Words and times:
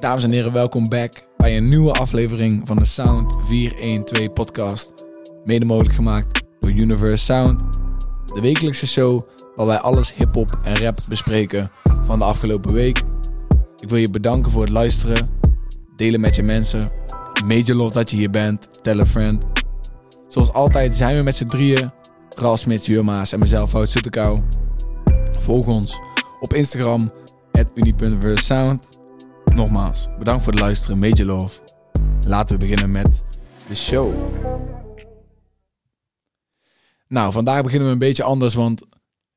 Dames 0.00 0.22
en 0.22 0.30
heren, 0.30 0.52
welkom 0.52 0.88
back 0.88 1.12
bij 1.36 1.56
een 1.56 1.64
nieuwe 1.64 1.92
aflevering 1.92 2.62
van 2.64 2.76
de 2.76 2.84
Sound 2.84 3.38
412 3.46 4.32
podcast. 4.32 5.06
Mede 5.44 5.64
mogelijk 5.64 5.94
gemaakt 5.94 6.42
door 6.60 6.70
Universe 6.70 7.24
Sound. 7.24 7.60
De 8.34 8.40
wekelijkse 8.40 8.88
show 8.88 9.22
waar 9.56 9.66
wij 9.66 9.78
alles 9.78 10.14
hip-hop 10.14 10.60
en 10.64 10.76
rap 10.76 11.00
bespreken 11.08 11.70
van 12.06 12.18
de 12.18 12.24
afgelopen 12.24 12.74
week. 12.74 13.02
Ik 13.76 13.88
wil 13.88 13.98
je 13.98 14.10
bedanken 14.10 14.50
voor 14.50 14.62
het 14.62 14.70
luisteren, 14.70 15.30
delen 15.96 16.20
met 16.20 16.36
je 16.36 16.42
mensen. 16.42 16.92
Major 17.44 17.76
love 17.76 17.94
dat 17.94 18.10
je 18.10 18.16
hier 18.16 18.30
bent, 18.30 18.82
tell 18.82 19.00
a 19.00 19.06
friend. 19.06 19.44
Zoals 20.28 20.52
altijd 20.52 20.96
zijn 20.96 21.18
we 21.18 21.24
met 21.24 21.36
z'n 21.36 21.46
drieën, 21.46 21.92
Ral 22.36 22.56
Smits, 22.56 22.86
Jurma's 22.86 23.32
en 23.32 23.38
mezelf, 23.38 23.72
Hout 23.72 23.90
Soetekau. 23.90 24.40
Volg 25.40 25.66
ons 25.66 26.00
op 26.40 26.54
Instagram, 26.54 27.12
uni.versound. 27.74 28.98
Nogmaals, 29.54 30.08
bedankt 30.18 30.42
voor 30.42 30.52
het 30.52 30.60
luisteren, 30.60 30.98
major 30.98 31.26
love. 31.26 31.58
Laten 32.26 32.58
we 32.58 32.66
beginnen 32.66 32.90
met 32.90 33.22
de 33.68 33.74
show. 33.74 34.14
Nou, 37.08 37.32
vandaag 37.32 37.62
beginnen 37.62 37.86
we 37.86 37.92
een 37.92 37.98
beetje 37.98 38.22
anders, 38.22 38.54
want 38.54 38.82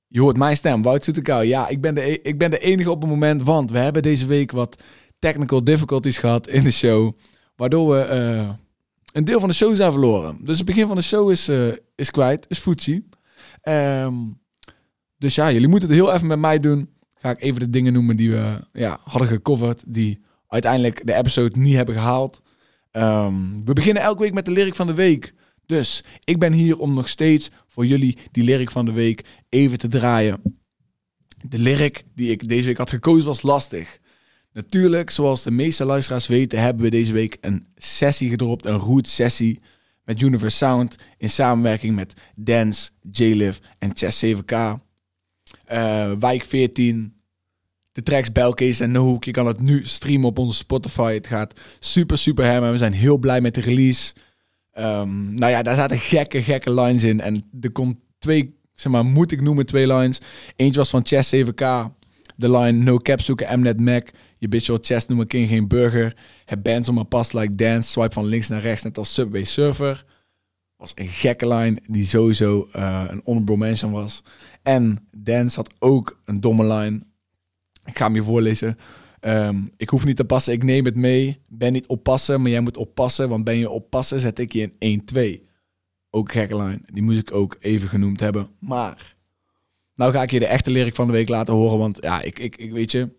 je 0.07 0.21
hoort 0.21 0.37
mijn 0.37 0.55
stem, 0.55 0.81
Wout 0.81 1.03
Soetekau. 1.03 1.45
Ja, 1.45 1.67
ik 1.67 1.81
ben, 1.81 1.95
de, 1.95 2.01
e- 2.01 2.19
ik 2.23 2.37
ben 2.37 2.51
de 2.51 2.59
enige 2.59 2.91
op 2.91 3.01
het 3.01 3.09
moment, 3.09 3.43
want 3.43 3.71
we 3.71 3.77
hebben 3.77 4.01
deze 4.01 4.25
week 4.25 4.51
wat 4.51 4.83
technical 5.19 5.63
difficulties 5.63 6.17
gehad 6.17 6.47
in 6.47 6.63
de 6.63 6.71
show. 6.71 7.11
Waardoor 7.55 7.89
we 7.89 8.01
eh, 8.01 8.49
een 9.11 9.25
deel 9.25 9.39
van 9.39 9.49
de 9.49 9.55
show 9.55 9.75
zijn 9.75 9.91
verloren. 9.91 10.37
Dus 10.41 10.57
het 10.57 10.65
begin 10.65 10.87
van 10.87 10.95
de 10.95 11.01
show 11.01 11.31
is, 11.31 11.47
eh, 11.47 11.67
is 11.95 12.11
kwijt, 12.11 12.45
is 12.47 12.59
voetzie. 12.59 13.09
Ehm, 13.61 14.15
dus 15.17 15.35
ja, 15.35 15.51
jullie 15.51 15.67
moeten 15.67 15.89
het 15.89 15.97
heel 15.97 16.13
even 16.13 16.27
met 16.27 16.39
mij 16.39 16.59
doen. 16.59 16.89
Ga 17.23 17.29
ik 17.29 17.41
even 17.41 17.59
de 17.59 17.69
dingen 17.69 17.93
noemen 17.93 18.15
die 18.15 18.31
we 18.31 18.67
ja, 18.73 18.99
hadden 19.03 19.27
gecoverd, 19.27 19.83
die 19.87 20.19
uiteindelijk 20.47 21.05
de 21.05 21.13
episode 21.13 21.59
niet 21.59 21.75
hebben 21.75 21.95
gehaald. 21.95 22.41
Ehm, 22.91 23.63
we 23.65 23.73
beginnen 23.73 24.03
elke 24.03 24.21
week 24.21 24.33
met 24.33 24.45
de 24.45 24.51
lyric 24.51 24.75
van 24.75 24.87
de 24.87 24.93
week. 24.93 25.33
Dus 25.65 26.03
ik 26.23 26.39
ben 26.39 26.53
hier 26.53 26.79
om 26.79 26.93
nog 26.93 27.09
steeds 27.09 27.51
voor 27.67 27.85
jullie 27.85 28.17
die 28.31 28.43
lyric 28.43 28.71
van 28.71 28.85
de 28.85 28.91
week 28.91 29.25
even 29.49 29.77
te 29.77 29.87
draaien. 29.87 30.41
De 31.47 31.59
lyric 31.59 32.03
die 32.15 32.31
ik 32.31 32.47
deze 32.47 32.67
week 32.67 32.77
had 32.77 32.89
gekozen 32.89 33.25
was 33.25 33.41
lastig. 33.41 33.99
Natuurlijk, 34.53 35.09
zoals 35.09 35.43
de 35.43 35.51
meeste 35.51 35.85
luisteraars 35.85 36.27
weten, 36.27 36.61
hebben 36.61 36.83
we 36.83 36.89
deze 36.89 37.13
week 37.13 37.37
een 37.41 37.67
sessie 37.75 38.29
gedropt, 38.29 38.65
een 38.65 38.77
root 38.77 39.07
sessie 39.07 39.61
met 40.03 40.21
Universe 40.21 40.57
Sound 40.57 40.95
in 41.17 41.29
samenwerking 41.29 41.95
met 41.95 42.13
Dance, 42.35 42.89
J-Liv 43.11 43.57
en 43.79 43.91
Chess 43.93 44.25
7K. 44.25 44.81
Uh, 45.71 46.11
Wijk 46.19 46.43
14, 46.43 47.13
de 47.93 48.03
tracks 48.03 48.31
Belcase 48.31 48.83
en 48.83 48.91
No 48.91 49.05
Hook. 49.05 49.23
Je 49.23 49.31
kan 49.31 49.47
het 49.47 49.61
nu 49.61 49.85
streamen 49.85 50.27
op 50.27 50.37
onze 50.37 50.57
Spotify. 50.57 51.13
Het 51.13 51.27
gaat 51.27 51.59
super, 51.79 52.17
super 52.17 52.45
hem 52.45 52.63
en 52.63 52.71
we 52.71 52.77
zijn 52.77 52.93
heel 52.93 53.17
blij 53.17 53.41
met 53.41 53.55
de 53.55 53.61
release. 53.61 54.13
Um, 54.77 55.33
nou 55.33 55.51
ja, 55.51 55.61
daar 55.61 55.75
zaten 55.75 55.99
gekke, 55.99 56.43
gekke 56.43 56.73
lines 56.73 57.03
in. 57.03 57.21
En 57.21 57.49
er 57.61 57.71
komt 57.71 57.99
twee, 58.17 58.57
zeg 58.73 58.91
maar, 58.91 59.05
moet 59.05 59.31
ik 59.31 59.41
noemen, 59.41 59.65
twee 59.65 59.87
lines. 59.87 60.21
Eentje 60.55 60.79
was 60.79 60.89
van 60.89 61.05
Chess 61.05 61.35
7K. 61.35 61.65
De 62.35 62.51
line 62.51 62.71
No 62.71 62.97
cap 62.97 63.21
zoeken, 63.21 63.59
Mnet 63.59 63.79
Mac. 63.79 64.09
Je 64.37 64.47
bitch 64.47 64.65
your 64.65 64.81
chest 64.83 65.07
noemen 65.07 65.27
king 65.27 65.47
geen 65.47 65.67
burger. 65.67 66.15
Het 66.45 66.63
bands 66.63 66.89
om 66.89 66.97
een 66.97 67.07
pas 67.07 67.33
like 67.33 67.55
dance. 67.55 67.89
Swipe 67.89 68.13
van 68.13 68.25
links 68.25 68.47
naar 68.47 68.61
rechts, 68.61 68.83
net 68.83 68.97
als 68.97 69.13
Subway 69.13 69.43
Surfer. 69.43 70.05
Was 70.77 70.91
een 70.95 71.07
gekke 71.07 71.47
line 71.47 71.79
die 71.87 72.05
sowieso 72.05 72.69
uh, 72.75 73.05
een 73.07 73.21
honorable 73.23 73.57
mention 73.57 73.91
was. 73.91 74.23
En 74.63 75.07
Dance 75.11 75.55
had 75.55 75.73
ook 75.79 76.21
een 76.25 76.39
domme 76.39 76.73
line. 76.73 77.03
Ik 77.85 77.97
ga 77.97 78.05
hem 78.05 78.15
je 78.15 78.23
voorlezen. 78.23 78.77
Um, 79.21 79.71
ik 79.77 79.89
hoef 79.89 80.05
niet 80.05 80.15
te 80.15 80.25
passen, 80.25 80.53
ik 80.53 80.63
neem 80.63 80.85
het 80.85 80.95
mee. 80.95 81.41
Ben 81.49 81.73
niet 81.73 81.87
oppassen, 81.87 82.41
maar 82.41 82.51
jij 82.51 82.59
moet 82.59 82.77
oppassen. 82.77 83.29
Want 83.29 83.43
ben 83.43 83.57
je 83.57 83.69
oppassen, 83.69 84.19
zet 84.19 84.39
ik 84.39 84.53
je 84.53 84.71
in 84.79 85.03
1-2. 85.43 85.51
Ook 86.09 86.31
gekke 86.31 86.55
line. 86.55 86.79
Die 86.85 87.03
moest 87.03 87.19
ik 87.19 87.33
ook 87.33 87.57
even 87.59 87.89
genoemd 87.89 88.19
hebben. 88.19 88.47
Maar, 88.59 89.15
nou 89.95 90.11
ga 90.11 90.21
ik 90.21 90.31
je 90.31 90.39
de 90.39 90.45
echte 90.45 90.71
lyric 90.71 90.95
van 90.95 91.07
de 91.07 91.13
week 91.13 91.29
laten 91.29 91.53
horen. 91.53 91.77
Want 91.77 91.97
ja, 92.01 92.21
ik, 92.21 92.39
ik, 92.39 92.55
ik 92.55 92.71
weet 92.71 92.91
je... 92.91 93.09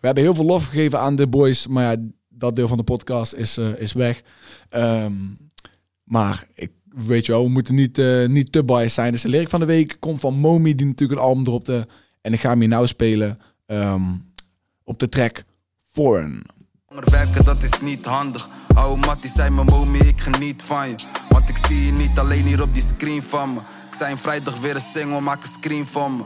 We 0.00 0.06
hebben 0.06 0.24
heel 0.24 0.34
veel 0.34 0.44
lof 0.44 0.64
gegeven 0.64 1.00
aan 1.00 1.16
de 1.16 1.26
boys. 1.26 1.66
Maar 1.66 1.84
ja, 1.84 2.06
dat 2.28 2.56
deel 2.56 2.68
van 2.68 2.76
de 2.76 2.82
podcast 2.82 3.34
is, 3.34 3.58
uh, 3.58 3.80
is 3.80 3.92
weg. 3.92 4.22
Um, 4.70 5.38
maar 6.04 6.46
ik 6.54 6.70
weet 6.84 7.26
je 7.26 7.32
wel, 7.32 7.42
we 7.42 7.50
moeten 7.50 7.74
niet, 7.74 7.98
uh, 7.98 8.28
niet 8.28 8.52
te 8.52 8.64
biased 8.64 8.92
zijn. 8.92 9.12
Dus 9.12 9.22
de 9.22 9.28
lyric 9.28 9.48
van 9.48 9.60
de 9.60 9.66
week 9.66 9.96
komt 9.98 10.20
van 10.20 10.34
Momi, 10.34 10.74
die 10.74 10.86
natuurlijk 10.86 11.20
een 11.20 11.26
album 11.26 11.44
dropte. 11.44 11.88
En 12.20 12.32
ik 12.32 12.40
ga 12.40 12.48
hem 12.48 12.60
hier 12.60 12.68
nou 12.68 12.86
spelen 12.86 13.38
um, 13.70 14.32
op 14.84 14.98
de 14.98 15.08
track 15.08 15.44
Foreign. 15.92 16.42
Werken, 16.88 17.44
dat 17.44 17.62
is 17.62 17.80
niet 17.80 18.06
handig. 18.06 18.48
Oude 18.74 19.06
Mattie 19.06 19.30
zei 19.30 19.50
me, 19.50 19.64
Momi, 19.64 19.98
ik 19.98 20.20
geniet 20.20 20.62
van 20.62 20.88
je. 20.88 20.94
Want 21.28 21.48
ik 21.48 21.56
zie 21.56 21.86
je 21.86 21.92
niet 21.92 22.18
alleen 22.18 22.46
hier 22.46 22.62
op 22.62 22.74
die 22.74 22.82
screen 22.82 23.22
van 23.22 23.52
me. 23.52 23.60
Ik 23.86 23.94
zei 23.94 24.16
vrijdag 24.16 24.60
weer 24.60 24.74
een 24.74 24.80
single, 24.80 25.20
maak 25.20 25.42
een 25.42 25.48
screen 25.48 25.86
van 25.86 26.16
me. 26.16 26.24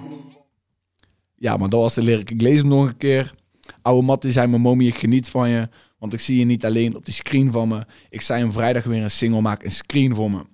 Ja, 1.36 1.56
maar 1.56 1.68
dat 1.68 1.80
was 1.80 1.94
de 1.94 2.02
lyric. 2.02 2.30
Ik 2.30 2.40
lees 2.40 2.58
hem 2.58 2.68
nog 2.68 2.86
een 2.86 2.96
keer. 2.96 3.34
Oude 3.82 4.06
Mattie 4.06 4.32
zei 4.32 4.46
me, 4.46 4.58
Momi, 4.58 4.86
ik 4.86 4.98
geniet 4.98 5.28
van 5.28 5.48
je. 5.48 5.68
Want 5.98 6.12
ik 6.12 6.20
zie 6.20 6.38
je 6.38 6.44
niet 6.44 6.64
alleen 6.64 6.96
op 6.96 7.04
die 7.04 7.14
screen 7.14 7.52
van 7.52 7.68
me. 7.68 7.86
Ik 8.08 8.20
zei 8.20 8.40
hem 8.40 8.52
vrijdag 8.52 8.84
weer 8.84 9.02
een 9.02 9.10
single, 9.10 9.40
maak 9.40 9.62
een 9.62 9.70
screen 9.70 10.14
voor 10.14 10.30
me. 10.30 10.44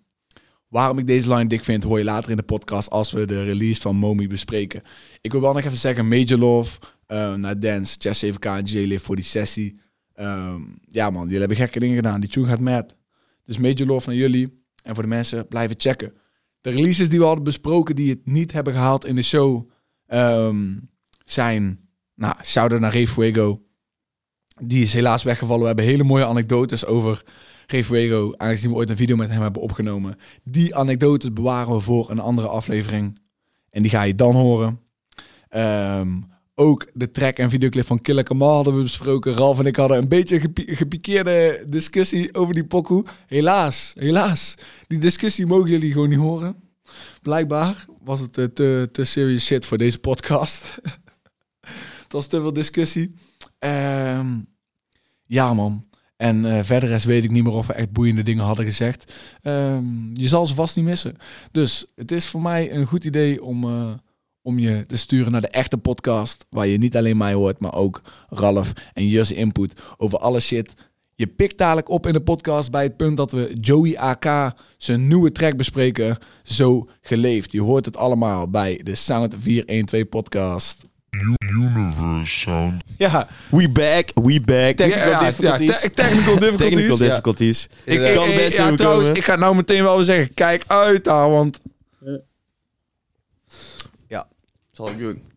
Waarom 0.70 0.98
ik 0.98 1.06
deze 1.06 1.34
line 1.34 1.48
dik 1.48 1.64
vind, 1.64 1.82
hoor 1.82 1.98
je 1.98 2.04
later 2.04 2.30
in 2.30 2.36
de 2.36 2.42
podcast 2.42 2.90
als 2.90 3.12
we 3.12 3.26
de 3.26 3.44
release 3.44 3.80
van 3.80 3.96
Momi 3.96 4.28
bespreken. 4.28 4.82
Ik 5.20 5.32
wil 5.32 5.40
wel 5.40 5.52
nog 5.52 5.64
even 5.64 5.78
zeggen, 5.78 6.08
Major 6.08 6.38
Love 6.38 6.78
uh, 7.08 7.34
naar 7.34 7.58
Dance, 7.58 7.96
Chess 7.98 8.24
7K 8.24 8.38
en 8.38 8.64
J-Live 8.64 9.04
voor 9.04 9.16
die 9.16 9.24
sessie. 9.24 9.80
Um, 10.16 10.78
ja 10.86 11.10
man, 11.10 11.22
jullie 11.24 11.38
hebben 11.38 11.56
gekke 11.56 11.80
dingen 11.80 11.96
gedaan. 11.96 12.20
Die 12.20 12.30
tune 12.30 12.46
gaat 12.46 12.60
mad. 12.60 12.96
Dus 13.44 13.58
Major 13.58 13.86
Love 13.86 14.08
naar 14.08 14.16
jullie. 14.16 14.64
En 14.82 14.94
voor 14.94 15.02
de 15.02 15.08
mensen, 15.08 15.48
blijven 15.48 15.76
checken. 15.78 16.12
De 16.60 16.70
releases 16.70 17.08
die 17.08 17.18
we 17.18 17.24
hadden 17.24 17.44
besproken, 17.44 17.96
die 17.96 18.10
het 18.10 18.26
niet 18.26 18.52
hebben 18.52 18.72
gehaald 18.72 19.04
in 19.04 19.14
de 19.14 19.22
show, 19.22 19.68
um, 20.08 20.90
zijn... 21.24 21.88
Nou, 22.14 22.34
shout-out 22.44 22.80
naar 22.80 22.92
Ray 22.92 23.06
Fuego. 23.06 23.62
Die 24.62 24.82
is 24.82 24.92
helaas 24.92 25.22
weggevallen. 25.22 25.60
We 25.60 25.66
hebben 25.66 25.84
hele 25.84 26.04
mooie 26.04 26.26
anekdotes 26.26 26.86
over 26.86 27.22
Refuego, 27.70 28.34
aangezien 28.36 28.70
we 28.70 28.76
ooit 28.76 28.90
een 28.90 28.96
video 28.96 29.16
met 29.16 29.30
hem 29.30 29.42
hebben 29.42 29.62
opgenomen. 29.62 30.18
Die 30.44 30.76
anekdotes 30.76 31.32
bewaren 31.32 31.74
we 31.74 31.80
voor 31.80 32.10
een 32.10 32.18
andere 32.18 32.48
aflevering. 32.48 33.18
En 33.70 33.82
die 33.82 33.90
ga 33.90 34.02
je 34.02 34.14
dan 34.14 34.34
horen. 34.34 34.80
Um, 35.56 36.28
ook 36.54 36.86
de 36.94 37.10
track 37.10 37.36
en 37.36 37.50
videoclip 37.50 37.86
van 37.86 38.00
Killer 38.00 38.24
Kamal 38.24 38.54
hadden 38.54 38.76
we 38.76 38.82
besproken. 38.82 39.32
Ralf 39.32 39.58
en 39.58 39.66
ik 39.66 39.76
hadden 39.76 39.98
een 39.98 40.08
beetje 40.08 40.40
een 40.42 40.76
gepikeerde 40.76 41.64
discussie 41.68 42.34
over 42.34 42.54
die 42.54 42.66
pokoe. 42.66 43.04
Helaas, 43.26 43.92
helaas. 43.98 44.54
Die 44.86 44.98
discussie 44.98 45.46
mogen 45.46 45.70
jullie 45.70 45.92
gewoon 45.92 46.08
niet 46.08 46.18
horen. 46.18 46.56
Blijkbaar 47.22 47.86
was 48.02 48.20
het 48.20 48.32
te, 48.32 48.88
te 48.92 49.04
serious 49.04 49.44
shit 49.44 49.64
voor 49.64 49.78
deze 49.78 49.98
podcast. 49.98 50.78
het 52.02 52.12
was 52.12 52.26
te 52.26 52.40
veel 52.40 52.52
discussie. 52.52 53.14
Um, 53.58 54.48
ja 55.24 55.54
man, 55.54 55.88
en 56.20 56.44
uh, 56.44 56.58
verder 56.62 56.90
is 56.90 57.04
weet 57.04 57.24
ik 57.24 57.30
niet 57.30 57.44
meer 57.44 57.52
of 57.52 57.66
we 57.66 57.72
echt 57.72 57.92
boeiende 57.92 58.22
dingen 58.22 58.44
hadden 58.44 58.64
gezegd. 58.64 59.12
Um, 59.42 60.10
je 60.14 60.28
zal 60.28 60.46
ze 60.46 60.54
vast 60.54 60.76
niet 60.76 60.84
missen. 60.84 61.16
Dus 61.52 61.86
het 61.94 62.12
is 62.12 62.26
voor 62.26 62.42
mij 62.42 62.72
een 62.72 62.86
goed 62.86 63.04
idee 63.04 63.42
om, 63.42 63.64
uh, 63.64 63.92
om 64.42 64.58
je 64.58 64.84
te 64.86 64.96
sturen 64.96 65.32
naar 65.32 65.40
de 65.40 65.48
echte 65.48 65.78
podcast. 65.78 66.46
Waar 66.50 66.66
je 66.66 66.78
niet 66.78 66.96
alleen 66.96 67.16
mij 67.16 67.32
hoort, 67.32 67.60
maar 67.60 67.74
ook 67.74 68.02
Ralf 68.28 68.72
en 68.92 69.06
Jus 69.06 69.32
input 69.32 69.80
over 69.96 70.18
alle 70.18 70.40
shit. 70.40 70.74
Je 71.14 71.26
pikt 71.26 71.58
dadelijk 71.58 71.88
op 71.88 72.06
in 72.06 72.12
de 72.12 72.22
podcast 72.22 72.70
bij 72.70 72.82
het 72.82 72.96
punt 72.96 73.16
dat 73.16 73.32
we 73.32 73.56
Joey 73.60 73.98
AK 73.98 74.54
zijn 74.76 75.06
nieuwe 75.06 75.32
track 75.32 75.56
bespreken. 75.56 76.18
Zo 76.42 76.88
geleefd. 77.00 77.52
Je 77.52 77.62
hoort 77.62 77.84
het 77.84 77.96
allemaal 77.96 78.50
bij 78.50 78.80
de 78.82 78.94
Sound 78.94 79.34
412 79.38 80.08
podcast. 80.08 80.89
Universe 81.50 82.38
Sound. 82.38 82.82
Ja. 82.98 83.28
We 83.48 83.68
back, 83.68 84.10
we 84.14 84.40
back. 84.40 84.76
Technical 84.76 85.08
ja, 85.08 85.18
difficulties. 85.18 85.66
Ja, 85.66 85.78
te 85.78 85.90
technical 85.90 86.38
difficulties. 86.38 86.68
technical 86.68 86.96
difficulties. 86.96 87.68
Ja. 87.84 87.92
Ik, 87.92 88.08
ik, 88.08 88.14
kan 88.14 88.28
best 88.28 88.56
ja, 88.56 88.74
trouwens, 88.74 89.08
ik 89.08 89.24
ga 89.24 89.36
nou 89.36 89.56
meteen 89.56 89.82
wel 89.82 90.04
zeggen, 90.04 90.34
kijk 90.34 90.64
uit 90.66 91.04
daar, 91.04 91.30
want... 91.30 91.60
Ja, 94.08 94.26
zal 94.72 94.90
ik 94.90 94.98
doen. 94.98 95.28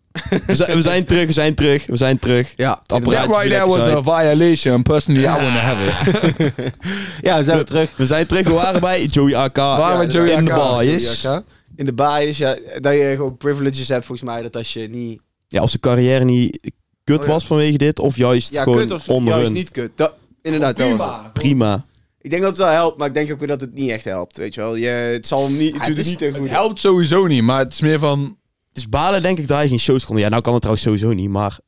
We 0.46 0.56
zijn, 0.56 0.76
we 0.76 0.82
zijn 0.82 1.06
terug, 1.06 1.26
we 1.26 1.32
zijn 1.32 1.56
terug, 1.56 1.86
we 1.86 1.98
zijn 1.98 2.20
terug. 2.20 2.54
Ja, 2.56 2.82
that 2.86 3.08
right 3.08 3.50
there 3.50 3.68
was 3.68 3.88
a 3.88 4.04
violation. 4.04 4.84
Personally, 4.84 5.28
I 5.28 5.32
wouldn't 5.32 5.60
have 5.60 5.84
it. 5.86 6.74
ja, 7.28 7.38
we 7.38 7.44
zijn 7.44 7.58
we 7.58 7.64
terug. 7.64 7.98
We 7.98 8.06
zijn 8.06 8.26
terug, 8.28 8.48
we 8.48 8.54
waren 8.54 8.82
bij 8.82 9.06
Joey 9.06 9.36
AK. 9.36 9.56
Waar 9.56 10.02
ja, 10.02 10.08
Joey 10.08 10.30
in 10.30 10.46
de 10.46 10.54
bias. 10.54 11.28
In 11.76 11.86
de 11.86 11.94
bias, 11.94 12.38
ja. 12.38 12.58
Dat 12.80 12.94
je 12.94 13.14
gewoon 13.16 13.38
privileges 13.38 13.88
hebt, 13.88 14.06
volgens 14.06 14.30
mij. 14.30 14.42
Dat 14.42 14.56
als 14.56 14.74
je 14.74 14.90
niet 14.90 15.22
ja, 15.54 15.62
als 15.62 15.72
de 15.72 15.80
carrière 15.80 16.26
niet 16.26 16.72
kut 17.04 17.20
oh, 17.20 17.26
ja. 17.26 17.32
was 17.32 17.46
vanwege 17.46 17.78
dit, 17.78 18.00
of 18.00 18.16
juist 18.16 18.54
ja, 18.54 18.64
gewoon 18.64 18.78
kut 18.78 18.92
of 18.92 19.10
onder 19.10 19.36
juist 19.36 19.52
niet 19.52 19.72
kut. 19.72 19.92
Dat, 19.96 20.14
inderdaad, 20.42 20.80
oh, 20.80 20.86
prima. 20.86 21.22
Dat 21.24 21.34
prima. 21.34 21.86
Ik 22.22 22.30
denk 22.30 22.42
dat 22.42 22.52
het 22.52 22.60
wel 22.60 22.70
helpt, 22.70 22.98
maar 22.98 23.08
ik 23.08 23.14
denk 23.14 23.32
ook 23.32 23.48
dat 23.48 23.62
het 23.62 23.74
niet 23.74 23.90
echt 23.90 24.04
helpt, 24.04 24.38
weet 24.38 24.54
je 24.54 24.62
wel. 24.62 24.76
Je, 24.76 24.88
het 24.88 25.28
zal 25.28 25.44
hem 25.44 25.58
niet, 25.58 25.74
het, 25.74 25.82
ja, 25.82 25.88
het, 25.88 25.98
is, 25.98 26.08
niet 26.08 26.20
het 26.20 26.50
helpt 26.50 26.80
sowieso 26.80 27.28
niet, 27.28 27.44
maar 27.44 27.60
het 27.60 27.72
is 27.74 27.82
meer 27.82 28.00
van... 28.00 28.38
Het 28.70 28.78
is 28.78 28.90
balen 28.90 29.22
denk 29.22 29.40
ik 29.40 29.48
dat 29.48 29.58
hij 29.58 29.68
geen 29.68 29.80
shows 29.80 30.06
kon. 30.06 30.18
Ja, 30.18 30.30
nou 30.30 30.42
kan 30.42 30.54
het 30.54 30.62
trouwens 30.62 30.88
sowieso 30.88 31.14
niet, 31.14 31.30
maar... 31.30 31.60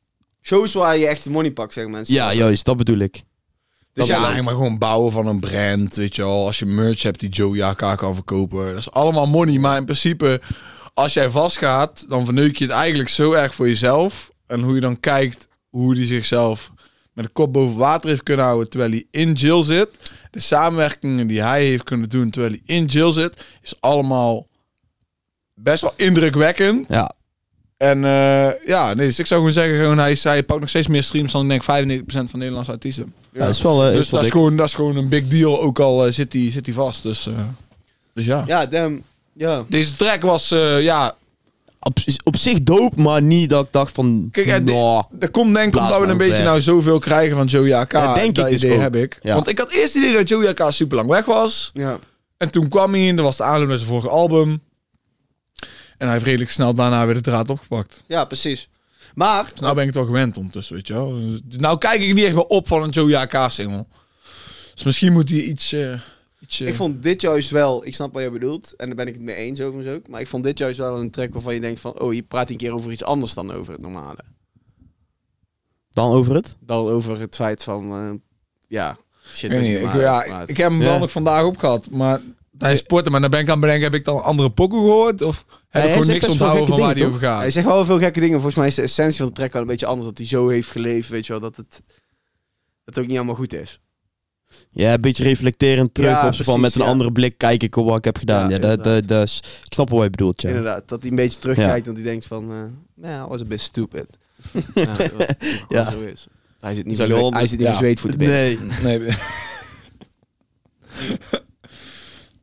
shows 0.42 0.72
waar 0.72 0.98
je 0.98 1.06
echt 1.06 1.24
de 1.24 1.30
money 1.30 1.52
pakt, 1.52 1.72
zeggen 1.72 1.92
mensen. 1.92 2.14
Ja, 2.14 2.34
juist, 2.34 2.64
dat 2.64 2.76
bedoel 2.76 2.98
ik. 2.98 3.12
Dus 3.12 3.22
Dat 3.92 4.06
ja, 4.06 4.14
eigenlijk 4.14 4.44
maar 4.44 4.54
gewoon 4.54 4.78
bouwen 4.78 5.12
van 5.12 5.26
een 5.26 5.40
brand, 5.40 5.94
weet 5.94 6.16
je 6.16 6.22
wel. 6.22 6.46
Als 6.46 6.58
je 6.58 6.66
merch 6.66 7.02
hebt 7.02 7.20
die 7.20 7.28
Joe 7.28 7.56
Jaka 7.56 7.94
kan 7.94 8.14
verkopen. 8.14 8.66
Dat 8.66 8.76
is 8.76 8.90
allemaal 8.90 9.26
money. 9.26 9.58
Maar 9.58 9.78
in 9.78 9.84
principe, 9.84 10.40
als 10.96 11.12
jij 11.12 11.30
vastgaat, 11.30 12.04
dan 12.08 12.24
verneuk 12.24 12.56
je 12.56 12.64
het 12.64 12.72
eigenlijk 12.72 13.08
zo 13.08 13.32
erg 13.32 13.54
voor 13.54 13.68
jezelf. 13.68 14.30
En 14.46 14.60
hoe 14.60 14.74
je 14.74 14.80
dan 14.80 15.00
kijkt 15.00 15.48
hoe 15.68 15.96
hij 15.96 16.06
zichzelf 16.06 16.70
met 17.12 17.24
de 17.24 17.30
kop 17.30 17.52
boven 17.52 17.76
water 17.76 18.08
heeft 18.08 18.22
kunnen 18.22 18.44
houden 18.44 18.68
terwijl 18.68 18.90
hij 18.90 19.06
in 19.10 19.32
jail 19.32 19.62
zit. 19.62 19.88
De 20.30 20.40
samenwerkingen 20.40 21.26
die 21.26 21.42
hij 21.42 21.64
heeft 21.64 21.82
kunnen 21.82 22.08
doen 22.08 22.30
terwijl 22.30 22.52
hij 22.52 22.76
in 22.76 22.84
jail 22.84 23.12
zit, 23.12 23.44
is 23.62 23.74
allemaal 23.80 24.46
best 25.54 25.80
wel 25.82 25.92
indrukwekkend. 25.96 26.88
Ja. 26.88 27.12
En 27.76 28.04
eh, 28.04 28.66
ja, 28.66 28.94
nee, 28.94 29.06
dus 29.06 29.18
ik 29.18 29.26
zou 29.26 29.40
gewoon 29.40 29.54
zeggen, 29.54 29.78
gewoon, 29.78 29.98
hij, 29.98 30.16
hij 30.22 30.42
pakt 30.42 30.60
nog 30.60 30.68
steeds 30.68 30.86
meer 30.86 31.02
streams 31.02 31.32
dan 31.32 31.50
ik 31.50 31.66
denk 31.66 32.02
95% 32.02 32.04
van 32.06 32.38
Nederlandse 32.38 32.72
artiesten. 32.72 33.14
Ja, 33.32 33.38
dat 33.38 33.48
is 33.48 33.62
wel, 33.62 33.88
is 33.88 33.96
Dus 33.96 34.10
wel 34.10 34.20
dat 34.20 34.28
is, 34.28 34.34
gewoon, 34.34 34.56
dat 34.56 34.66
is 34.66 34.74
gewoon 34.74 34.96
een 34.96 35.08
big 35.08 35.28
deal, 35.28 35.60
ook 35.60 35.78
al 35.78 36.06
eh, 36.06 36.12
zit 36.12 36.32
hij 36.32 36.50
zit 36.50 36.66
hij 36.66 36.74
vast. 36.74 37.02
Dus, 37.02 37.26
eh, 37.26 37.48
dus 38.14 38.24
ja. 38.24 38.44
Ja, 38.46 38.66
damn. 38.66 39.02
Ja. 39.36 39.64
Deze 39.68 39.96
track 39.96 40.22
was, 40.22 40.50
eh, 40.50 40.82
ja... 40.82 41.16
op, 41.80 41.98
op 42.24 42.36
zich 42.36 42.62
dope, 42.62 43.00
maar 43.00 43.22
niet 43.22 43.50
dat 43.50 43.64
ik 43.66 43.72
dacht 43.72 43.92
van... 43.94 44.28
Kijk, 44.32 44.46
eh, 44.46 44.58
nou, 44.58 45.04
Dat 45.10 45.30
komt 45.30 45.54
denk 45.54 45.66
ik 45.66 45.70
Blaas 45.70 45.84
omdat 45.84 45.98
we 46.00 46.04
maar 46.04 46.12
een 46.12 46.18
beetje 46.18 46.32
weg. 46.34 46.44
nou 46.44 46.60
zoveel 46.60 46.98
krijgen 46.98 47.36
van 47.36 47.46
Joey 47.46 47.74
AK. 47.74 47.92
Ja, 47.92 48.14
denk 48.14 48.34
dat 48.34 48.46
ik 48.46 48.52
dus 48.52 48.62
idee 48.62 48.76
ook. 48.76 48.82
heb 48.82 48.96
ik. 48.96 49.18
Ja. 49.22 49.34
Want 49.34 49.48
ik 49.48 49.58
had 49.58 49.70
eerst 49.72 49.94
het 49.94 50.02
idee 50.02 50.14
dat 50.16 50.28
Joey 50.28 50.48
AK 50.48 50.72
super 50.72 50.96
lang 50.96 51.08
weg 51.08 51.24
was. 51.24 51.70
Ja. 51.74 51.98
En 52.36 52.50
toen 52.50 52.68
kwam 52.68 52.92
hij 52.94 53.08
en 53.08 53.16
dat 53.16 53.24
was 53.24 53.36
de 53.36 53.42
aanloop 53.42 53.68
naar 53.68 53.76
zijn 53.78 53.90
vorige 53.90 54.08
album. 54.08 54.62
En 55.98 56.04
hij 56.06 56.12
heeft 56.12 56.24
redelijk 56.24 56.50
snel 56.50 56.74
daarna 56.74 57.04
weer 57.06 57.14
de 57.14 57.20
draad 57.20 57.50
opgepakt. 57.50 58.02
ja, 58.06 58.24
precies. 58.24 58.68
Maar, 59.14 59.44
Dus 59.50 59.60
nou 59.60 59.72
ben 59.74 59.80
ik 59.82 59.88
het 59.88 59.96
wel 59.98 60.06
gewend 60.06 60.36
ondertussen, 60.36 60.74
weet 60.74 60.86
je 60.86 60.92
wel. 60.92 61.20
Dus 61.44 61.58
nou 61.58 61.78
kijk 61.78 62.00
ik 62.02 62.14
niet 62.14 62.24
echt 62.24 62.34
meer 62.34 62.44
op 62.46 62.66
van 62.68 62.82
een 62.82 62.90
Joey 62.90 63.16
AK 63.16 63.50
single. 63.50 63.86
Dus 64.74 64.84
misschien 64.84 65.12
moet 65.12 65.28
hij 65.28 65.38
iets... 65.38 65.72
eh, 65.72 66.00
ik 66.58 66.74
vond 66.74 67.02
dit 67.02 67.20
juist 67.20 67.50
wel, 67.50 67.86
ik 67.86 67.94
snap 67.94 68.12
wat 68.12 68.22
je 68.22 68.30
bedoelt, 68.30 68.74
en 68.76 68.86
daar 68.86 68.96
ben 68.96 69.06
ik 69.06 69.14
het 69.14 69.22
mee 69.22 69.34
eens 69.34 69.60
overigens 69.60 69.96
ook, 69.96 70.08
maar 70.08 70.20
ik 70.20 70.26
vond 70.26 70.44
dit 70.44 70.58
juist 70.58 70.78
wel 70.78 71.00
een 71.00 71.10
track 71.10 71.32
waarvan 71.32 71.54
je 71.54 71.60
denkt 71.60 71.80
van, 71.80 72.00
oh, 72.00 72.14
je 72.14 72.22
praat 72.22 72.50
een 72.50 72.56
keer 72.56 72.72
over 72.74 72.90
iets 72.92 73.04
anders 73.04 73.34
dan 73.34 73.52
over 73.52 73.72
het 73.72 73.82
normale. 73.82 74.18
dan 75.92 76.12
over 76.12 76.34
het? 76.34 76.56
Dan 76.60 76.86
over 76.88 77.20
het 77.20 77.34
feit 77.34 77.62
van, 77.62 77.90
eh, 77.92 78.10
ja, 78.68 78.96
shit. 79.32 79.54
Ik, 79.54 79.60
niet, 79.60 79.74
ik, 79.76 79.82
normaal 79.82 80.00
ja, 80.00 80.20
praat. 80.20 80.48
ik 80.48 80.56
heb 80.56 80.70
hem 80.70 80.80
Ja. 80.80 80.86
wel 80.86 80.98
nog 80.98 81.10
vandaag 81.10 81.44
opgehad, 81.44 81.90
maar 81.90 82.20
hij 82.58 82.76
sporten. 82.76 83.12
Maar 83.12 83.20
dan 83.20 83.30
ben 83.30 83.40
ik 83.40 83.46
aan 83.46 83.52
het 83.52 83.60
bedenken, 83.60 83.84
heb 83.84 83.94
ik 83.94 84.04
dan 84.04 84.16
een 84.16 84.22
andere 84.22 84.50
pokoe 84.50 84.80
gehoord? 84.80 85.22
Of 85.22 85.44
heb 85.48 85.82
hij 85.82 85.84
ik 85.84 85.90
gewoon 85.90 86.06
niks 86.06 86.28
onthouden 86.28 86.66
van 86.68 86.78
waar 86.78 86.94
die 86.94 87.06
over 87.06 87.20
gaat? 87.20 87.40
Hij 87.40 87.50
zegt 87.50 87.66
wel 87.66 87.84
veel 87.84 87.98
gekke 87.98 88.20
dingen. 88.20 88.34
Volgens 88.34 88.54
mij 88.54 88.66
is 88.66 88.74
de 88.74 88.82
essentie 88.82 89.16
van 89.18 89.26
de 89.26 89.32
track 89.32 89.52
wel 89.52 89.62
een 89.62 89.68
beetje 89.68 89.86
anders. 89.86 90.06
Dat 90.08 90.18
hij 90.18 90.26
zo 90.26 90.48
heeft 90.48 90.70
geleefd, 90.70 91.08
weet 91.08 91.26
je 91.26 91.32
wel. 91.32 91.40
Dat 91.42 91.56
het, 91.56 91.70
dat 92.84 92.94
het 92.94 92.98
ook 92.98 93.06
niet 93.06 93.16
allemaal 93.16 93.34
goed 93.34 93.52
is. 93.54 93.80
Ja, 94.70 94.92
een 94.94 95.00
beetje 95.00 95.22
reflecterend 95.22 95.94
terug 95.94 96.10
Ja, 96.10 96.26
op 96.26 96.34
zo 96.34 96.44
van 96.44 96.54
precies, 96.54 96.60
met 96.62 96.74
een 96.74 96.82
ja. 96.82 96.88
andere 96.90 97.12
blik 97.12 97.38
kijk 97.38 97.62
ik 97.62 97.76
op 97.76 97.86
wat 97.86 97.98
ik 97.98 98.04
heb 98.04 98.16
gedaan. 98.18 98.48
Ja, 98.48 98.54
Ja, 98.54 98.60
dat, 98.60 98.84
dat, 98.84 99.08
dat 99.08 99.22
is, 99.26 99.42
ik 99.64 99.72
snap 99.72 99.88
wel 99.88 99.96
wat 99.98 100.04
je 100.06 100.10
bedoelt, 100.16 100.42
ja. 100.42 100.48
Inderdaad. 100.48 100.88
Dat 100.88 101.00
hij 101.02 101.10
een 101.10 101.16
beetje 101.16 101.38
terugkijkt 101.38 101.86
en 101.86 101.94
dat 101.94 102.02
hij 102.02 102.10
denkt 102.10 102.26
van... 102.26 102.50
eh 102.52 102.56
ja, 103.10 103.28
was 103.28 103.40
een 103.40 103.48
bit 103.48 103.60
stupid. 103.60 104.06
ja, 104.74 104.96
wat- 105.68 105.88
zo 105.90 106.00
is. 106.00 106.26
Hij 106.60 106.74
zit 106.74 106.86
niet 106.86 106.98
hij 106.98 107.46
zit 107.46 107.58
niet 107.58 107.60
ja. 107.60 107.66
voor 107.68 107.76
zweetvoeten 107.76 108.18
binnen. 108.18 108.66
Nee. 108.82 108.98
Nee. 108.98 109.08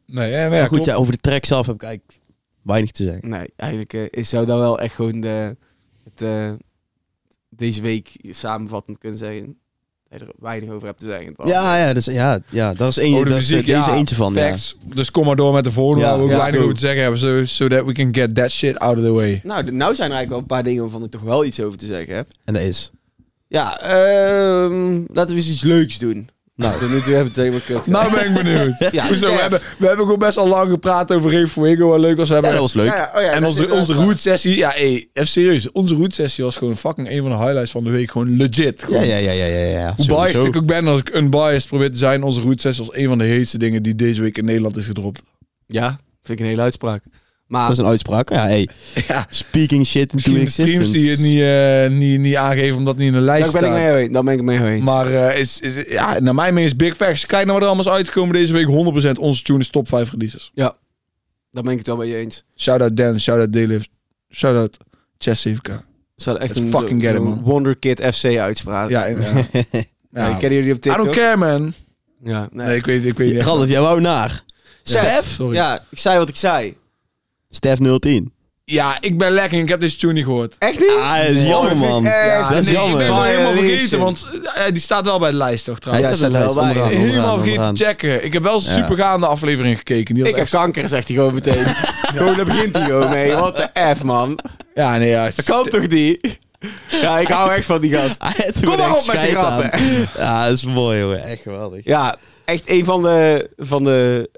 nee, 0.06 0.32
ja, 0.32 0.50
Maar 0.50 0.68
goed, 0.68 0.86
ja, 0.86 0.96
over 0.96 1.14
de 1.14 1.20
track 1.20 1.46
zelf 1.46 1.66
heb 1.66 1.76
ik 1.76 1.84
eigenlijk 1.84 2.20
weinig 2.62 2.92
te 2.92 3.04
zeggen. 3.04 3.30
Nee, 3.30 3.48
eigenlijk 3.56 3.94
eh, 3.94 4.06
is 4.10 4.30
zou 4.30 4.46
dat 4.46 4.60
wel 4.60 4.80
echt 4.80 4.96
gewoon 4.96 5.20
de, 5.22 5.56
het, 6.04 6.22
eh, 6.22 6.52
deze 7.50 7.82
week 7.82 8.16
samenvattend 8.30 8.98
kunnen 8.98 9.18
zeggen. 9.20 9.58
Er 10.14 10.28
weinig 10.40 10.70
over 10.70 10.88
hebt 10.88 11.00
te 11.00 11.08
zeggen. 11.08 11.36
toch? 11.36 11.48
Ja, 11.48 11.78
ja, 11.78 11.94
dus, 11.94 12.06
ja, 12.06 12.40
ja, 12.50 12.74
daar 12.74 12.88
is, 12.88 12.98
één, 12.98 13.18
Oh, 13.18 13.26
de 13.26 13.36
is, 13.36 13.50
ja, 13.50 13.94
eentje 13.96 14.16
van. 14.16 14.34
Ja. 14.34 14.40
Facts. 14.48 14.78
Dus 14.94 15.12
kom 15.12 15.26
maar 15.26 15.36
door 15.36 15.54
met 15.54 15.64
de 15.64 15.72
volgende, 15.72 16.06
Ja, 16.06 16.12
waar 16.18 16.26
we 16.26 16.32
ja, 16.32 16.38
weinig 16.38 16.62
over 16.62 16.74
te 16.74 16.80
zeggen 16.80 17.02
hebben. 17.02 17.20
So, 17.20 17.46
so 17.46 17.68
that 17.68 17.86
we 17.86 17.92
can 17.94 18.16
get 18.16 18.36
that 18.36 18.52
shit 18.52 18.80
out 18.80 18.98
of 18.98 19.04
the 19.04 19.12
way. 19.12 19.42
Nou, 19.44 19.64
de- 19.64 19.72
nou 19.72 19.96
zijn 19.96 20.10
er 20.12 20.16
eigenlijk 20.16 20.30
wel 20.30 20.40
een 20.40 20.46
paar 20.46 20.64
dingen 20.64 20.82
waarvan 20.82 21.04
ik 21.04 21.12
toch 21.12 21.22
wel 21.22 21.46
iets 21.46 21.60
over 21.60 21.78
te 21.78 21.86
zeggen 21.86 22.16
heb. 22.16 22.28
En 22.46 22.54
dat 22.54 22.64
is. 22.64 22.92
Ja, 23.48 23.80
ehm, 23.80 25.02
laten 25.14 25.36
we 25.36 25.42
eens 25.42 25.50
iets 25.50 25.64
leuks 25.64 25.98
doen. 25.98 26.30
Nou, 26.56 26.80
Tot 26.80 26.90
nu 26.90 27.02
toe 27.02 27.14
hebben 27.14 27.34
we 27.34 27.42
het 27.42 27.50
helemaal 27.52 27.60
kut 27.60 27.88
Nou 27.88 28.14
ben 28.14 28.28
ik 28.28 28.44
benieuwd. 28.44 28.76
Ja, 28.92 29.08
Hoezo? 29.08 29.34
We 29.34 29.42
hebben, 29.42 29.60
we 29.78 29.86
hebben 29.86 30.06
gewoon 30.06 30.20
best 30.20 30.38
al 30.38 30.48
lang 30.48 30.70
gepraat 30.70 31.12
over 31.12 31.32
Rave 31.32 31.48
Fuego. 31.48 31.88
Wat 31.88 32.00
leuk 32.00 32.18
was 32.18 32.30
we 32.30 32.36
ja, 32.36 32.42
hebben. 32.42 32.62
dat 32.62 32.74
was 32.74 32.84
leuk. 32.84 32.94
Ja, 32.94 32.96
ja, 32.96 33.12
oh 33.16 33.22
ja, 33.22 33.32
en 33.32 33.46
onze, 33.46 33.72
onze 33.72 33.94
root 33.94 34.20
sessie, 34.20 34.58
ja, 34.58 34.70
hey, 34.70 35.08
even 35.14 35.28
serieus. 35.28 35.72
Onze 35.72 35.96
root 35.96 36.14
sessie 36.14 36.44
was 36.44 36.58
gewoon 36.58 36.78
fucking 36.78 37.10
een 37.10 37.22
van 37.22 37.32
de 37.32 37.38
highlights 37.38 37.72
van 37.72 37.84
de 37.84 37.90
week. 37.90 38.12
Gewoon 38.12 38.38
legit. 38.38 38.84
Gewoon. 38.84 39.06
Ja, 39.06 39.16
ja, 39.16 39.32
ja, 39.32 39.46
ja, 39.46 39.58
ja. 39.58 39.80
ja. 39.80 39.94
Hoe 39.96 40.06
biased 40.06 40.46
ik 40.46 40.56
ook 40.56 40.66
ben 40.66 40.88
als 40.88 41.00
ik 41.00 41.16
unbiased 41.16 41.68
probeer 41.68 41.92
te 41.92 41.98
zijn. 41.98 42.24
Onze 42.24 42.42
root 42.42 42.62
sessie 42.62 42.86
was 42.86 42.96
een 42.96 43.08
van 43.08 43.18
de 43.18 43.24
heetste 43.24 43.58
dingen 43.58 43.84
die 43.84 43.96
deze 43.96 44.22
week 44.22 44.38
in 44.38 44.46
Nederland 44.46 44.76
is 44.76 44.86
gedropt. 44.86 45.22
Ja, 45.68 46.00
vind 46.22 46.40
ik 46.40 46.46
een 46.46 46.52
hele 46.52 46.62
uitspraak. 46.62 47.04
Maar 47.54 47.68
Dat 47.68 47.72
is 47.72 47.78
een 47.78 47.90
uitspraak. 47.90 48.30
Ja, 48.30 48.46
hey. 48.46 48.70
Ja, 49.08 49.26
Speaking 49.30 49.86
shit 49.86 50.02
into 50.02 50.14
misschien 50.14 50.34
de 50.44 50.50
streams 50.50 50.72
existence. 50.72 50.92
die 50.92 51.10
het 51.10 51.20
niet, 51.20 51.42
eh, 51.94 51.98
niet, 52.00 52.20
niet 52.20 52.36
aangeven 52.36 52.78
omdat 52.78 52.94
het 52.94 53.04
niet 53.04 53.14
in 53.14 53.20
de 53.20 53.26
lijst 53.26 53.52
daar 53.52 53.62
ben 53.62 53.72
ik 53.72 53.78
staat. 53.78 53.92
mee 53.94 54.02
eens. 54.02 54.12
Daar 54.14 54.24
ben 54.24 54.34
ik 54.34 54.42
mee 54.42 54.64
eens. 54.66 54.86
Maar 54.86 55.14
eh, 55.14 55.40
is, 55.40 55.60
is, 55.60 55.74
ja, 55.88 56.20
naar 56.20 56.36
mijn 56.36 56.54
mening 56.54 56.72
is 56.72 56.76
Big 56.78 56.96
Facts. 56.96 57.26
Kijk 57.26 57.46
naar 57.46 57.54
wat 57.54 57.64
er 57.64 57.68
allemaal 57.68 57.86
is 57.86 57.92
uitgekomen 57.92 58.36
deze 58.36 58.54
week. 58.54 58.68
100% 59.16 59.20
onze 59.20 59.44
tune 59.44 59.60
is 59.60 59.70
top 59.70 59.88
5 59.88 60.12
releases. 60.12 60.52
daar 60.54 60.74
ben 61.52 61.72
ik 61.72 61.78
het 61.78 61.88
wel 61.88 61.98
mee 61.98 62.18
eens. 62.18 62.44
Shout-out 62.56 62.98
Dan, 62.98 63.20
shout-out 63.20 63.54
Daylift, 63.54 63.90
shout-out 64.32 64.78
Chess 65.18 65.48
7K. 65.48 65.72
Zou 66.16 66.38
echt 66.38 66.48
Let's 66.56 66.60
een 66.60 66.80
fucking 66.80 67.02
get 67.02 67.16
it, 67.16 67.22
man. 67.22 67.42
Wonder 67.42 67.76
Kid 67.76 68.02
FC 68.14 68.26
uitspraak. 68.26 68.90
Ja, 68.90 69.06
en, 69.08 69.22
ja. 69.22 69.48
Ja, 70.12 70.28
ja. 70.28 70.34
kennen 70.34 70.58
jullie 70.58 70.72
op 70.72 70.78
I 70.78 70.80
TikTok? 70.82 71.04
don't 71.06 71.18
care, 71.18 71.38
man. 71.38 71.74
Ja, 72.24 72.48
nee. 72.52 72.68
Nee, 72.68 72.78
ik 72.78 72.86
weet, 72.86 73.06
ik 73.06 73.18
weet 73.18 73.34
niet. 73.34 73.42
Ralf, 73.42 73.68
jij 73.68 73.82
wou 73.82 74.02
naar. 74.02 74.44
Stef? 74.84 75.34
Sorry. 75.36 75.56
Ja, 75.56 75.86
ik 75.90 76.00
zei 76.00 76.18
wat 76.18 76.30
ik 76.30 76.36
zei. 76.36 76.78
Stef 77.56 77.78
010. 78.00 78.34
Ja, 78.66 78.98
ik 79.00 79.18
ben 79.18 79.32
lekker. 79.32 79.60
Ik 79.60 79.70
heb 79.70 79.80
deze 79.80 79.98
tune 79.98 80.14
niet 80.14 80.24
gehoord. 80.24 80.56
Echt 80.60 80.80
niet? 80.80 80.94
Ah, 81.02 81.18
dat 81.18 81.30
is 81.30 81.44
jammer, 81.44 81.78
man. 81.78 82.04
Ja, 82.04 82.50
dat 82.50 82.60
is 82.60 82.66
nee, 82.66 82.74
jammer. 82.74 83.02
Ik 83.02 83.08
ben 83.08 83.16
hem 83.16 83.24
helemaal 83.26 83.54
vergeten, 83.54 84.00
want 84.00 84.28
eh, 84.56 84.66
die 84.72 84.82
staat 84.82 85.06
wel 85.06 85.20
bij 85.20 85.32
de 85.32 85.38
lijst 85.38 85.66
toch 85.66 85.74
Hij 85.74 85.84
trouwens. 85.84 86.10
Ja, 86.22 86.30
staat 86.30 86.42
er 86.42 86.56
wel 86.56 86.64
bij. 86.64 86.74
bij. 86.74 86.84
helemaal 86.84 87.06
onderaan, 87.08 87.38
vergeten 87.38 87.52
onderaan. 87.52 87.74
te 87.74 87.84
checken. 87.84 88.26
Ik 88.26 88.34
heb 88.34 88.44
wel 88.44 88.54
Ja. 88.54 88.60
supergaande 88.74 89.26
aflevering 89.26 89.78
gekeken. 89.78 90.14
Die 90.16 90.24
was 90.24 90.32
Ik 90.32 90.38
heb 90.38 90.46
echt- 90.46 90.56
kanker, 90.56 90.88
zegt 90.88 91.08
hij 91.08 91.18
gewoon 91.18 91.34
meteen. 91.34 91.66
Gewoon, 92.16 92.36
daar 92.36 92.46
begint 92.46 92.76
hij 92.76 92.86
gewoon 92.86 93.10
mee. 93.10 93.32
Wat 93.34 93.58
de 93.58 93.96
F, 93.96 94.04
man. 94.04 94.40
Ja, 94.76 94.98
nee, 94.98 95.10
ja. 95.10 95.24
Dat 95.36 95.46
kan 95.46 95.64
toch 95.70 95.88
niet? 95.88 96.40
Ja, 97.02 97.20
ik 97.20 97.28
hou 97.28 97.52
echt 97.52 97.66
van 97.66 97.82
die 97.82 97.94
gast. 97.94 98.18
Kom 98.64 98.78
maar 98.78 98.90
op 98.98 99.06
met 99.06 99.16
die 99.22 99.30
scheid 99.30 99.36
aan. 99.36 99.62
rappen. 99.62 99.80
Ja, 100.18 100.48
dat 100.48 100.58
is 100.58 100.64
mooi, 100.66 101.00
jongen. 101.00 101.24
Echt 101.24 101.42
geweldig. 101.42 101.86
Ja, 101.86 102.16
echt 102.46 102.64
een 102.70 102.86
van 102.86 103.04
de... 103.04 103.50
Van 103.58 103.84
de 103.84 104.30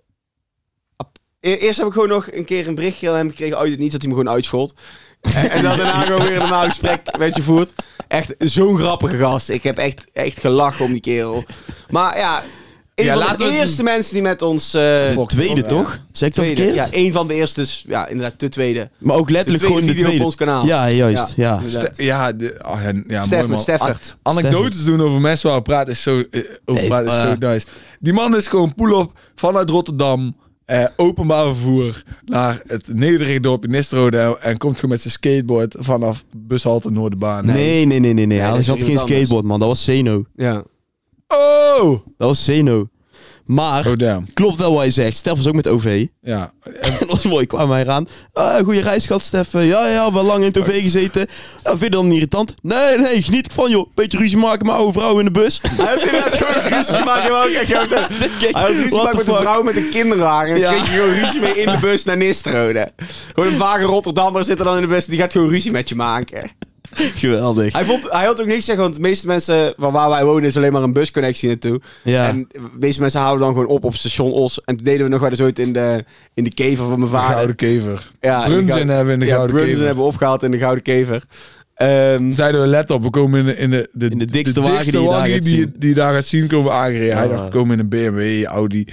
Eerst 1.45 1.77
heb 1.77 1.87
ik 1.87 1.93
gewoon 1.93 2.07
nog 2.09 2.27
een 2.31 2.45
keer 2.45 2.67
een 2.67 2.75
berichtje 2.75 3.09
aan 3.09 3.15
hem 3.15 3.29
gekregen 3.29 3.57
uit 3.57 3.69
het 3.71 3.79
niets 3.79 3.91
dat 3.91 4.01
hij 4.01 4.11
me 4.11 4.17
gewoon 4.17 4.33
uitschold. 4.33 4.73
En, 5.21 5.49
en 5.49 5.63
dan 5.63 5.77
daarna 5.77 6.01
gewoon 6.05 6.21
weer 6.21 6.31
een 6.33 6.39
normaal 6.39 6.65
gesprek 6.65 7.17
met 7.19 7.35
je 7.35 7.41
voert. 7.41 7.73
Echt 8.07 8.33
zo'n 8.39 8.77
grappige 8.77 9.17
gast. 9.17 9.49
Ik 9.49 9.63
heb 9.63 9.77
echt, 9.77 10.03
echt 10.13 10.39
gelachen 10.39 10.85
om 10.85 10.91
die 10.91 11.01
kerel. 11.01 11.43
Maar 11.89 12.17
ja, 12.17 12.43
een 12.95 13.05
Ja, 13.05 13.13
van 13.13 13.21
laten 13.23 13.37
de 13.37 13.43
we 13.45 13.51
eerste 13.51 13.83
mensen 13.83 14.13
die 14.13 14.21
met 14.21 14.41
ons... 14.41 14.73
eh, 14.73 14.81
De 14.81 15.23
tweede, 15.27 15.61
ja. 15.61 15.67
toch? 15.67 15.99
Zeg 16.11 16.29
ik 16.29 16.35
dat 16.35 16.43
tweede, 16.45 16.63
verkeerd? 16.63 16.93
ja, 16.93 16.99
een 16.99 17.11
van 17.11 17.27
de 17.27 17.33
eerste, 17.33 17.59
dus 17.59 17.85
ja, 17.87 18.07
inderdaad, 18.07 18.39
de 18.39 18.49
tweede. 18.49 18.89
Maar 18.97 19.15
ook 19.15 19.29
letterlijk 19.29 19.65
gewoon 19.65 19.81
de 19.81 19.87
video 19.87 20.01
tweede. 20.03 20.19
op 20.19 20.25
ons 20.25 20.35
kanaal. 20.35 20.65
Ja, 20.65 20.89
juist. 20.89 21.33
Ja. 21.35 21.61
Ste- 21.67 21.91
ja, 22.03 22.31
de, 22.33 22.59
oh, 22.67 22.79
ja, 23.07 23.23
ja, 23.29 23.45
mooi 23.47 23.59
Steffert. 23.59 24.15
Anekdotes 24.21 24.83
doen 24.83 25.01
over 25.01 25.21
mensen 25.21 25.47
waar 25.49 25.57
we 25.57 25.63
praten 25.63 25.91
is 25.93 26.01
zo, 26.01 26.23
eh, 26.31 26.41
over 26.65 26.85
praten 26.87 27.07
is 27.07 27.13
eh, 27.13 27.21
zo 27.21 27.35
nice. 27.51 27.65
Die 27.99 28.13
man 28.13 28.35
is 28.35 28.47
gewoon 28.47 28.73
pull-up 28.75 29.11
vanuit 29.35 29.69
Rotterdam. 29.69 30.35
Eh, 30.65 30.85
openbaar 30.95 31.45
vervoer 31.45 32.03
naar 32.25 32.61
het 32.67 32.93
nederige 32.93 33.39
dorp 33.39 33.63
in 33.63 33.69
Nistrode 33.71 34.17
en, 34.17 34.41
en 34.41 34.57
komt 34.57 34.75
gewoon 34.75 34.91
met 34.91 35.01
zijn 35.01 35.13
skateboard 35.13 35.75
vanaf 35.79 36.25
bushalte 36.37 36.91
Noorderbaan. 36.91 37.45
Nee, 37.45 37.85
nee, 37.85 37.99
nee, 37.99 38.13
nee. 38.13 38.25
nee. 38.25 38.39
dat 38.39 38.47
Hij 38.47 38.65
had 38.65 38.65
geen 38.83 38.97
anders. 38.97 39.11
skateboard, 39.11 39.45
man. 39.45 39.59
Dat 39.59 39.67
was 39.67 39.83
Zeno. 39.83 40.25
Ja. 40.35 40.63
Oh! 41.27 41.89
Dat 42.17 42.27
was 42.27 42.43
Zeno. 42.45 42.89
Maar, 43.45 43.87
Oh 43.87 44.17
klopt 44.33 44.57
wel 44.57 44.71
wat 44.71 44.81
hij 44.81 44.91
zegt. 44.91 45.17
Stef 45.17 45.33
was 45.35 45.47
ook 45.47 45.53
met 45.53 45.67
OV. 45.67 46.05
Ja. 46.21 46.51
En 46.81 46.91
dat 46.99 47.09
was 47.09 47.23
mooi. 47.23 47.45
kwam 47.45 47.71
hij 47.71 47.81
eraan. 47.81 48.07
Ah, 48.33 48.63
goeie 48.63 48.81
reis 48.81 49.05
gehad, 49.05 49.21
Stef. 49.21 49.53
Eh, 49.53 49.67
Ja, 49.67 49.87
ja, 49.87 50.11
wel 50.13 50.23
lang 50.23 50.39
in 50.39 50.47
het 50.47 50.57
OV 50.59 50.81
gezeten. 50.81 51.27
Ja, 51.63 51.77
vind 51.77 51.93
je 51.93 52.03
niet 52.03 52.13
irritant? 52.13 52.55
Nee, 52.61 52.97
nee, 52.97 53.21
geniet 53.21 53.47
ervan, 53.47 53.69
joh. 53.69 53.87
Beetje 53.95 54.17
ruzie 54.17 54.37
maken 54.37 54.65
met 54.65 54.75
oude 54.75 54.91
vrouw 54.99 55.19
in 55.19 55.25
de 55.25 55.31
bus. 55.31 55.61
Hij 55.63 55.85
had 55.85 56.01
inderdaad 56.01 56.33
gewoon 56.35 56.53
ruzie 56.53 56.73
had 57.75 57.91
echt 57.91 58.05
gewoon- 58.07 58.19
Hij 58.51 58.61
had 58.61 58.69
ruzie 58.69 59.03
met 59.03 59.27
een 59.27 59.35
vrouw 59.35 59.63
met 59.63 59.75
een 59.75 59.89
kinderwagen. 59.89 60.53
En 60.53 60.59
Ja. 60.59 60.71
dan 60.71 60.73
kreeg 60.83 60.87
je 60.95 60.99
gewoon 61.01 61.13
ruzie 61.19 61.41
mee 61.41 61.53
in 61.61 61.71
de 61.71 61.77
bus 61.81 62.03
naar 62.03 62.17
Nistrode. 62.17 62.91
Gewoon 63.33 63.51
een 63.51 63.57
vage 63.59 63.83
Rotterdammer 63.83 64.43
zit 64.43 64.59
er 64.59 64.65
dan 64.65 64.75
in 64.75 64.81
de 64.81 64.87
bus. 64.87 65.05
en 65.05 65.11
Die 65.11 65.19
gaat 65.19 65.31
gewoon 65.31 65.49
ruzie 65.49 65.71
met 65.71 65.89
je 65.89 65.95
maken. 65.95 66.51
Geweldig. 67.15 67.73
Hij, 67.73 67.85
vond, 67.85 68.11
hij 68.11 68.25
had 68.25 68.41
ook 68.41 68.47
niks 68.47 68.65
zeggen, 68.65 68.83
want 68.83 68.95
de 68.95 69.01
meeste 69.01 69.27
mensen 69.27 69.73
van 69.77 69.93
waar 69.93 70.09
wij 70.09 70.25
wonen 70.25 70.43
is 70.43 70.57
alleen 70.57 70.71
maar 70.71 70.83
een 70.83 70.93
busconnectie 70.93 71.47
naartoe. 71.49 71.81
Ja. 72.03 72.27
En 72.27 72.47
de 72.51 72.59
meeste 72.79 73.01
mensen 73.01 73.19
houden 73.19 73.45
dan 73.45 73.53
gewoon 73.53 73.67
op 73.69 73.83
op 73.83 73.95
station 73.95 74.31
Os. 74.31 74.61
En 74.63 74.75
toen 74.75 74.85
deden 74.85 75.03
we 75.05 75.11
nog 75.11 75.19
wel 75.21 75.29
eens 75.29 75.41
ooit 75.41 75.59
in 75.59 75.73
de, 75.73 76.03
in 76.33 76.43
de 76.43 76.53
kever 76.53 76.77
van 76.85 76.99
mijn 76.99 77.11
De 77.11 77.17
vader. 77.17 77.33
gouden 77.33 77.55
kever. 77.55 78.11
Ja, 78.21 78.45
de 78.45 78.65
gouden- 78.65 78.87
hebben 78.87 79.13
in 79.13 79.19
de 79.19 79.25
ja, 79.25 79.31
gouden 79.33 79.55
Brunson 79.55 79.71
kever. 79.73 79.85
hebben 79.87 80.03
we 80.03 80.09
opgehaald 80.11 80.43
in 80.43 80.51
de 80.51 80.57
Gouden 80.57 80.83
Kever. 80.83 81.23
Ehm, 81.75 82.31
Zeiden 82.31 82.61
we, 82.61 82.67
let 82.67 82.89
op, 82.89 83.03
we 83.03 83.09
komen 83.09 83.39
in 83.39 83.45
de, 83.45 83.55
in 83.57 83.69
de, 83.69 83.89
de, 83.93 84.09
In 84.09 84.17
de 84.17 84.25
dikste 84.25 84.61
wagen 84.61 84.91
die 84.91 85.01
je 85.01 85.09
daar 85.09 85.27
gaat 85.29 85.41
die, 85.43 85.55
zien. 85.55 85.73
die 85.77 85.93
daar 85.93 86.13
gaat 86.13 86.25
zien 86.25 86.47
komen 86.47 86.71
aangereden. 86.73 87.17
Hij 87.17 87.27
dacht, 87.27 87.43
we 87.43 87.49
komen 87.49 87.73
in 87.73 87.79
een 87.79 87.89
BMW, 87.89 88.43
Audi. 88.45 88.87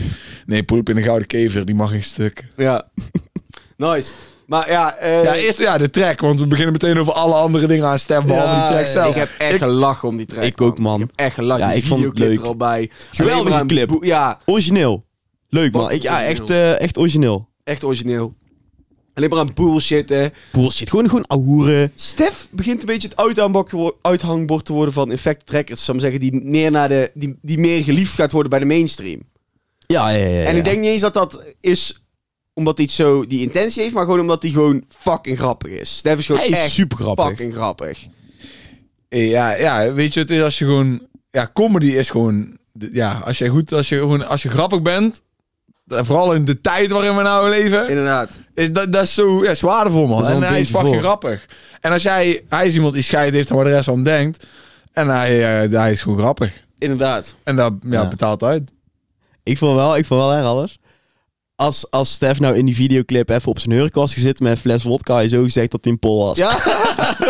Nee, 0.46 0.62
poep 0.62 0.88
in 0.88 0.96
een 0.96 1.02
gouden 1.02 1.26
kever, 1.26 1.64
die 1.64 1.74
mag 1.74 1.90
geen 1.90 2.04
stuk. 2.04 2.44
ja. 2.56 2.88
nice. 3.76 4.12
Maar 4.46 4.70
ja, 4.70 4.96
eh, 4.96 5.22
ja, 5.22 5.34
eerst 5.34 5.58
ja, 5.58 5.78
de 5.78 5.90
track, 5.90 6.20
want 6.20 6.40
we 6.40 6.46
beginnen 6.46 6.72
meteen 6.72 6.98
over 6.98 7.12
alle 7.12 7.34
andere 7.34 7.66
dingen 7.66 7.86
aan 7.86 7.98
stem, 7.98 8.26
behalve 8.26 8.48
Ja, 8.48 8.66
die 8.66 8.74
track 8.76 8.86
zelf. 8.86 9.08
ik 9.08 9.14
heb 9.14 9.30
echt 9.38 9.58
gelachen 9.58 10.08
om 10.08 10.16
die 10.16 10.26
track. 10.26 10.42
Ik 10.44 10.60
ook, 10.60 10.78
man. 10.78 11.00
Ik 11.00 11.06
heb 11.06 11.26
echt 11.26 11.34
gelachen. 11.34 11.64
Ja, 11.66 11.72
Die 11.72 11.82
ik 11.82 11.88
vond 11.88 12.04
het 12.04 12.18
leuk. 12.18 12.38
er 12.38 12.44
al 12.46 12.56
bij. 12.56 12.90
Geweldige 13.10 13.66
clip. 13.66 13.96
Ja, 14.00 14.38
Origineel. 14.44 15.04
Leuk, 15.48 15.72
man. 15.72 15.90
Ik, 15.90 16.02
ja, 16.02 16.22
echt, 16.24 16.50
eh, 16.50 16.80
echt 16.80 16.98
origineel. 16.98 17.48
echt 17.64 17.84
origineel. 17.84 18.34
Alleen 19.14 19.28
maar 19.30 19.38
aan 19.38 19.48
bullshit, 19.54 20.08
hè. 20.08 20.26
Bullshit. 20.52 20.90
Gewoon, 20.90 21.08
gewoon 21.08 21.24
ahoeren. 21.26 21.92
Stef 21.94 22.48
begint 22.50 22.80
een 22.80 22.86
beetje 22.86 23.08
het 23.08 23.16
uithangbord 23.16 23.68
te, 23.68 23.76
wo- 23.76 23.98
uithangbord 24.02 24.64
te 24.64 24.72
worden 24.72 24.94
van 24.94 25.10
Effect 25.12 25.46
Trackers. 25.46 25.84
Zou 25.84 25.96
ik 25.98 26.02
maar 26.02 26.12
zeggen, 26.12 26.30
die 26.30 26.44
meer, 26.50 26.70
naar 26.70 26.88
de, 26.88 27.10
die, 27.14 27.38
die 27.42 27.58
meer 27.58 27.84
geliefd 27.84 28.14
gaat 28.14 28.32
worden 28.32 28.50
bij 28.50 28.58
de 28.60 28.66
mainstream. 28.66 29.20
Ja, 29.86 30.08
ja, 30.10 30.26
ja. 30.26 30.38
ja. 30.38 30.44
En 30.44 30.56
ik 30.56 30.64
denk 30.64 30.78
niet 30.80 30.86
eens 30.90 31.00
dat 31.00 31.14
dat 31.14 31.42
is 31.60 32.01
omdat 32.54 32.78
hij 32.78 32.86
zo 32.88 33.26
die 33.26 33.40
intentie 33.42 33.82
heeft, 33.82 33.94
maar 33.94 34.04
gewoon 34.04 34.20
omdat 34.20 34.42
hij 34.42 34.50
gewoon 34.50 34.84
fucking 34.88 35.38
grappig 35.38 35.70
is. 35.70 35.96
Stef 35.96 36.18
is 36.18 36.26
gewoon 36.26 36.40
Hij 36.40 36.50
is 36.50 36.74
super 36.74 36.96
grappig. 36.98 37.26
fucking 37.28 37.52
grappig. 37.54 38.06
Ja, 39.08 39.54
ja, 39.56 39.92
weet 39.92 40.14
je, 40.14 40.20
het 40.20 40.30
is 40.30 40.42
als 40.42 40.58
je 40.58 40.64
gewoon... 40.64 41.00
Ja, 41.30 41.50
comedy 41.52 41.86
is 41.86 42.10
gewoon... 42.10 42.56
Ja, 42.92 43.22
als 43.24 43.38
je 43.38 43.48
goed, 43.48 43.72
als 43.72 43.88
je 43.88 43.98
gewoon, 43.98 44.26
als 44.28 44.42
je 44.42 44.48
grappig 44.48 44.82
bent... 44.82 45.22
en 45.88 46.04
Vooral 46.04 46.32
in 46.34 46.44
de 46.44 46.60
tijd 46.60 46.90
waarin 46.90 47.16
we 47.16 47.22
nou 47.22 47.48
leven... 47.48 47.88
Inderdaad. 47.88 48.40
Is, 48.54 48.72
dat, 48.72 48.92
dat 48.92 49.02
is 49.02 49.14
zo 49.14 49.44
ja, 49.44 49.50
is 49.50 49.60
waardevol, 49.60 50.06
man. 50.06 50.22
Is 50.22 50.28
En 50.28 50.42
hij 50.42 50.60
is 50.60 50.68
fucking 50.70 50.92
voor. 50.94 51.02
grappig. 51.02 51.46
En 51.80 51.92
als 51.92 52.02
jij... 52.02 52.44
Hij 52.48 52.66
is 52.66 52.74
iemand 52.74 52.94
die 52.94 53.02
scheid 53.02 53.34
heeft 53.34 53.50
aan 53.50 53.56
wat 53.56 53.66
de 53.66 53.72
rest 53.72 53.84
van 53.84 54.02
denkt. 54.02 54.46
En 54.92 55.08
hij, 55.08 55.64
eh, 55.64 55.70
hij 55.78 55.92
is 55.92 56.02
gewoon 56.02 56.18
grappig. 56.18 56.52
Inderdaad. 56.78 57.34
En 57.44 57.56
dat 57.56 57.72
ja, 57.80 57.90
Ja. 58.02 58.08
betaalt 58.08 58.42
uit. 58.42 58.70
Ik 59.42 59.58
vond 59.58 59.74
wel, 59.74 59.96
ik 59.96 60.06
vond 60.06 60.20
wel 60.20 60.32
erg 60.32 60.44
alles. 60.44 60.78
Als, 61.62 61.90
als 61.90 62.12
Stef 62.12 62.40
nou 62.40 62.56
in 62.56 62.66
die 62.66 62.74
videoclip 62.74 63.28
even 63.30 63.48
op 63.48 63.58
zijn 63.58 63.74
hurk 63.74 63.94
was 63.94 64.14
gezeten 64.14 64.44
met 64.44 64.52
een 64.52 64.58
fles 64.58 64.82
wodka, 64.82 65.18
je 65.18 65.28
zo 65.28 65.42
gezegd 65.42 65.70
dat 65.70 65.80
hij 65.82 65.92
een 65.92 65.98
pol 65.98 66.24
was. 66.24 66.36
Ja, 66.36 66.50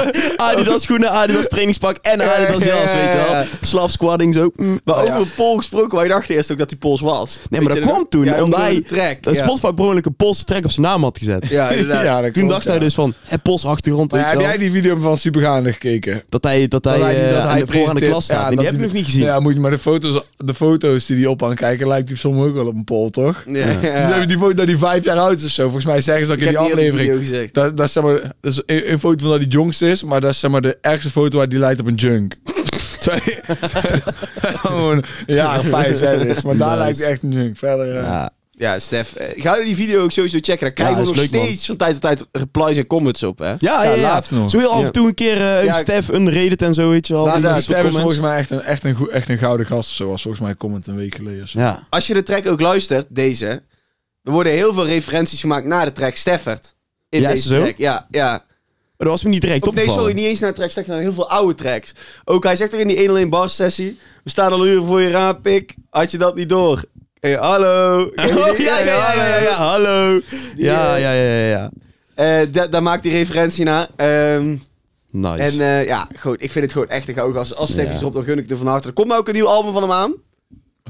Adidas 0.37 0.83
schoenen, 0.83 1.11
Adidas 1.11 1.49
trainingspak 1.49 1.97
en 2.03 2.21
Adidas 2.21 2.63
Ja, 2.63 2.75
ja, 2.75 2.81
jas, 2.81 2.91
ja, 2.91 2.97
weet 2.97 3.13
je 3.13 3.19
wel. 3.31 3.45
Slav 3.61 3.91
squatting 3.91 4.35
zo. 4.35 4.51
mm. 4.57 4.81
maar 4.85 5.03
Oh, 5.05 5.17
over 5.17 5.33
Pol 5.37 5.57
gesproken, 5.57 5.99
wij 5.99 6.09
dachten 6.09 6.35
eerst 6.35 6.53
ook 6.53 6.59
dat 6.59 6.71
hij 6.71 6.79
Pols 6.79 7.01
was. 7.01 7.39
Nee, 7.51 7.61
maar 7.61 7.75
dat 7.75 7.83
je 7.83 7.89
kwam 7.89 8.07
toen, 8.09 8.25
Ja, 8.25 8.43
omdat 8.43 8.61
hij- 8.61 8.83
ja. 8.89 9.35
Spotify 9.35 9.73
per 9.73 9.85
een 9.91 10.15
Poolse 10.17 10.45
track 10.45 10.65
op 10.65 10.71
zijn 10.71 10.87
naam 10.87 11.03
had 11.03 11.19
gezet. 11.19 11.47
Ja, 11.49 11.71
inderdaad. 11.71 12.33
Toen 12.33 12.49
dacht 12.49 12.67
hij 12.69 12.79
dus 12.79 12.95
van, 12.95 13.15
het 13.25 13.43
Pols 13.43 13.65
achtergrond, 13.65 14.11
je 14.13 14.19
heb 14.19 14.41
jij 14.41 14.59
die 14.59 14.71
video 14.71 14.97
van 15.01 15.17
Supergaande 15.17 15.73
gekeken? 15.73 16.23
Dat 16.29 16.45
hij, 16.45 16.69
dat 16.69 16.85
hij, 16.85 16.99
Dat 16.99 17.07
hij- 17.07 17.31
eh, 17.31 17.39
aan 17.39 17.43
de, 17.43 17.43
voor 17.43 17.51
aan 17.51 17.59
de 17.59 17.65
presenteert- 17.67 18.11
klas 18.11 18.25
staat. 18.25 18.51
die 18.51 18.61
heb 18.61 18.75
ik 18.75 18.81
nog 18.81 18.93
niet 18.93 19.05
gezien. 19.05 19.23
Ja, 19.23 19.41
moet 19.41 19.55
je 19.55 19.61
maar 19.61 19.71
de 19.71 19.79
foto's, 19.79 20.23
de 20.37 20.55
foto's 20.55 21.07
die 21.07 21.17
hij 21.17 21.27
op 21.27 21.43
aan 21.43 21.51
het 21.51 21.59
kijken, 21.59 21.89
lijkt 21.89 22.09
hij 22.09 22.17
soms 22.17 22.47
ook 22.47 22.55
wel 22.55 22.67
op 22.67 22.75
een 22.75 22.85
pol, 22.85 23.11
toch? 23.11 23.45
Ja, 23.47 23.67
ja. 23.83 24.17
Die, 24.19 24.27
die 24.27 24.39
foto 24.39 24.55
dat 24.55 24.67
hij 24.67 24.77
vijf 24.77 25.05
jaar 25.05 25.19
oud 25.19 25.37
is 25.39 25.45
of 25.45 25.51
zo. 25.51 25.63
Volgens 25.63 25.85
mij 25.85 26.01
zeggen 26.01 26.25
ze 26.27 26.31
dat 26.31 26.41
Ik 26.41 26.47
in 26.47 26.53
die 26.53 26.59
die 26.63 26.71
aflevering. 26.73 27.09
video 27.09 27.19
gezegd. 27.19 27.55
Dat, 27.55 27.77
dat, 27.77 27.91
zeg 27.91 28.03
maar, 28.03 28.21
dat 28.41 28.53
is 28.53 28.63
een, 28.67 28.93
een 28.93 28.99
foto 28.99 29.19
van 29.19 29.29
dat 29.29 29.35
hij 29.37 29.45
het 29.45 29.53
jongste 29.53 29.82
is, 29.83 30.03
maar 30.05 30.21
dat 30.21 30.31
is 30.31 30.41
zeg 30.41 30.51
maar 30.51 30.61
de 30.61 30.79
ergste 30.81 31.11
foto 31.11 31.39
waar 31.39 31.49
die 31.49 31.59
lijkt 31.59 31.81
op 31.81 31.87
een 31.87 31.95
junk. 31.95 32.35
Gewoon 34.63 34.99
of 34.99 35.65
vijf, 35.69 35.97
zes 35.99 36.21
is. 36.23 36.43
Maar 36.43 36.57
daar 36.57 36.69
Nice. 36.77 36.83
lijkt 36.83 37.01
echt 37.01 37.23
een 37.23 37.33
junk. 37.33 37.57
Verder, 37.57 37.95
Ja. 37.95 38.31
Ja, 38.55 38.79
Stef, 38.79 39.13
eh, 39.15 39.43
ga 39.43 39.63
die 39.63 39.77
video 39.77 40.03
ook 40.03 40.13
sowieso 40.13 40.39
checken. 40.41 40.61
Daar 40.61 40.73
krijgen 40.73 40.97
Ja, 40.97 41.01
we 41.03 41.07
nog 41.07 41.17
leuk, 41.17 41.31
man. 41.33 41.47
steeds 41.47 41.67
van 41.67 41.77
tijd 41.77 41.93
tot 41.93 42.01
tijd 42.03 42.25
replies 42.33 42.77
en 42.77 42.87
comments 42.87 43.23
op, 43.23 43.39
hè? 43.39 43.49
Ja, 43.49 43.57
ja, 43.59 43.83
Ja, 43.83 43.93
ja. 43.95 44.03
laatst 44.03 44.31
nog. 44.31 44.51
Zo 44.51 44.59
heel 44.59 44.71
af 44.73 44.81
Ja. 44.81 44.87
en 44.87 44.93
toe 44.93 45.07
een 45.09 45.15
keer 45.15 45.41
een 45.41 45.65
Ja, 45.65 45.79
Stef, 45.79 46.09
een 46.09 46.31
Reddit 46.31 46.63
en 46.63 46.75
zo, 46.75 46.91
weet 46.91 47.07
je 47.07 47.13
wel. 47.15 47.25
Laat 47.41 47.63
Stef 47.63 47.85
is 47.85 47.91
volgens 47.97 48.21
mij 48.21 48.37
echt 48.39 48.51
een, 48.51 48.61
echt, 48.63 48.85
een, 48.85 48.97
echt 49.11 49.29
een 49.29 49.39
gouden 49.39 49.67
gast. 49.67 49.91
Zoals 49.91 50.23
volgens 50.23 50.43
mij 50.43 50.55
comment 50.57 50.87
een 50.87 50.97
week 50.97 51.15
geleden. 51.15 51.49
zo. 51.49 51.59
Ja. 51.59 51.87
Als 51.91 52.07
je 52.07 52.15
de 52.15 52.23
track 52.23 52.49
ook 52.49 52.61
luistert, 52.61 53.07
deze, 53.11 53.47
er 54.23 54.33
worden 54.33 54.53
heel 54.53 54.73
veel 54.75 54.87
referenties 54.87 55.41
gemaakt 55.41 55.67
naar 55.67 55.85
de 55.85 55.93
track 55.93 56.17
Steffert. 56.17 56.75
In 57.09 57.21
Ja, 57.21 57.31
deze 57.31 57.49
zo? 57.55 57.61
track, 57.61 57.75
ja. 57.77 58.07
ja. 58.11 58.45
Maar 59.03 59.11
dat 59.11 59.21
was 59.21 59.31
me 59.31 59.35
niet 59.37 59.43
direct 59.43 59.67
Of 59.67 59.75
nee, 59.75 59.89
sorry, 59.91 60.13
niet 60.13 60.25
eens 60.25 60.39
naar 60.41 60.51
de 60.51 60.57
track 60.57 60.71
Steffert, 60.71 60.95
naar 60.97 61.05
heel 61.05 61.15
veel 61.15 61.29
oude 61.31 61.55
tracks. 61.55 61.95
Ook 62.25 62.45
hij 62.45 62.57
zegt 62.57 62.73
er 62.73 62.81
in 62.81 62.87
die 62.89 62.97
101 62.97 63.29
bar 63.29 63.51
sessie, 63.51 63.99
we 64.25 64.31
staan 64.31 64.53
al 64.53 64.67
uren 64.67 64.87
voor 64.87 65.01
je 65.01 65.11
raam, 65.11 65.41
pik. 65.41 65.75
Had 65.91 66.11
je 66.11 66.19
dat 66.19 66.35
niet 66.35 66.49
door? 66.49 66.85
Hey, 67.21 67.33
hallo. 67.35 68.05
Oh, 68.17 68.59
ja, 68.59 68.79
ja, 68.79 69.15
ja, 69.15 69.15
ja, 69.29 69.39
ja, 69.43 69.51
hallo. 69.53 70.21
Die, 70.57 70.65
Ja, 70.65 70.95
eh, 70.97 71.01
ja, 71.03 71.13
ja, 71.13 71.23
ja, 71.23 71.47
ja. 71.49 71.71
Eh, 72.15 72.47
da- 72.53 72.67
daar 72.67 72.83
maakt 72.83 73.05
hij 73.05 73.13
referentie 73.13 73.65
naar. 73.65 73.89
Ehm, 73.97 74.57
Nice. 75.11 75.43
En 75.43 75.61
eh, 75.61 75.85
ja, 75.87 76.09
goed, 76.19 76.43
ik 76.43 76.51
vind 76.51 76.65
het 76.65 76.73
gewoon 76.73 76.89
echt 76.89 77.09
een 77.09 77.15
gouden 77.15 77.37
gast. 77.37 77.57
Als 77.57 77.71
Stef 77.71 77.85
Ja. 77.87 77.91
iets 77.93 78.01
erop, 78.01 78.13
dan 78.13 78.25
gun 78.25 78.39
ik 78.39 78.51
er 78.51 78.57
van 78.57 78.67
harte. 78.67 78.89
Er 78.89 78.95
komt 78.95 79.13
ook 79.13 79.29
een 79.29 79.35
nieuw 79.35 79.49
album 79.49 79.73
van 79.73 79.83
hem 79.83 79.93
aan. 79.93 80.15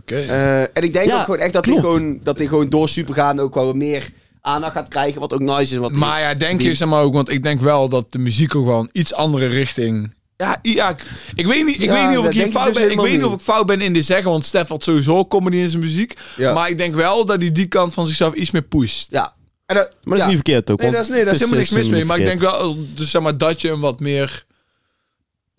Oké. 0.00 0.16
Eh, 0.19 0.61
en 0.61 0.83
ik 0.83 0.92
denk 0.92 1.07
Ja, 1.09 1.16
ook 1.19 1.25
gewoon 1.25 1.40
echt 1.40 1.52
dat 1.52 1.64
hij 1.64 1.75
gewoon, 1.75 2.21
dat 2.23 2.38
hij 2.38 2.47
gewoon 2.47 2.69
door 2.69 2.88
supergaande 2.88 3.42
ook 3.42 3.54
wel 3.54 3.73
meer 3.73 4.12
aandacht 4.42 4.72
gaat 4.72 4.88
krijgen. 4.88 5.20
Wat 5.20 5.32
ook 5.32 5.40
nice 5.40 5.61
is. 5.61 5.76
Wat 5.76 5.92
Maar 5.92 6.20
ja, 6.20 6.34
denk 6.34 6.61
je 6.61 6.75
zeg 6.75 6.88
maar 6.88 7.02
ook, 7.02 7.12
want 7.12 7.30
ik 7.30 7.42
denk 7.42 7.61
wel 7.61 7.88
dat 7.88 8.12
de 8.12 8.18
muziek 8.18 8.54
ook 8.54 8.66
wel 8.66 8.80
een 8.80 8.90
iets 8.92 9.14
andere 9.14 9.46
richting. 9.46 10.14
Ja, 10.37 10.58
ja 10.62 10.90
ik, 10.90 11.04
ik 11.34 11.46
weet 11.46 11.64
niet, 11.64 11.75
ik 11.75 11.82
Ja, 11.82 11.92
weet 11.92 12.08
niet 12.08 12.18
of 12.18 12.25
ik 12.25 12.32
hier 12.32 12.42
denk 12.42 12.54
ik 12.54 12.61
fout 12.61 12.72
dus 12.72 12.82
ben. 12.82 12.90
Ik 12.90 13.00
weet 13.00 13.12
niet 13.12 13.25
of 13.25 13.32
ik 13.32 13.40
fout 13.40 13.66
ben 13.66 13.80
in 13.80 13.92
dit 13.92 14.04
zeggen, 14.04 14.30
want 14.30 14.44
Stef 14.44 14.68
had 14.68 14.84
sowieso 14.84 15.26
comedy 15.26 15.56
in 15.56 15.68
zijn 15.68 15.82
muziek. 15.82 16.14
Ja. 16.37 16.52
Maar 16.52 16.68
ik 16.68 16.78
denk 16.78 16.94
wel 16.94 17.25
dat 17.25 17.40
hij 17.40 17.52
die 17.52 17.66
kant 17.66 17.92
van 17.92 18.06
zichzelf 18.06 18.34
iets 18.34 18.50
meer 18.50 18.62
pusht. 18.62 19.06
Ja. 19.11 19.34
En 19.66 19.76
dat, 19.76 19.90
maar 20.02 20.18
dat 20.18 20.26
is 20.26 20.34
niet 20.34 20.42
verkeerd 20.42 20.70
ook. 20.70 20.80
Nee, 20.80 20.90
dat 20.90 21.02
is, 21.02 21.08
nee, 21.08 21.25
daar 21.25 21.32
is 21.34 21.38
helemaal 21.38 21.58
niks 21.58 21.70
mis 21.70 21.88
mee. 21.88 22.04
Maar 22.04 22.18
ik 22.18 22.25
denk 22.25 22.40
wel, 22.40 22.76
dus 22.94 23.11
zeg 23.11 23.22
maar, 23.22 23.38
dat 23.38 23.61
je 23.61 23.68
hem 23.68 23.80
wat 23.80 24.00
meer. 24.00 24.44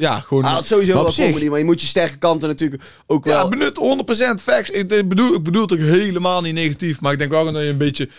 Ja, 0.03 0.19
gewoon. 0.19 0.43
Hij 0.43 0.53
had 0.53 0.65
sowieso 0.65 0.93
wel 0.93 1.11
zich- 1.11 1.25
comedy, 1.25 1.47
maar 1.49 1.59
je 1.59 1.65
moet 1.65 1.81
je 1.81 1.87
sterke 1.87 2.17
kanten 2.17 2.47
natuurlijk 2.49 2.83
ook 3.07 3.25
ja, 3.25 3.31
wel... 3.31 3.49
benut 3.49 3.79
100% 4.39 4.41
facts. 4.43 4.69
Ik 4.69 4.91
ik 4.91 5.07
bedoel, 5.09 5.33
ik 5.33 5.43
bedoel 5.43 5.61
het 5.61 5.71
ook 5.73 5.79
helemaal 5.79 6.41
niet 6.41 6.53
negatief. 6.53 7.01
Maar 7.01 7.11
ik 7.11 7.17
denk 7.19 7.31
wel 7.31 7.43
dat 7.51 7.61
je 7.61 7.67
een 7.69 7.77
beetje. 7.77 8.09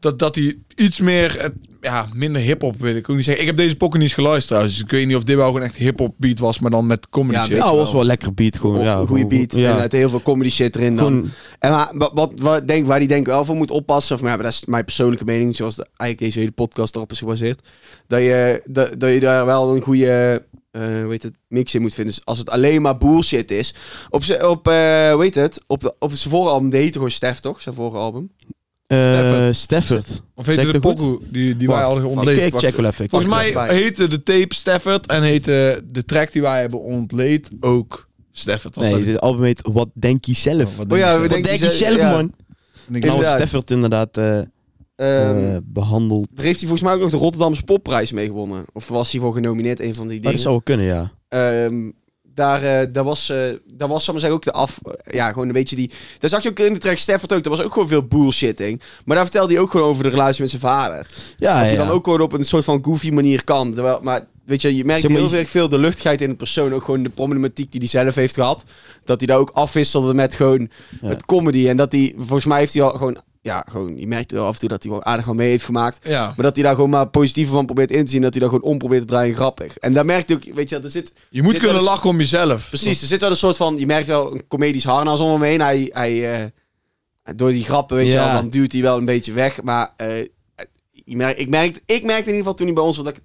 Dat, 0.00 0.18
dat 0.18 0.34
hij 0.34 0.56
iets 0.76 1.00
meer. 1.00 1.36
eh, 1.38 1.48
Ja, 1.80 2.08
minder 2.14 2.42
hip-hop 2.42 2.74
wil 2.80 2.94
ik 2.96 3.08
ook 3.10 3.16
niet 3.16 3.24
zeggen. 3.24 3.42
Ik 3.42 3.48
heb 3.48 3.56
deze 3.58 3.76
pokken 3.76 3.98
niet 4.00 4.08
eens 4.08 4.18
geluisterd. 4.18 4.62
Dus 4.62 4.80
ik 4.80 4.90
weet 4.90 5.06
niet 5.06 5.16
of 5.16 5.24
dit 5.24 5.36
wel 5.36 5.46
gewoon 5.46 5.62
echt 5.62 5.76
hip-hop 5.76 6.14
beat 6.16 6.38
was. 6.38 6.58
Maar 6.58 6.70
dan 6.70 6.86
met 6.86 7.08
comedy 7.08 7.38
Ja, 7.38 7.44
shit. 7.44 7.56
Ja, 7.56 7.64
je 7.64 7.70
het 7.70 7.78
was 7.78 7.90
wel. 7.92 8.00
een 8.00 8.06
lekker 8.06 8.34
beat 8.34 8.58
gewoon. 8.58 8.80
Ja, 8.84 8.96
een 8.96 9.06
goede 9.06 9.26
beat. 9.26 9.54
Ja. 9.54 9.72
En 9.74 9.78
uit 9.80 9.92
heel 9.92 10.08
veel 10.10 10.22
comedy 10.22 10.50
shit 10.50 10.76
erin 10.76 10.96
dan. 10.96 11.06
Gewoon- 11.06 11.30
En 11.58 11.70
maar, 11.70 11.90
wat, 11.94 12.10
wat, 12.14 12.32
wat 12.40 12.68
denk, 12.68 12.86
waar 12.86 12.98
die 12.98 13.08
denk 13.08 13.20
ik 13.20 13.26
wel 13.32 13.44
voor 13.44 13.56
moet 13.56 13.70
oppassen, 13.70 14.14
of 14.14 14.20
maar 14.20 14.30
ja, 14.30 14.36
maar 14.36 14.44
dat 14.44 14.54
is 14.54 14.64
mijn 14.64 14.84
persoonlijke 14.84 15.24
mening, 15.24 15.56
zoals 15.56 15.74
de, 15.74 15.86
eigenlijk 15.96 16.20
deze 16.20 16.38
hele 16.38 16.50
podcast 16.50 16.96
erop 16.96 17.10
is 17.10 17.18
gebaseerd, 17.18 17.60
dat 18.06 18.20
je, 18.20 18.62
dat, 18.64 19.00
dat 19.00 19.12
je 19.12 19.20
daar 19.20 19.46
wel 19.46 19.74
een 19.76 19.82
goede 19.82 20.42
eh 20.74 21.02
hoe 21.02 21.10
heet 21.10 21.22
het, 21.22 21.34
mix 21.48 21.74
in 21.74 21.80
moet 21.82 21.94
vinden. 21.94 22.14
Dus 22.14 22.24
als 22.24 22.38
het 22.38 22.50
alleen 22.50 22.82
maar 22.82 22.98
bullshit 22.98 23.50
is. 23.50 23.74
Op, 24.10 24.22
op 24.42 24.68
eh, 24.68 25.12
hoe 25.12 25.22
heet 25.22 25.34
het, 25.34 25.60
op, 25.66 25.80
de, 25.80 25.94
op 25.98 26.12
zijn 26.12 26.30
vorige 26.30 26.52
album, 26.52 26.70
die 26.70 26.80
heette 26.80 26.92
gewoon 26.92 27.10
Stef 27.10 27.38
toch? 27.40 27.60
Zijn 27.60 27.74
vorige 27.74 27.96
album. 27.96 28.30
Eh, 28.86 29.48
Stafford. 29.52 30.22
Of 30.34 30.46
heette 30.46 30.70
de 30.72 30.80
pokoe 30.80 31.20
die, 31.30 31.56
die 31.56 31.68
wij 31.68 31.82
Ik, 31.96 32.04
ontleed? 32.04 32.38
ik 32.38 32.52
Wacht, 32.52 32.64
check 32.64 32.76
wel 32.76 32.84
even. 32.90 33.04
ik 33.04 33.10
Volgens 33.10 33.30
mij 33.30 33.46
even. 33.48 33.68
heette 33.68 34.08
de 34.08 34.22
tape 34.22 34.54
Stafford 34.54 35.06
en 35.06 35.22
heette 35.22 35.84
de 35.90 36.04
track 36.04 36.32
die 36.32 36.42
wij 36.42 36.60
hebben 36.60 36.80
ontleed 36.80 37.50
ook 37.60 38.08
Stafford. 38.32 38.74
Was 38.74 38.84
even. 38.86 38.98
Nee, 38.98 39.06
dit 39.06 39.20
album 39.20 39.42
heet 39.44 39.60
Wat 39.72 39.88
Denk 39.94 40.24
je 40.24 40.34
zelf? 40.34 40.70
Oh, 40.70 40.76
wat 40.76 40.86
Oh 40.86 40.88
denk 40.88 41.00
ja, 41.00 41.08
je 41.08 41.14
zo? 41.14 41.20
Wat 41.20 41.28
denken 41.30 41.48
denk 41.50 41.62
je 41.62 41.70
ze- 41.70 41.76
zelf, 41.84 41.96
ja. 41.96 42.10
man? 42.10 42.32
Nou, 42.86 43.02
Inderdaad. 43.04 43.36
Stafford 43.36 43.70
inderdaad 43.70 44.16
eh, 44.16 44.40
eh, 44.96 45.56
behandeld. 45.64 46.26
daar 46.34 46.44
heeft 46.44 46.58
hij 46.60 46.68
volgens 46.68 46.88
mij 46.88 46.92
ook 46.94 47.00
nog 47.02 47.10
de 47.10 47.16
Rotterdamse 47.16 47.62
Popprijs 47.62 48.12
mee 48.12 48.26
gewonnen. 48.26 48.64
Of 48.72 48.88
was 48.88 49.12
hij 49.12 49.20
voor 49.20 49.32
genomineerd, 49.32 49.80
een 49.80 49.94
van 49.94 50.08
die 50.08 50.20
Maar 50.22 50.32
dingen. 50.32 50.32
dat 50.32 50.40
zou 50.40 50.54
wel 50.54 50.62
kunnen, 50.62 50.86
ja. 50.86 51.12
Ehm, 51.28 51.90
daar, 52.34 52.62
eh, 52.62 52.86
daar 52.92 53.04
was, 53.04 53.28
eh 53.30 53.36
daar 53.66 53.88
was 53.88 54.04
zal 54.04 54.14
ik 54.14 54.20
maar 54.20 54.30
zeggen, 54.30 54.32
ook 54.32 54.42
de 54.44 54.52
af... 54.52 54.78
Ja, 55.10 55.32
gewoon 55.32 55.46
een 55.46 55.52
beetje 55.52 55.76
die... 55.76 55.90
Daar 56.18 56.30
zag 56.30 56.42
je 56.42 56.48
ook 56.48 56.58
in 56.58 56.72
de 56.72 56.78
track 56.78 56.96
Stafford 56.96 57.32
ook. 57.32 57.42
Daar 57.42 57.56
was 57.56 57.62
ook 57.64 57.72
gewoon 57.72 57.88
veel 57.88 58.02
bullshitting. 58.06 58.80
Maar 59.04 59.16
daar 59.16 59.24
vertelde 59.24 59.52
hij 59.52 59.62
ook 59.62 59.70
gewoon 59.70 59.88
over 59.88 60.02
de 60.02 60.08
relatie 60.08 60.40
met 60.40 60.50
zijn 60.50 60.62
vader. 60.62 61.06
Ja, 61.36 61.52
dat 61.52 61.62
hij 61.62 61.72
ja. 61.72 61.78
dan 61.84 61.88
ook 61.88 62.04
gewoon 62.04 62.20
op 62.20 62.32
een 62.32 62.44
soort 62.44 62.64
van 62.64 62.84
goofy 62.84 63.10
manier 63.10 63.44
kan. 63.44 63.74
Terwijl, 63.74 63.98
maar 64.02 64.26
weet 64.44 64.62
je, 64.62 64.76
je 64.76 64.84
merkt 64.84 65.00
Zeg 65.00 65.10
maar, 65.10 65.20
heel 65.20 65.30
je- 65.30 65.36
erg 65.36 65.48
veel 65.48 65.68
de 65.68 65.78
luchtigheid 65.78 66.20
in 66.20 66.28
de 66.28 66.34
persoon. 66.34 66.72
Ook 66.74 66.84
gewoon 66.84 67.02
de 67.02 67.08
problematiek 67.08 67.70
die 67.70 67.80
hij 67.80 67.88
zelf 67.88 68.14
heeft 68.14 68.34
gehad. 68.34 68.64
Dat 69.04 69.18
hij 69.18 69.26
daar 69.26 69.38
ook 69.38 69.50
afwisselde 69.54 70.14
met 70.14 70.34
gewoon 70.34 70.68
Ja. 71.00 71.08
met 71.08 71.24
comedy. 71.26 71.68
En 71.68 71.76
dat 71.76 71.92
hij, 71.92 72.14
volgens 72.16 72.44
mij 72.44 72.58
heeft 72.58 72.74
hij 72.74 72.82
al 72.82 72.90
gewoon... 72.90 73.16
Ja, 73.44 73.64
gewoon, 73.68 73.96
je 73.98 74.06
merkt 74.06 74.30
wel 74.32 74.46
af 74.46 74.52
en 74.54 74.58
toe 74.60 74.68
dat 74.68 74.82
hij 74.82 74.92
gewoon 74.92 75.06
aardig 75.06 75.24
wel 75.24 75.34
mee 75.34 75.48
heeft 75.48 75.64
gemaakt. 75.64 75.98
Ja. 76.08 76.26
Maar 76.26 76.44
dat 76.44 76.54
hij 76.54 76.64
daar 76.64 76.74
gewoon 76.74 76.90
maar 76.90 77.08
positief 77.08 77.48
van 77.48 77.66
probeert 77.66 77.90
in 77.90 78.04
te 78.04 78.10
zien. 78.10 78.22
Dat 78.22 78.30
hij 78.32 78.40
daar 78.40 78.50
gewoon 78.50 78.64
om 78.70 78.78
probeert 78.78 79.00
te 79.00 79.06
draaien 79.06 79.34
grappig. 79.34 79.76
En 79.78 79.92
daar 79.92 80.04
merkt 80.04 80.32
ook, 80.32 80.44
weet 80.44 80.68
je, 80.68 80.78
er 80.78 80.90
zit... 80.90 81.12
Je 81.30 81.42
moet 81.42 81.50
Zit 81.50 81.60
kunnen 81.60 81.76
wel 81.76 81.86
eens- 81.86 81.94
lachen 81.94 82.10
om 82.10 82.18
jezelf. 82.18 82.68
Precies, 82.68 83.00
er 83.00 83.06
zit 83.06 83.20
wel 83.20 83.30
een 83.30 83.36
soort 83.36 83.56
van... 83.56 83.76
Je 83.76 83.86
merkt 83.86 84.06
wel 84.06 84.32
een 84.32 84.46
comedisch 84.48 84.84
harnas 84.84 85.20
om 85.20 85.30
hem 85.30 85.42
heen. 85.42 85.60
Hij, 85.60 85.88
hij, 85.92 86.42
eh, 86.42 86.50
door 87.36 87.50
die 87.50 87.64
grappen, 87.64 87.96
weet 87.96 88.06
je 88.06 88.12
wel, 88.14 88.32
dan 88.32 88.48
duwt 88.48 88.72
hij 88.72 88.82
wel 88.82 88.96
een 88.96 89.04
beetje 89.04 89.32
weg. 89.32 89.62
Maar 89.62 89.94
je 91.04 91.16
merkt, 91.16 91.38
ik, 91.38 91.48
merkte, 91.48 91.80
ik 91.86 92.02
merkte 92.04 92.30
in 92.30 92.36
ieder 92.36 92.36
geval 92.36 92.54
toen 92.54 92.66
hij 92.66 92.74
bij 92.74 92.84
ons 92.84 92.96
was... 92.96 93.04
dat 93.06 93.16
ik 93.16 93.22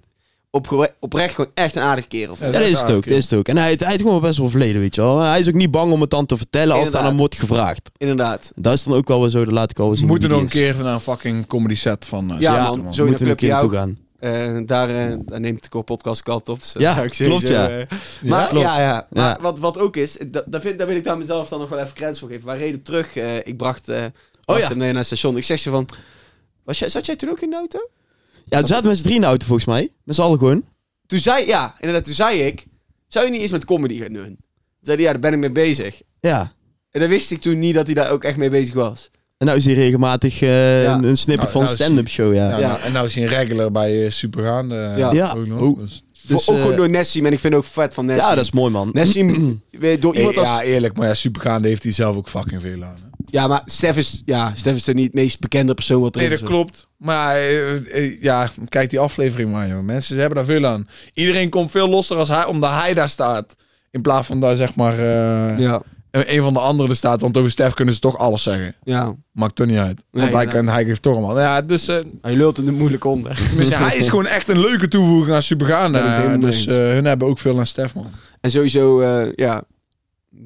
op, 0.50 0.92
oprecht 1.00 1.34
gewoon 1.34 1.50
echt 1.54 1.76
een 1.76 1.82
aardige 1.82 2.08
kerel. 2.08 2.36
Ja, 2.40 2.50
dat 2.50 2.60
is 2.60 2.80
het 2.80 2.90
ook, 2.90 3.06
dat 3.08 3.16
is 3.16 3.30
het 3.30 3.38
ook. 3.38 3.48
En 3.48 3.56
hij, 3.56 3.74
hij 3.78 3.88
heeft 3.90 4.02
gewoon 4.02 4.20
best 4.20 4.38
wel 4.38 4.48
verleden, 4.50 4.80
weet 4.80 4.94
je 4.94 5.00
wel. 5.00 5.18
Hij 5.18 5.38
is 5.40 5.48
ook 5.48 5.54
niet 5.54 5.70
bang 5.70 5.92
om 5.92 6.00
het 6.00 6.10
dan 6.10 6.26
te 6.26 6.36
vertellen 6.36 6.76
als 6.76 6.86
het 6.86 6.96
aan 6.96 7.04
hem 7.04 7.16
wordt 7.16 7.36
gevraagd. 7.38 7.90
Inderdaad. 7.96 8.52
Dat 8.56 8.72
is 8.72 8.84
dan 8.84 8.94
ook 8.94 9.08
wel 9.08 9.20
weer 9.20 9.30
zo, 9.30 9.44
dat 9.44 9.52
laat 9.54 9.70
ik 9.70 9.78
al 9.78 9.90
We 9.90 9.96
zien. 9.96 10.06
moeten 10.06 10.28
hoe 10.30 10.40
nog 10.40 10.46
een 10.46 10.52
keer 10.52 10.76
naar 10.82 10.94
een 10.94 11.00
fucking 11.00 11.46
comedy 11.46 11.74
set 11.74 12.06
van. 12.06 12.32
uh, 12.34 12.40
Ja, 12.40 12.72
man. 12.76 12.94
Zo 12.94 13.06
moeten 13.06 13.24
we 13.24 13.30
een 13.30 13.36
keer 13.36 13.48
ja, 13.48 13.54
naartoe 13.54 13.70
ook. 13.78 13.84
gaan. 13.84 13.96
Eh, 14.18 14.56
daar, 14.66 14.90
eh, 15.10 15.16
daar 15.26 15.40
neemt 15.40 15.62
de 15.62 15.68
core 15.68 15.84
podcast 15.84 16.22
kant 16.22 16.48
op. 16.48 16.58
Ja, 16.78 17.02
ik 17.02 17.10
klopt, 17.10 17.48
ja. 17.48 17.68
eh, 17.70 17.86
maar 18.22 18.48
klopt. 18.48 18.64
ja, 18.64 18.80
ja. 18.80 19.06
Maar 19.10 19.24
Ja. 19.24 19.38
Wat, 19.40 19.58
wat 19.58 19.78
ook 19.78 19.96
is, 19.96 20.16
da- 20.26 20.42
daar, 20.46 20.60
vind, 20.60 20.78
daar 20.78 20.86
wil 20.86 20.96
ik 20.96 21.04
daar 21.04 21.18
mezelf 21.18 21.48
dan 21.48 21.58
nog 21.60 21.68
wel 21.68 21.78
even 21.78 21.94
credits 21.94 22.18
voor 22.20 22.28
geven. 22.28 22.46
Wij 22.46 22.58
reden 22.58 22.82
terug. 22.82 23.16
eh, 23.16 23.36
ik 23.36 23.56
bracht, 23.56 23.88
eh 23.88 24.02
bracht 24.44 24.60
ja. 24.60 24.68
hem 24.68 24.78
mee 24.78 24.88
naar 24.88 24.96
het 24.96 25.06
station. 25.06 25.36
Ik 25.36 25.44
zeg 25.44 25.58
ze 25.58 25.70
van... 25.70 25.88
Was 26.64 26.78
jij, 26.78 26.88
zat 26.88 27.06
jij 27.06 27.16
toen 27.16 27.28
ook 27.30 27.40
in 27.40 27.50
de 27.50 27.56
auto? 27.56 27.78
Ja, 28.50 28.60
we 28.60 28.66
zaten 28.66 28.86
met 28.88 28.96
z'n 28.96 29.02
drieën 29.02 29.16
in 29.16 29.22
de 29.22 29.26
auto 29.28 29.46
volgens 29.46 29.66
mij. 29.66 29.88
Met 30.04 30.14
z'n 30.16 30.22
allen 30.22 30.38
gewoon. 30.38 30.62
Toen 31.06 31.18
zei, 31.18 31.46
ja, 31.46 31.74
inderdaad, 31.80 32.04
toen 32.04 32.14
zei 32.14 32.40
ik... 32.40 32.66
Zou 33.08 33.24
je 33.24 33.30
niet 33.30 33.40
eens 33.40 33.50
met 33.50 33.64
comedy 33.64 33.98
gaan 34.00 34.12
doen? 34.12 34.24
Toen 34.26 34.36
zei 34.82 34.96
hij, 34.96 35.06
ja, 35.06 35.10
daar 35.12 35.20
ben 35.20 35.32
ik 35.32 35.38
mee 35.38 35.50
bezig. 35.52 36.02
Ja. 36.20 36.52
En 36.90 37.00
dan 37.00 37.08
wist 37.08 37.30
ik 37.30 37.40
toen 37.40 37.58
niet 37.58 37.74
dat 37.74 37.86
hij 37.86 37.94
daar 37.94 38.10
ook 38.10 38.24
echt 38.24 38.36
mee 38.36 38.50
bezig 38.50 38.74
was. 38.74 39.10
En 39.38 39.46
nou 39.46 39.58
is 39.58 39.64
hij 39.64 39.74
regelmatig 39.74 40.42
eh, 40.42 40.82
Ja. 40.82 40.94
een, 40.94 41.04
een 41.04 41.16
snippet 41.16 41.52
Nou, 41.52 41.52
van 41.52 41.60
nou 41.62 41.72
een 41.72 41.78
hij- 41.78 41.86
stand-up 41.86 42.08
show, 42.08 42.34
ja. 42.34 42.48
Ja, 42.50 42.58
Ja. 42.58 42.66
nou, 42.68 42.80
en 42.80 42.92
nou 42.92 43.06
is 43.06 43.14
hij 43.14 43.22
een 43.24 43.28
regular 43.30 43.70
bij 43.70 44.04
uh, 44.04 44.10
Supergaan. 44.10 44.72
eh, 44.72 44.98
Ja. 44.98 45.12
Ja. 45.12 45.34
ook 45.36 45.46
nog. 45.46 45.60
Oh. 45.60 45.78
Dus- 45.78 46.04
Dus, 46.26 46.44
Voor, 46.44 46.52
ook 46.54 46.58
eh, 46.58 46.64
gewoon 46.64 46.76
door 46.80 46.90
Nessie. 46.90 47.24
En 47.24 47.32
ik 47.32 47.38
vind 47.38 47.54
ook 47.54 47.64
vet 47.64 47.94
van 47.94 48.06
Nessie. 48.06 48.28
ja, 48.28 48.34
dat 48.34 48.44
is 48.44 48.50
mooi, 48.50 48.72
man. 48.72 48.90
Nessie, 48.92 49.24
weer 49.70 50.00
door 50.00 50.16
iemand 50.16 50.34
Eh, 50.36 50.40
als... 50.40 50.48
Ja, 50.48 50.62
eerlijk, 50.62 50.96
maar 50.96 51.06
ja, 51.08 51.14
Supergaan 51.14 51.64
heeft 51.64 51.82
hij 51.82 51.92
zelf 51.92 52.16
ook 52.16 52.28
fucking 52.28 52.60
veel 52.60 52.84
aan. 52.84 52.96
hè. 53.02 53.09
Ja, 53.30 53.46
maar 53.46 53.62
Stef 53.64 53.96
is, 53.96 54.22
ja, 54.24 54.52
Stef 54.54 54.74
is 54.74 54.84
toch 54.84 54.94
niet 54.94 55.04
het 55.04 55.14
meest 55.14 55.40
bekende 55.40 55.74
persoon 55.74 56.00
wat 56.00 56.14
er 56.16 56.22
Nee, 56.22 56.30
is. 56.30 56.40
dat 56.40 56.48
klopt. 56.48 56.86
Maar 56.96 57.34
eh, 57.36 57.96
eh, 57.96 58.22
ja, 58.22 58.48
kijk 58.68 58.90
die 58.90 58.98
aflevering 58.98 59.50
maar, 59.52 59.68
joh. 59.68 59.80
Mensen 59.82 60.14
ze 60.14 60.20
hebben 60.20 60.36
daar 60.38 60.54
veel 60.56 60.66
aan. 60.66 60.88
Iedereen 61.14 61.48
komt 61.48 61.70
veel 61.70 61.88
losser 61.88 62.16
als 62.16 62.28
hij, 62.28 62.44
omdat 62.46 62.70
hij 62.70 62.94
daar 62.94 63.08
staat. 63.08 63.54
In 63.90 64.00
plaats 64.02 64.26
van 64.26 64.40
daar, 64.40 64.56
zeg 64.56 64.74
maar, 64.74 64.92
eh, 64.98 65.58
Ja, 65.58 65.82
een 66.10 66.34
een 66.34 66.42
van 66.42 66.52
de 66.52 66.58
anderen 66.58 66.90
er 66.90 66.96
staat. 66.96 67.20
Want 67.20 67.36
over 67.36 67.50
Stef 67.50 67.74
kunnen 67.74 67.94
ze 67.94 68.00
toch 68.00 68.18
alles 68.18 68.42
zeggen. 68.42 68.74
ja. 68.82 69.14
Maakt 69.32 69.54
toch 69.54 69.66
niet 69.66 69.78
uit. 69.78 70.04
Want 70.10 70.24
Nee, 70.24 70.34
hij, 70.34 70.44
nee. 70.44 70.54
kan, 70.54 70.68
hij 70.68 70.84
geeft 70.84 71.02
toch 71.02 71.12
allemaal. 71.16 71.38
Ja, 71.40 71.62
dus, 71.62 71.88
eh, 71.88 71.96
Hij 72.22 72.34
lult 72.36 72.58
in 72.58 72.64
de 72.64 72.72
moeilijke 72.72 73.08
onder. 73.08 73.40
dus 73.56 73.74
hij 73.74 73.96
is 73.96 74.08
gewoon 74.08 74.26
echt 74.26 74.48
een 74.48 74.60
leuke 74.60 74.88
toevoeging 74.88 75.34
aan 75.34 75.42
Supergaan. 75.42 75.92
Ben 75.92 76.00
ik 76.00 76.06
eh, 76.06 76.14
helemaal 76.16 76.38
mee 76.38 76.46
dus 76.50 76.56
eens. 76.56 76.66
eh, 76.66 76.76
hun 76.76 77.04
hebben 77.04 77.28
ook 77.28 77.38
veel 77.38 77.58
aan 77.58 77.66
Stef, 77.66 77.94
man. 77.94 78.10
En 78.40 78.50
sowieso, 78.50 79.00
eh, 79.00 79.32
ja, 79.34 79.62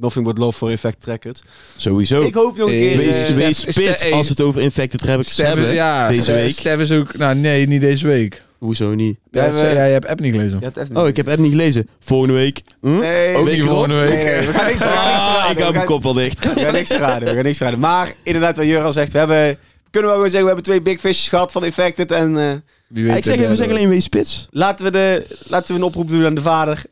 nothing 0.00 0.24
but 0.24 0.38
love 0.38 0.58
for 0.58 0.70
Effect 0.70 1.04
Records. 1.04 1.42
Sowieso. 1.76 2.22
Ik 2.22 2.34
hoop 2.34 2.56
nog 2.56 2.68
een 2.68 2.74
keer... 2.74 2.96
Wees, 2.96 3.18
eh, 3.20 3.24
Stef- 3.24 3.34
wees 3.34 3.58
Stef- 3.58 3.72
spits 3.74 4.10
als 4.12 4.26
we 4.26 4.32
het 4.32 4.40
over 4.42 4.60
Infected 4.60 5.00
hebben 5.00 5.26
Stef, 5.26 5.46
hebben. 5.46 5.72
ja, 5.72 6.08
deze 6.08 6.32
week. 6.32 6.50
Stef 6.50 6.80
is 6.80 6.92
ook... 6.92 7.16
Nou, 7.16 7.34
nee, 7.36 7.66
niet 7.66 7.80
deze 7.80 8.06
week. 8.06 8.42
Hoezo 8.58 8.94
niet? 8.94 9.16
Ja, 9.30 9.44
Ja, 9.44 9.50
het- 9.50 9.60
we- 9.60 9.66
ja, 9.66 9.84
je 9.84 9.92
hebt 9.92 10.06
app 10.06 10.20
niet 10.20 10.32
gelezen. 10.34 10.60
Niet. 10.62 10.96
Oh, 10.96 11.08
ik 11.08 11.16
heb 11.16 11.28
app 11.28 11.38
niet 11.38 11.50
gelezen. 11.50 11.88
Volgende 12.00 12.34
week. 12.34 12.60
Hm? 12.80 12.98
Nee, 12.98 13.36
Ook 13.36 13.44
week 13.44 13.56
niet 13.56 13.64
volgende 13.66 13.94
week. 13.94 14.08
Nee, 14.08 14.24
nee, 14.24 14.46
we 14.46 14.52
gaan 14.52 14.66
niks, 14.66 14.80
Ah, 14.82 14.88
verraden. 15.32 15.50
ik 15.56 15.58
hou 15.62 15.72
mijn 15.74 15.86
kop 15.86 16.02
wel 16.02 16.12
dicht. 16.12 16.54
We 16.54 16.60
gaan 16.60 16.72
niks 16.72 16.88
verraden, 16.92 17.28
we 17.28 17.34
gaan 17.34 17.42
niks 17.44 17.56
verraden. 17.56 17.80
Maar 17.80 18.14
inderdaad, 18.22 18.56
wat 18.56 18.66
Jur 18.66 18.82
al 18.82 18.92
zegt, 18.92 19.12
we 19.12 19.18
hebben... 19.18 19.58
Kunnen 19.90 20.10
we 20.10 20.16
ook 20.16 20.22
wel 20.22 20.30
zeggen, 20.32 20.40
we 20.48 20.54
hebben 20.54 20.64
twee 20.64 20.82
big 20.82 21.00
fishes 21.00 21.28
gehad 21.28 21.52
van 21.52 21.64
Infected. 21.64 22.10
En 22.12 22.38
eh, 22.38 22.52
Wie 22.88 23.02
Ja, 23.04 23.08
weet 23.08 23.16
ik 23.16 23.24
zeg, 23.24 23.36
we 23.48 23.56
zeggen 23.56 23.76
alleen 23.76 23.88
wees 23.88 24.04
spits. 24.04 24.48
laten, 24.50 24.84
we 24.84 24.90
de, 24.90 25.26
laten 25.48 25.68
we 25.74 25.80
een 25.80 25.86
oproep 25.86 26.08
doen 26.08 26.24
aan 26.24 26.34
de 26.34 26.40
vader. 26.40 26.82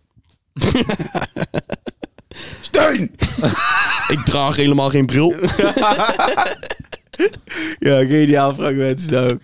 Steun! 2.61 3.11
Ik 4.09 4.19
draag 4.25 4.57
helemaal 4.57 4.91
geen 4.91 5.07
bril. 5.07 5.35
Ja, 7.79 8.05
geniaal 8.07 8.55
fragment 8.55 8.99
is 9.01 9.07
dat 9.07 9.33
ook. 9.33 9.41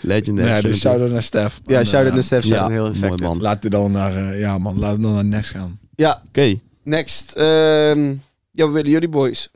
Legendary. 0.00 0.48
Ja, 0.48 0.60
dus 0.60 0.78
shout-out 0.80 1.10
naar 1.10 1.22
Stef. 1.22 1.60
Ja, 1.64 1.78
En, 1.78 1.86
shout-out 1.86 2.06
eh, 2.08 2.12
naar 2.14 2.22
Stef, 2.22 2.42
ja, 2.44 2.48
zijn 2.56 2.70
heel 2.70 2.80
mooi 2.82 2.94
Infected. 2.94 3.20
man. 3.20 3.40
Laten 3.40 3.70
we 3.70 3.76
dan 3.76 3.92
naar... 3.92 4.16
eh, 4.32 4.40
ja, 4.40 4.58
man. 4.58 4.78
Laten 4.78 4.96
we 4.96 5.02
dan 5.02 5.14
naar 5.14 5.24
Next 5.24 5.50
gaan. 5.50 5.78
Ja, 5.96 6.22
Oké. 6.28 6.58
next. 6.84 7.32
ehm 7.32 8.08
ja, 8.52 8.66
we 8.66 8.70
willen 8.72 8.90
jullie 8.90 9.08
boys. 9.08 9.50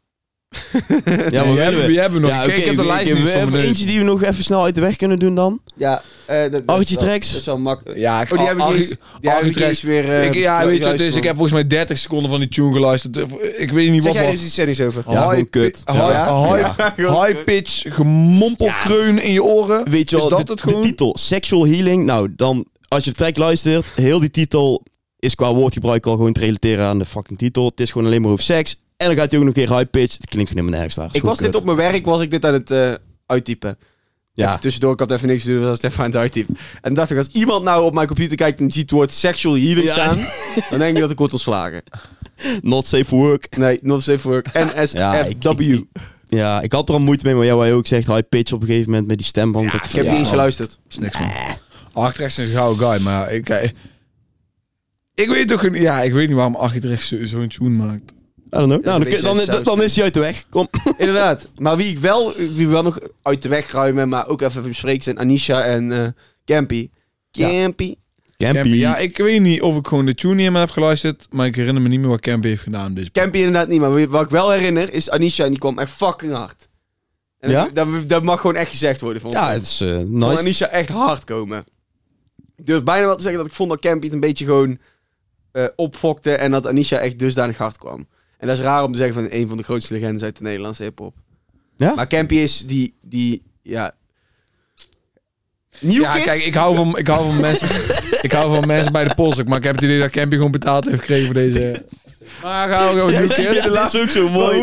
Ja, 1.31 1.45
maar 1.45 1.57
hebben, 1.57 1.87
we? 1.87 2.01
hebben 2.01 2.21
nog? 2.21 2.31
Ja, 2.31 2.43
ik 2.43 2.65
heb 2.65 2.77
de 2.77 2.83
we- 2.83 2.87
lijst 2.87 3.15
niet 3.15 3.29
voor 3.29 3.51
me 3.51 3.63
eentje 3.63 3.87
die 3.87 3.99
we 3.99 4.05
nog 4.05 4.23
even 4.23 4.45
snel 4.45 4.63
uit 4.65 4.75
de 4.75 4.81
weg 4.81 4.97
kunnen 4.97 5.19
doen 5.19 5.35
dan. 5.35 5.61
Ja, 5.77 6.03
eh 6.27 6.41
dat, 6.43 6.53
dat 6.53 6.61
is 6.61 6.67
Archie 6.67 6.97
wel- 6.97 7.05
Tracks. 7.05 7.31
Dat 7.31 7.41
is 7.41 7.47
wel 7.47 7.59
makkelijk. 7.59 7.99
Ja, 7.99 8.21
ik, 8.23 8.33
Oh, 8.33 8.39
die 8.39 8.47
hebben 8.47 8.67
die 8.77 9.31
hebben 9.31 9.69
eens 9.69 9.83
weer... 9.83 10.11
eh, 10.13 10.25
ik, 10.25 10.35
ja, 10.35 10.67
weet 10.67 10.85
je, 10.85 10.95
dus 10.95 11.15
ik 11.15 11.23
heb 11.23 11.35
volgens 11.37 11.55
mij 11.55 11.67
30 11.67 11.99
seconden 11.99 12.31
van 12.31 12.41
die 12.41 12.49
tune 12.49 12.73
geluisterd. 12.73 13.17
Ik 13.57 13.73
weet 13.73 13.91
niet 13.91 14.03
Zeg 14.03 14.13
wat 14.13 14.23
jij 14.23 14.31
eens 14.31 14.45
iets 14.45 14.55
zennigs 14.55 14.81
over? 14.81 15.05
Ja, 15.09 15.29
gewoon 15.29 15.51
kut. 15.51 15.83
High, 15.93 16.53
high, 16.53 17.23
high 17.23 17.45
pitch, 17.45 17.85
gemompelkreun 17.95 19.23
in 19.23 19.33
je 19.33 19.43
oren. 19.43 19.91
Weet 19.91 20.11
je 20.11 20.17
Is 20.17 20.23
wel, 20.23 20.31
dat 20.31 20.47
de, 20.47 20.53
het 20.53 20.63
de 20.63 20.69
gewoon? 20.69 20.83
titel 20.83 21.17
Sexual 21.19 21.67
Healing. 21.67 22.05
Nou, 22.05 22.33
dan 22.37 22.67
als 22.89 23.05
je 23.05 23.11
de 23.11 23.17
track 23.17 23.37
luistert, 23.37 23.87
heel 23.95 24.21
die 24.21 24.31
titel 24.31 24.83
is 25.19 25.35
qua 25.35 25.55
woordgebruik 25.55 26.07
al 26.07 26.17
gewoon 26.17 26.33
te 26.33 26.41
relateren 26.41 26.85
aan 26.87 26.99
de 26.99 27.05
fucking 27.05 27.39
titel. 27.39 27.65
Het 27.67 27.81
is 27.81 27.91
gewoon 27.91 28.07
alleen 28.07 28.23
maar 28.23 28.31
over 28.31 28.45
seks. 28.45 28.81
En 28.97 29.07
dan 29.07 29.17
gaat 29.17 29.31
hij 29.31 29.41
ook 29.41 29.47
nog 29.47 29.57
een 29.57 29.67
keer 29.67 29.77
high 29.77 29.91
pitch. 29.91 30.17
Het 30.17 30.31
klinkt 30.31 30.49
gewoon 30.51 30.65
helemaal 30.65 30.71
nergens 30.71 30.95
daar. 30.95 31.09
Ik 31.13 31.23
was 31.23 31.39
dit 31.39 31.55
op 31.55 31.65
mijn 31.65 31.77
werk, 31.77 32.05
was 32.05 32.21
ik 32.21 32.31
dit 32.31 32.45
aan 32.45 32.53
het 32.53 32.71
eh, 32.71 32.95
uittypen. 33.27 33.79
Ja. 34.33 34.49
Even 34.49 34.61
tussendoor, 34.61 34.93
ik 34.93 34.99
had 34.99 35.11
even 35.11 35.29
niks 35.29 35.43
te 35.43 35.49
doen, 35.51 35.63
was 35.63 35.77
het 35.77 35.85
even 35.85 36.05
aan 36.05 36.11
het 36.11 36.19
uittypen. 36.19 36.57
En 36.83 36.95
dacht 36.95 37.11
ik, 37.11 37.17
als 37.19 37.27
iemand 37.29 37.65
nou 37.65 37.85
op 37.85 37.95
mijn 37.95 38.07
computer 38.07 38.37
kijkt 38.37 38.61
en 38.61 38.71
ziet 38.71 38.83
het 38.83 38.91
woord 38.91 39.13
sexual 39.13 39.55
healing 39.55 39.83
Ja. 39.87 39.93
staan, 39.93 40.19
dan 40.71 40.79
denk 40.79 40.95
ik 40.97 41.01
dat 41.03 41.11
ik 41.11 41.19
word 41.19 41.33
ontslagen. 41.33 41.83
Not 42.63 42.87
safe 42.87 43.05
for 43.05 43.19
work. 43.19 43.57
Nee, 43.57 43.79
not 43.83 44.03
safe 44.03 44.19
for 44.19 44.31
work. 44.31 44.49
Ja, 44.55 44.73
NSFW. 44.83 45.61
ik- 45.61 45.85
Ja, 46.29 46.61
ik 46.61 46.73
had 46.73 46.89
er 46.89 46.95
al 46.95 47.01
moeite 47.01 47.25
mee, 47.25 47.35
maar 47.35 47.45
jij 47.45 47.73
ook 47.73 47.87
zegt, 47.87 48.07
high 48.07 48.29
pitch 48.29 48.53
op 48.53 48.61
een 48.61 48.67
gegeven 48.67 48.91
moment 48.91 49.07
met 49.09 49.17
die 49.19 49.27
stemband. 49.27 49.75
ik 49.75 49.83
heb 49.83 50.07
niet 50.07 50.19
eens 50.19 50.29
geluisterd. 50.29 50.79
is 50.89 50.99
niks 50.99 51.17
van. 51.17 51.31
Architects 51.93 52.39
is 52.39 52.49
een 52.49 52.57
gouden 52.57 52.89
guy, 52.89 53.03
maar 53.03 53.33
ik... 53.33 53.49
eh, 53.49 53.69
Ik 55.15 55.29
weet 55.29 55.49
toch... 55.49 55.63
een- 55.65 55.75
Ja, 55.75 56.03
ik 56.03 56.13
weet 56.13 56.27
niet 56.29 56.37
waarom 56.37 56.57
zo- 56.99 57.25
zo'n 57.25 57.49
tune 57.49 57.69
maakt. 57.69 58.13
I 58.47 58.59
don't 58.59 58.69
know. 58.69 58.85
Nou, 58.85 59.03
dan, 59.03 59.21
dan, 59.23 59.37
dan, 59.37 59.45
saus. 59.45 59.63
dan 59.63 59.83
is 59.83 59.95
hij 59.95 60.05
uit 60.05 60.15
de 60.15 60.21
weg. 60.21 60.45
Kom. 60.51 60.69
Inderdaad. 60.99 61.49
Maar 61.57 61.77
wie 61.77 61.91
ik 61.91 61.99
wel, 61.99 62.33
wie 62.35 62.67
we 62.67 62.73
wel 62.73 62.83
nog 62.83 62.99
uit 63.23 63.43
de 63.43 63.49
weg 63.49 63.73
ruimen, 63.73 64.09
maar 64.09 64.29
ook 64.29 64.43
even 64.43 64.63
bespreken 64.63 65.03
zijn 65.03 65.19
Anisha 65.19 65.65
en 65.65 65.93
eh 65.93 66.07
Campy. 66.45 66.91
Campy. 67.31 67.95
Campy. 68.37 68.69
Ja, 68.69 68.97
ik 68.97 69.17
weet 69.17 69.41
niet 69.41 69.63
of 69.63 69.77
ik 69.77 69.87
gewoon 69.87 70.07
de 70.07 70.15
tune 70.15 70.37
helemaal 70.37 70.61
heb 70.61 70.71
geluisterd, 70.71 71.27
maar 71.31 71.47
ik 71.47 71.55
herinner 71.55 71.83
me 71.83 71.89
niet 71.89 72.01
meer 72.01 72.09
wat 72.09 72.21
Campy 72.21 72.49
heeft 72.49 72.63
gedaan. 72.63 72.95
Dus 72.95 73.11
Campy 73.13 73.39
inderdaad 73.39 73.69
niet, 73.69 73.81
maar 73.81 74.09
wat 74.09 74.25
ik 74.25 74.31
wel 74.31 74.51
herinner 74.51 74.93
is 74.93 75.11
Anisha 75.11 75.45
en 75.45 75.51
die 75.51 75.59
kwam 75.59 75.79
echt 75.79 75.91
fucking 75.91 76.33
hard. 76.33 76.69
En 77.39 77.51
Ja? 77.51 77.69
dat, 77.73 77.89
dat, 78.07 78.23
mag 78.23 78.41
gewoon 78.41 78.57
echt 78.57 78.71
gezegd 78.71 79.01
worden. 79.01 79.23
Van 79.23 79.31
Ja, 79.31 79.53
het 79.53 79.63
is 79.63 79.81
eh, 79.81 79.99
nice. 79.99 80.39
Anisha 80.39 80.69
echt 80.69 80.89
hard 80.89 81.25
komen. 81.25 81.65
Ik 82.57 82.67
durf 82.67 82.83
bijna 82.83 83.07
wel 83.07 83.17
te 83.17 83.23
zeggen 83.23 83.41
dat 83.41 83.49
ik 83.49 83.57
vond 83.57 83.71
dat 83.71 83.81
Campy 83.81 84.05
het 84.05 84.15
een 84.15 84.21
beetje 84.21 84.45
gewoon 84.45 84.79
eh, 85.53 85.65
opfokte 85.77 86.33
en 86.35 86.51
dat 86.51 86.67
Anisha 86.67 86.99
echt 86.99 87.19
dusdanig 87.19 87.57
hard 87.57 87.79
kwam. 87.79 88.07
En 88.39 88.47
dat 88.47 88.57
is 88.57 88.63
raar 88.63 88.85
om 88.85 88.93
te 88.93 88.99
zeggen 88.99 89.15
van 89.15 89.27
een 89.31 89.49
van 89.49 89.57
de 89.57 89.63
grootste 89.63 89.93
legendes 89.93 90.23
uit 90.23 90.37
de 90.37 90.43
Nederlandse 90.43 90.83
hip-hop. 90.83 91.17
Ja? 91.77 91.95
Maar 91.95 92.07
Campy 92.07 92.35
is 92.35 92.67
die, 92.67 92.95
die 93.03 93.43
ja... 93.63 93.95
New 95.81 96.01
ja, 96.01 96.13
Kids? 96.13 96.25
kijk, 96.25 96.43
ik 96.43 96.55
hou 96.55 96.75
van, 96.75 96.99
ik 96.99 97.07
hou 97.07 97.27
van 97.27 97.41
mensen, 97.41 97.69
ik 98.27 98.33
hou 98.33 98.55
van 98.55 98.67
mensen 98.67 98.93
bij 98.93 99.05
de 99.05 99.15
post, 99.15 99.45
maar 99.45 99.59
ik 99.59 99.65
heb 99.65 99.75
het 99.75 99.85
idee 99.85 100.01
dat 100.01 100.11
Campy 100.11 100.37
gewoon 100.37 100.51
betaald 100.51 100.85
heeft 100.85 100.99
gekregen 100.99 101.25
voor 101.25 101.35
deze. 101.35 101.85
Maar 102.43 102.69
gaan 102.69 102.87
we 102.87 102.93
gewoon 102.93 103.13
Ja, 103.13 103.19
New 103.21 103.29
Kids. 103.29 103.63
dat 103.73 103.95
is 103.95 104.01
ook 104.01 104.09
zo 104.11 104.29
mooi. 104.29 104.61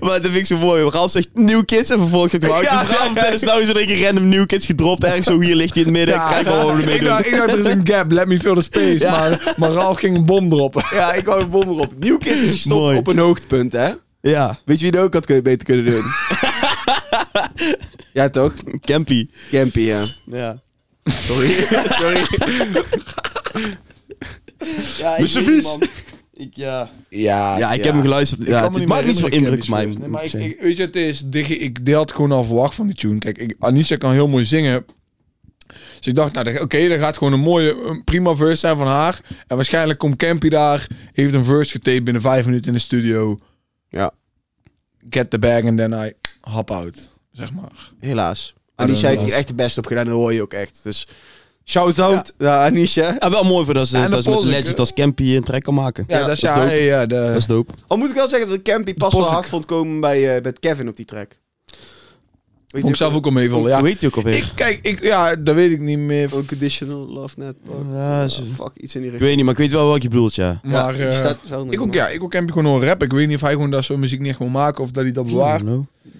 Maar 0.00 0.10
dat 0.22 0.24
vind 0.30 0.36
ik 0.36 0.46
zo 0.46 0.58
mooi. 0.58 0.84
Ralf 0.90 1.10
zegt 1.10 1.28
New 1.34 1.64
Kids 1.64 1.90
en 1.90 1.98
vervolgens 1.98 2.32
zegt 2.32 2.46
Wout. 2.46 2.64
Ja, 2.64 2.70
Ja, 2.72 2.76
Ralf, 2.76 3.14
ja, 3.14 3.24
ja. 3.24 3.30
is 3.32 3.42
nou 3.42 3.60
keer 3.86 4.04
random 4.04 4.28
New 4.28 4.46
Kids 4.46 4.66
gedropt. 4.66 5.04
Ergens 5.04 5.26
zo 5.26 5.40
hier 5.40 5.54
ligt 5.54 5.74
hij 5.74 5.84
in 5.84 5.88
het 5.88 5.96
midden. 5.98 6.28
Kijk 6.28 6.46
maar 6.46 6.56
wat 6.64 6.74
we 6.74 6.80
ermee 6.80 6.94
ik, 6.94 7.04
dacht, 7.04 7.24
doen. 7.24 7.32
ik 7.32 7.38
dacht, 7.38 7.52
er 7.52 7.58
is 7.58 7.64
een 7.64 7.86
gap, 7.86 8.10
let 8.12 8.26
me 8.26 8.38
fill 8.38 8.54
the 8.54 8.62
space. 8.62 8.98
Ja. 8.98 9.10
Maar, 9.20 9.54
maar 9.56 9.70
Ralf 9.70 9.98
ging 9.98 10.16
een 10.16 10.24
bom 10.26 10.48
droppen. 10.48 10.84
Ja, 10.92 11.12
ik 11.12 11.26
hou 11.26 11.40
een 11.42 11.50
bom 11.50 11.68
erop. 11.68 11.92
New 11.98 12.18
Kids 12.20 12.40
is 12.40 12.64
Mooi. 12.64 12.96
op 12.98 13.06
een 13.06 13.18
hoogtepunt, 13.18 13.72
hè? 13.72 13.88
Ja, 14.20 14.58
Weet 14.64 14.76
je 14.78 14.82
wie 14.82 14.92
dat 14.92 15.02
ook 15.04 15.14
had 15.14 15.26
kun- 15.26 15.42
beter 15.42 15.64
kunnen 15.66 15.84
doen? 15.84 16.04
ja, 18.12 18.30
toch? 18.30 18.52
Campy. 18.84 19.28
Campy, 19.50 19.80
ja. 19.80 20.04
Ja. 20.26 20.60
Sorry. 21.04 21.50
Sorry. 22.00 22.22
Ja, 24.98 25.16
ik 25.16 25.46
niet, 25.46 25.62
man. 25.62 25.82
Ik, 26.40 26.56
ja. 26.56 26.90
Ja, 27.08 27.58
ja, 27.58 27.72
ik 27.72 27.78
ja. 27.78 27.84
heb 27.84 27.92
hem 27.92 28.02
geluisterd. 28.02 28.46
Ja, 28.46 28.72
het 28.72 28.86
maakt 28.86 29.06
niet 29.06 29.16
zoveel 29.16 29.38
indruk 29.38 29.62
op 29.62 29.68
mij. 29.68 29.84
Nee, 29.86 30.08
maar 30.08 30.24
ik, 30.24 30.32
ik 30.32 30.60
weet 30.60 30.76
je, 30.76 30.82
het 30.82 30.96
is, 30.96 31.24
ik 31.48 31.78
had 31.84 32.12
gewoon 32.12 32.32
al 32.32 32.44
verwacht 32.44 32.74
van 32.74 32.86
die 32.86 32.94
tune. 32.94 33.18
Kijk, 33.18 33.38
ik, 33.38 33.56
Anisha 33.58 33.96
kan 33.96 34.12
heel 34.12 34.28
mooi 34.28 34.44
zingen. 34.44 34.84
Dus 35.96 36.06
ik 36.06 36.14
dacht, 36.14 36.32
nou, 36.32 36.60
oké, 36.60 36.88
dat 36.88 36.98
gaat 36.98 37.18
gewoon 37.18 37.32
een 37.32 37.40
mooie, 37.40 37.82
een 37.82 38.04
prima 38.04 38.34
verse 38.34 38.56
zijn 38.56 38.76
van 38.76 38.86
haar. 38.86 39.20
En 39.46 39.56
waarschijnlijk 39.56 39.98
komt 39.98 40.16
Campy 40.16 40.48
daar, 40.48 40.86
heeft 41.12 41.34
een 41.34 41.44
verse 41.44 41.70
getaped 41.70 42.04
binnen 42.04 42.22
vijf 42.22 42.44
minuten 42.44 42.66
in 42.66 42.74
de 42.74 42.80
studio. 42.80 43.38
Ja. 43.88 44.12
Get 45.10 45.30
the 45.30 45.38
bag 45.38 45.64
and 45.64 45.76
then 45.76 45.92
I 45.92 46.12
hop 46.40 46.70
out, 46.70 47.10
zeg 47.32 47.52
maar. 47.52 47.92
Helaas. 47.98 48.54
Anisha 48.74 49.08
heeft 49.08 49.22
hier 49.22 49.32
echt 49.32 49.48
de 49.48 49.54
best 49.54 49.78
op 49.78 49.86
gedaan. 49.86 50.04
Dat 50.04 50.14
hoor 50.14 50.32
je 50.32 50.42
ook 50.42 50.52
echt. 50.52 50.80
Dus 50.82 51.08
shout-out 51.64 52.34
naar 52.38 52.58
Anisha. 52.66 53.16
Ja, 53.18 53.30
wel 53.30 53.44
mooi 53.44 53.64
voor 53.64 53.74
dat 53.74 53.88
ze, 53.88 53.96
En 53.96 54.10
dat 54.10 54.22
ze 54.22 54.28
met 54.28 54.38
Polsik, 54.38 54.54
Legend 54.56 54.72
hè? 54.74 54.80
als 54.80 54.92
Campy 54.94 55.36
een 55.36 55.42
track 55.44 55.62
kan 55.62 55.74
maken. 55.74 56.04
Ja, 56.08 56.20
dat 56.20 56.30
is, 56.30 56.40
ja, 56.40 56.54
dope. 56.54 56.74
ja, 56.74 57.06
de, 57.06 57.14
Dat 57.14 57.36
is 57.36 57.46
dope. 57.46 57.72
Al 57.86 57.96
moet 57.96 58.08
ik 58.08 58.14
wel 58.14 58.28
zeggen 58.28 58.48
dat 58.48 58.62
Campy 58.62 58.94
pas 58.94 59.12
wel 59.12 59.24
hard 59.24 59.46
vond 59.48 59.64
komen 59.64 60.00
bij, 60.00 60.36
eh, 60.36 60.42
bij 60.42 60.52
Kevin 60.52 60.88
op 60.88 60.96
die 60.96 61.04
track. 61.04 61.38
Weet 62.70 62.80
Vond 62.82 62.94
ik 62.94 63.00
zelf 63.00 63.14
ook 63.14 63.24
al 63.24 63.30
meevallen. 63.30 63.62
Hoe 63.62 63.70
Ja, 63.70 63.84
heet 63.84 64.00
hij 64.00 64.08
ook 64.08 64.16
alweer? 64.16 64.36
ik, 64.36 64.52
kijk, 64.54 64.78
ik, 64.82 65.02
ja, 65.02 65.36
dat 65.36 65.54
weet 65.54 65.70
ik 65.70 65.80
niet 65.80 65.98
meer. 65.98 66.30
Unconditional 66.36 67.08
Love 67.08 67.34
Net. 67.38 67.54
Ja, 67.92 68.28
ze- 68.28 68.46
fuck, 68.46 68.70
iets 68.76 68.94
in 68.94 69.00
die 69.02 69.10
Ik 69.10 69.18
richting. 69.18 69.20
weet 69.20 69.34
niet, 69.36 69.44
maar 69.44 69.52
ik 69.54 69.60
weet 69.60 69.70
wel 69.70 69.88
wat 69.88 70.02
je 70.02 70.08
bedoelt, 70.08 70.34
ja. 70.34 70.60
Maar 70.64 70.98
eh, 71.00 71.12
staat 71.12 71.38
wel 71.48 71.66
ik 71.72 71.80
ook, 71.80 71.94
ja, 71.94 72.08
ik 72.08 72.22
ook 72.22 72.30
Campy 72.30 72.52
gewoon 72.52 72.74
een 72.74 72.84
rap. 72.86 73.02
Ik 73.02 73.12
weet 73.12 73.26
niet 73.26 73.36
of 73.36 73.42
hij 73.42 73.52
gewoon 73.52 73.70
dat 73.70 73.84
zo'n 73.84 74.00
muziek 74.00 74.20
niet 74.20 74.28
echt 74.28 74.38
wil 74.38 74.48
maken 74.48 74.82
of 74.82 74.90
dat 74.90 75.02
hij 75.02 75.12
dat 75.12 75.26
bewaart. 75.26 75.62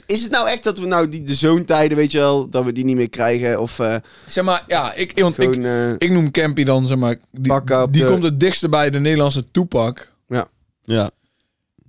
Is 0.07 0.23
het 0.23 0.31
nou 0.31 0.49
echt 0.49 0.65
dat 0.65 0.79
we 0.79 0.87
nou 0.87 1.09
die, 1.09 1.23
de 1.23 1.35
zoontijden, 1.35 1.97
weet 1.97 2.13
je 2.13 2.19
wel, 2.19 2.49
dat 2.49 2.65
we 2.65 2.73
die 2.73 2.85
niet 2.85 2.97
meer 2.97 3.11
krijgen? 3.11 3.61
Of 3.61 3.79
eh, 3.79 3.97
Zeg 4.27 4.45
maar, 4.45 4.65
ja, 4.67 4.95
ik, 4.95 5.13
want 5.21 5.39
ik, 5.39 5.53
gewoon... 5.55 5.65
eh, 5.65 5.91
ik 5.99 6.11
noem 6.11 6.31
Campy 6.31 6.65
dan, 6.65 6.87
zeg 6.87 6.97
maar, 6.97 7.17
die, 7.33 7.53
op 7.53 7.93
die 7.93 8.03
de- 8.03 8.09
komt 8.09 8.23
het 8.23 8.41
dichtste 8.41 8.69
bij 8.69 8.91
de 8.91 9.01
Nederlandse 9.01 9.51
toepak. 9.51 10.13
Ja. 10.29 10.49
Daar 10.85 11.11
we 11.11 11.20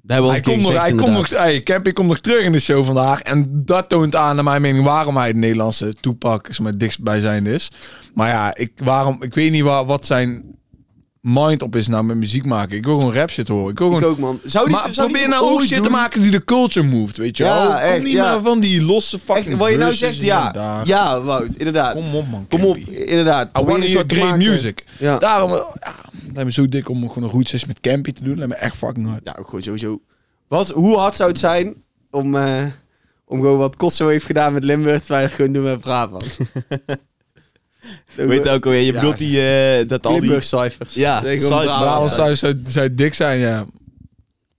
Hij 0.05 0.41
komt 0.41 0.61
nog, 0.61 0.81
hij 0.81 0.95
komt 0.95 1.11
nog, 1.11 1.29
hey, 1.29 1.61
Campy 1.61 1.91
komt 1.91 2.07
nog 2.07 2.19
terug 2.19 2.43
in 2.43 2.51
de 2.51 2.59
show 2.59 2.85
vandaag. 2.85 3.21
En 3.21 3.61
dat 3.65 3.89
toont 3.89 4.15
aan, 4.15 4.35
naar 4.35 4.43
mijn 4.43 4.61
mening, 4.61 4.83
waarom 4.83 5.17
hij 5.17 5.33
de 5.33 5.39
Nederlandse 5.39 5.93
toepak 5.99 6.45
zeg 6.45 6.59
maar, 6.59 6.77
dichtstbijzijnde 6.77 7.53
is. 7.53 7.71
Maar 8.13 8.29
ja, 8.29 8.55
ik, 8.55 8.71
waarom, 8.75 9.23
ik 9.23 9.33
weet 9.33 9.51
niet 9.51 9.63
waar, 9.63 9.85
wat 9.85 10.05
zijn 10.05 10.43
mind 11.21 11.61
op 11.63 11.75
is 11.75 11.87
nou 11.87 12.03
met 12.03 12.17
muziek 12.17 12.45
maken. 12.45 12.77
Ik 12.77 12.85
wil 12.85 12.95
gewoon 12.95 13.13
rap 13.13 13.29
shit 13.29 13.47
horen. 13.47 13.71
Ik 13.71 13.79
wil 13.79 13.87
ik 13.87 13.93
gewoon... 13.93 14.11
ook, 14.11 14.19
man. 14.19 14.39
Zou 14.43 14.65
die, 14.65 14.75
maar 14.75 14.93
zou 14.93 15.07
die 15.07 15.17
probeer 15.17 15.39
nou 15.39 15.51
ook 15.51 15.61
shit 15.61 15.83
te 15.83 15.89
maken 15.89 16.21
die 16.21 16.31
de 16.31 16.43
culture 16.43 16.87
moved, 16.87 17.17
weet 17.17 17.37
je 17.37 17.43
Ja, 17.43 17.57
wel. 17.57 17.67
Kom 17.67 17.75
echt, 17.75 18.03
niet 18.03 18.13
ja. 18.13 18.33
meer 18.33 18.41
van 18.41 18.59
die 18.59 18.83
losse 18.83 19.19
fucking 19.19 19.47
Echt, 19.47 19.57
wat 19.57 19.69
je 19.69 19.77
nou 19.77 19.93
zegt, 19.93 20.15
ja. 20.15 20.81
Ja, 20.83 21.21
Wout, 21.21 21.55
inderdaad. 21.55 21.93
Kom 21.93 22.15
op 22.15 22.27
man, 22.27 22.45
Kom 22.47 22.65
op, 22.65 22.75
Campy. 22.75 22.91
inderdaad. 22.91 23.49
I 23.59 23.63
want 23.63 23.81
te 23.81 23.87
great 23.87 24.23
maken. 24.23 24.37
music. 24.37 24.83
Ja. 24.99 25.17
Daarom, 25.17 25.51
ja, 25.51 25.95
lijkt 26.23 26.43
me 26.43 26.51
zo 26.51 26.69
dik 26.69 26.89
om 26.89 27.07
gewoon 27.07 27.23
een 27.23 27.29
goed 27.29 27.47
sessie 27.49 27.67
met 27.67 27.79
Campy 27.79 28.11
te 28.11 28.23
doen. 28.23 28.37
Lijkt 28.37 28.53
me 28.53 28.59
echt 28.59 28.77
fucking 28.77 29.07
hard. 29.07 29.21
Ja, 29.23 29.35
ook 29.39 29.45
gewoon 29.45 29.63
sowieso. 29.63 30.01
Wat, 30.47 30.69
hoe 30.69 30.97
hard 30.97 31.15
zou 31.15 31.29
het 31.29 31.39
zijn 31.39 31.83
om, 32.11 32.35
eh, 32.35 32.63
om 33.25 33.39
gewoon 33.39 33.57
wat 33.57 33.75
Kosso 33.75 34.07
heeft 34.07 34.25
gedaan 34.25 34.53
met 34.53 34.63
Limburg, 34.63 34.99
terwijl 34.99 35.21
we 35.21 35.27
het 35.27 35.35
gewoon 35.35 35.53
doen 35.53 35.63
met 35.63 35.79
Brabant? 35.79 36.37
Weet 38.15 38.43
je 38.43 38.49
ook 38.49 38.65
alweer, 38.65 38.79
je 38.79 38.85
Ja. 38.85 38.93
bedoelt 38.99 39.17
die, 39.17 39.41
eh, 39.41 39.87
dat 39.87 40.05
al 40.05 40.19
die... 40.19 40.41
Cijfers. 40.41 40.93
Ja, 40.93 41.19
cijfers. 41.19 41.47
Brabant. 41.47 41.79
Brabant 41.81 42.11
zou, 42.11 42.35
zou, 42.35 42.61
zou 42.65 42.95
dik 42.95 43.13
zijn, 43.13 43.39
ja. 43.39 43.65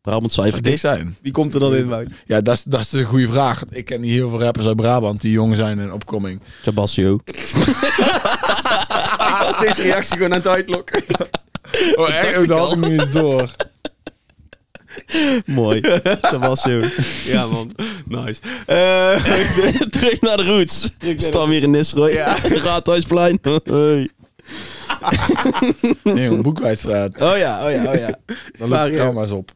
Brabant 0.01 0.33
Zou 0.33 0.47
cijfer 0.47 0.65
dik 0.71 0.79
zijn. 0.79 1.17
Wie 1.23 1.33
komt 1.33 1.55
er 1.55 1.61
dan 1.61 1.75
in, 1.75 1.89
Wout? 1.89 2.13
Ja, 2.27 2.41
dat 2.41 2.55
is, 2.55 2.63
dat 2.63 2.81
is 2.81 2.93
een 2.93 3.05
goede 3.05 3.29
vraag. 3.29 3.63
Ik 3.71 3.85
ken 3.85 4.01
niet 4.01 4.11
heel 4.11 4.29
veel 4.29 4.41
rappers 4.41 4.67
uit 4.67 4.77
Brabant 4.77 5.21
die 5.21 5.33
jong 5.33 5.57
zijn 5.57 5.79
en 5.81 5.93
opkoming. 5.93 6.41
Tabasio. 6.63 7.19
Als 9.47 9.59
deze 9.61 9.83
reactie 9.83 10.17
gewoon 10.17 10.33
aan 10.33 10.39
het 10.39 10.47
uitlokken. 10.49 11.03
Oh, 11.95 12.11
echt? 12.15 12.39
Oh, 12.39 12.47
dat 12.49 12.59
had 12.59 12.73
ik 12.73 12.79
niet 12.79 12.91
eens 13.01 13.13
door. 13.13 13.51
Mooi. 15.47 15.81
Tabasio. 16.21 16.81
ja, 17.25 17.47
man. 17.47 17.71
Nice. 18.05 18.41
Eh, 18.67 19.25
Terug 19.97 20.21
naar 20.21 20.37
de 20.37 20.45
roots. 20.45 20.91
Staan 21.17 21.49
weer 21.49 21.63
in 21.63 21.71
Nisroy. 21.71 22.11
Ja. 22.11 22.37
Raadhuisplein. 22.65 23.39
Hey. 23.65 24.09
Nee, 26.03 26.29
een 26.29 26.43
boekwijdstraat. 26.43 27.21
Oh 27.21 27.37
ja, 27.37 27.65
oh 27.67 27.71
ja, 27.71 27.85
oh 27.93 27.95
ja. 27.95 28.19
Maar, 28.59 28.69
lopen 28.69 28.87
ja. 28.87 28.93
trauma's 28.93 29.31
op. 29.31 29.51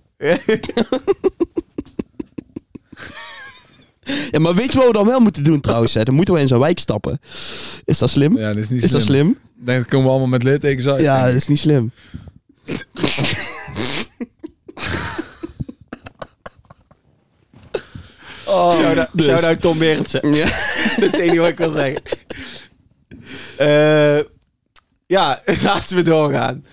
Ja, 4.31 4.38
maar 4.38 4.55
weet 4.55 4.73
je 4.73 4.79
wat 4.79 4.87
we 4.87 4.92
dan 4.92 5.07
wel 5.07 5.21
moeten 5.21 5.45
doen 5.45 5.61
trouwens? 5.61 5.95
Hè? 5.95 6.03
Dan 6.03 6.14
moeten 6.14 6.35
we 6.35 6.40
in 6.40 6.49
zo'n 6.49 6.59
wijk 6.59 6.79
stappen. 6.79 7.21
Is 7.85 7.99
dat 7.99 8.11
slim? 8.11 8.38
Ja, 8.38 8.49
dat 8.49 8.57
is 8.62 8.69
niet 8.69 8.83
Is 8.83 8.88
slim. 8.88 8.99
dat 8.99 9.09
slim? 9.09 9.38
Denk 9.55 9.79
dat 9.79 9.88
komen 9.88 10.05
we 10.05 10.11
allemaal 10.11 10.29
met 10.29 10.42
littekens 10.42 10.87
uit. 10.87 11.01
Ja, 11.01 11.27
dat 11.27 11.35
is 11.35 11.49
niet 11.49 11.59
slim. 11.59 11.92
Oh, 18.48 18.78
shout-out, 18.78 19.09
Dus. 19.12 19.26
shout-out 19.26 19.61
Tom 19.61 19.78
Berendsen. 19.78 20.35
Ja. 20.35 20.44
dat 20.96 21.04
is 21.04 21.11
het 21.12 21.20
enige 21.20 21.38
wat 21.38 21.48
ik 21.48 21.59
wil 21.59 21.70
zeggen. 21.70 22.02
Eh, 23.56 24.24
ja, 25.06 25.40
laten 25.62 25.96
we 25.96 26.02
doorgaan. 26.02 26.64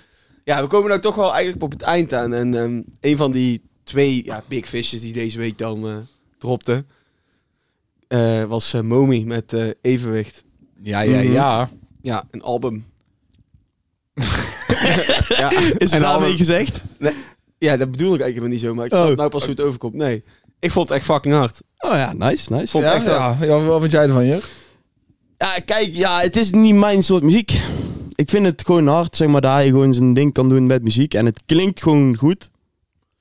Ja, 0.43 0.62
we 0.62 0.67
komen 0.67 0.89
nou 0.89 1.01
toch 1.01 1.15
wel 1.15 1.33
eigenlijk 1.33 1.63
op 1.63 1.71
het 1.71 1.81
eind 1.81 2.13
aan. 2.13 2.33
En 2.33 2.55
ehm, 2.55 2.81
een 3.01 3.17
van 3.17 3.31
die 3.31 3.62
twee 3.83 4.25
ja, 4.25 4.43
big 4.47 4.65
fishes 4.67 5.01
die 5.01 5.13
deze 5.13 5.38
week 5.38 5.57
dan 5.57 5.88
eh 5.88 5.95
dropte... 6.39 6.86
eh, 8.07 8.43
was 8.43 8.73
Momi 8.81 9.25
met 9.25 9.53
eh, 9.53 9.67
Evenwicht. 9.81 10.43
Ja, 10.81 11.01
ja, 11.01 11.21
Mhm. 11.21 11.31
ja. 11.31 11.69
Ja, 12.01 12.27
een 12.31 12.41
album. 12.41 12.86
ja, 15.27 15.51
Is 15.77 15.91
het 15.91 16.01
nou 16.01 16.25
een 16.25 16.38
gezegd? 16.38 16.81
Ja, 17.57 17.77
dat 17.77 17.91
bedoel 17.91 18.13
ik 18.15 18.21
eigenlijk 18.21 18.33
helemaal 18.33 18.49
niet 18.49 18.59
zo, 18.62 18.73
maar 18.73 18.86
ik 18.86 18.93
Oh. 18.93 19.03
snap 19.05 19.17
nou 19.17 19.29
pas 19.29 19.41
hoe 19.41 19.51
het 19.51 19.62
overkomt. 19.62 19.93
Nee, 19.93 20.23
ik 20.63 20.71
vond 20.71 20.89
het 20.89 20.97
echt 20.97 21.06
fucking 21.08 21.36
hard. 21.36 21.60
Oh 21.78 21.91
ja, 21.91 22.13
nice, 22.13 22.54
nice. 22.54 22.67
Vond 22.67 22.84
Ja, 22.84 22.93
het 22.93 23.04
echt 23.04 23.15
hard. 23.17 23.39
ja. 23.39 23.45
ja, 23.45 23.60
wat 23.60 23.80
vind 23.80 23.91
jij 23.91 24.04
ervan, 24.04 24.26
Jur? 24.26 24.43
Ja, 25.38 25.56
kijk, 25.65 25.89
ja, 25.95 26.19
het 26.19 26.36
is 26.38 26.52
niet 26.52 26.76
mijn 26.76 27.04
soort 27.04 27.23
muziek. 27.23 27.62
Ik 28.15 28.30
vind 28.30 28.45
het 28.45 28.62
gewoon 28.65 28.88
hard, 28.88 29.15
zeg 29.15 29.28
maar, 29.28 29.41
dat 29.41 29.52
hij 29.52 29.67
gewoon 29.67 29.93
zijn 29.93 30.13
ding 30.13 30.34
kan 30.34 30.49
doen 30.49 30.65
met 30.65 30.84
muziek. 30.84 31.13
En 31.13 31.26
het 31.26 31.41
klinkt 31.45 31.82
gewoon 31.84 32.15
goed. 32.17 32.49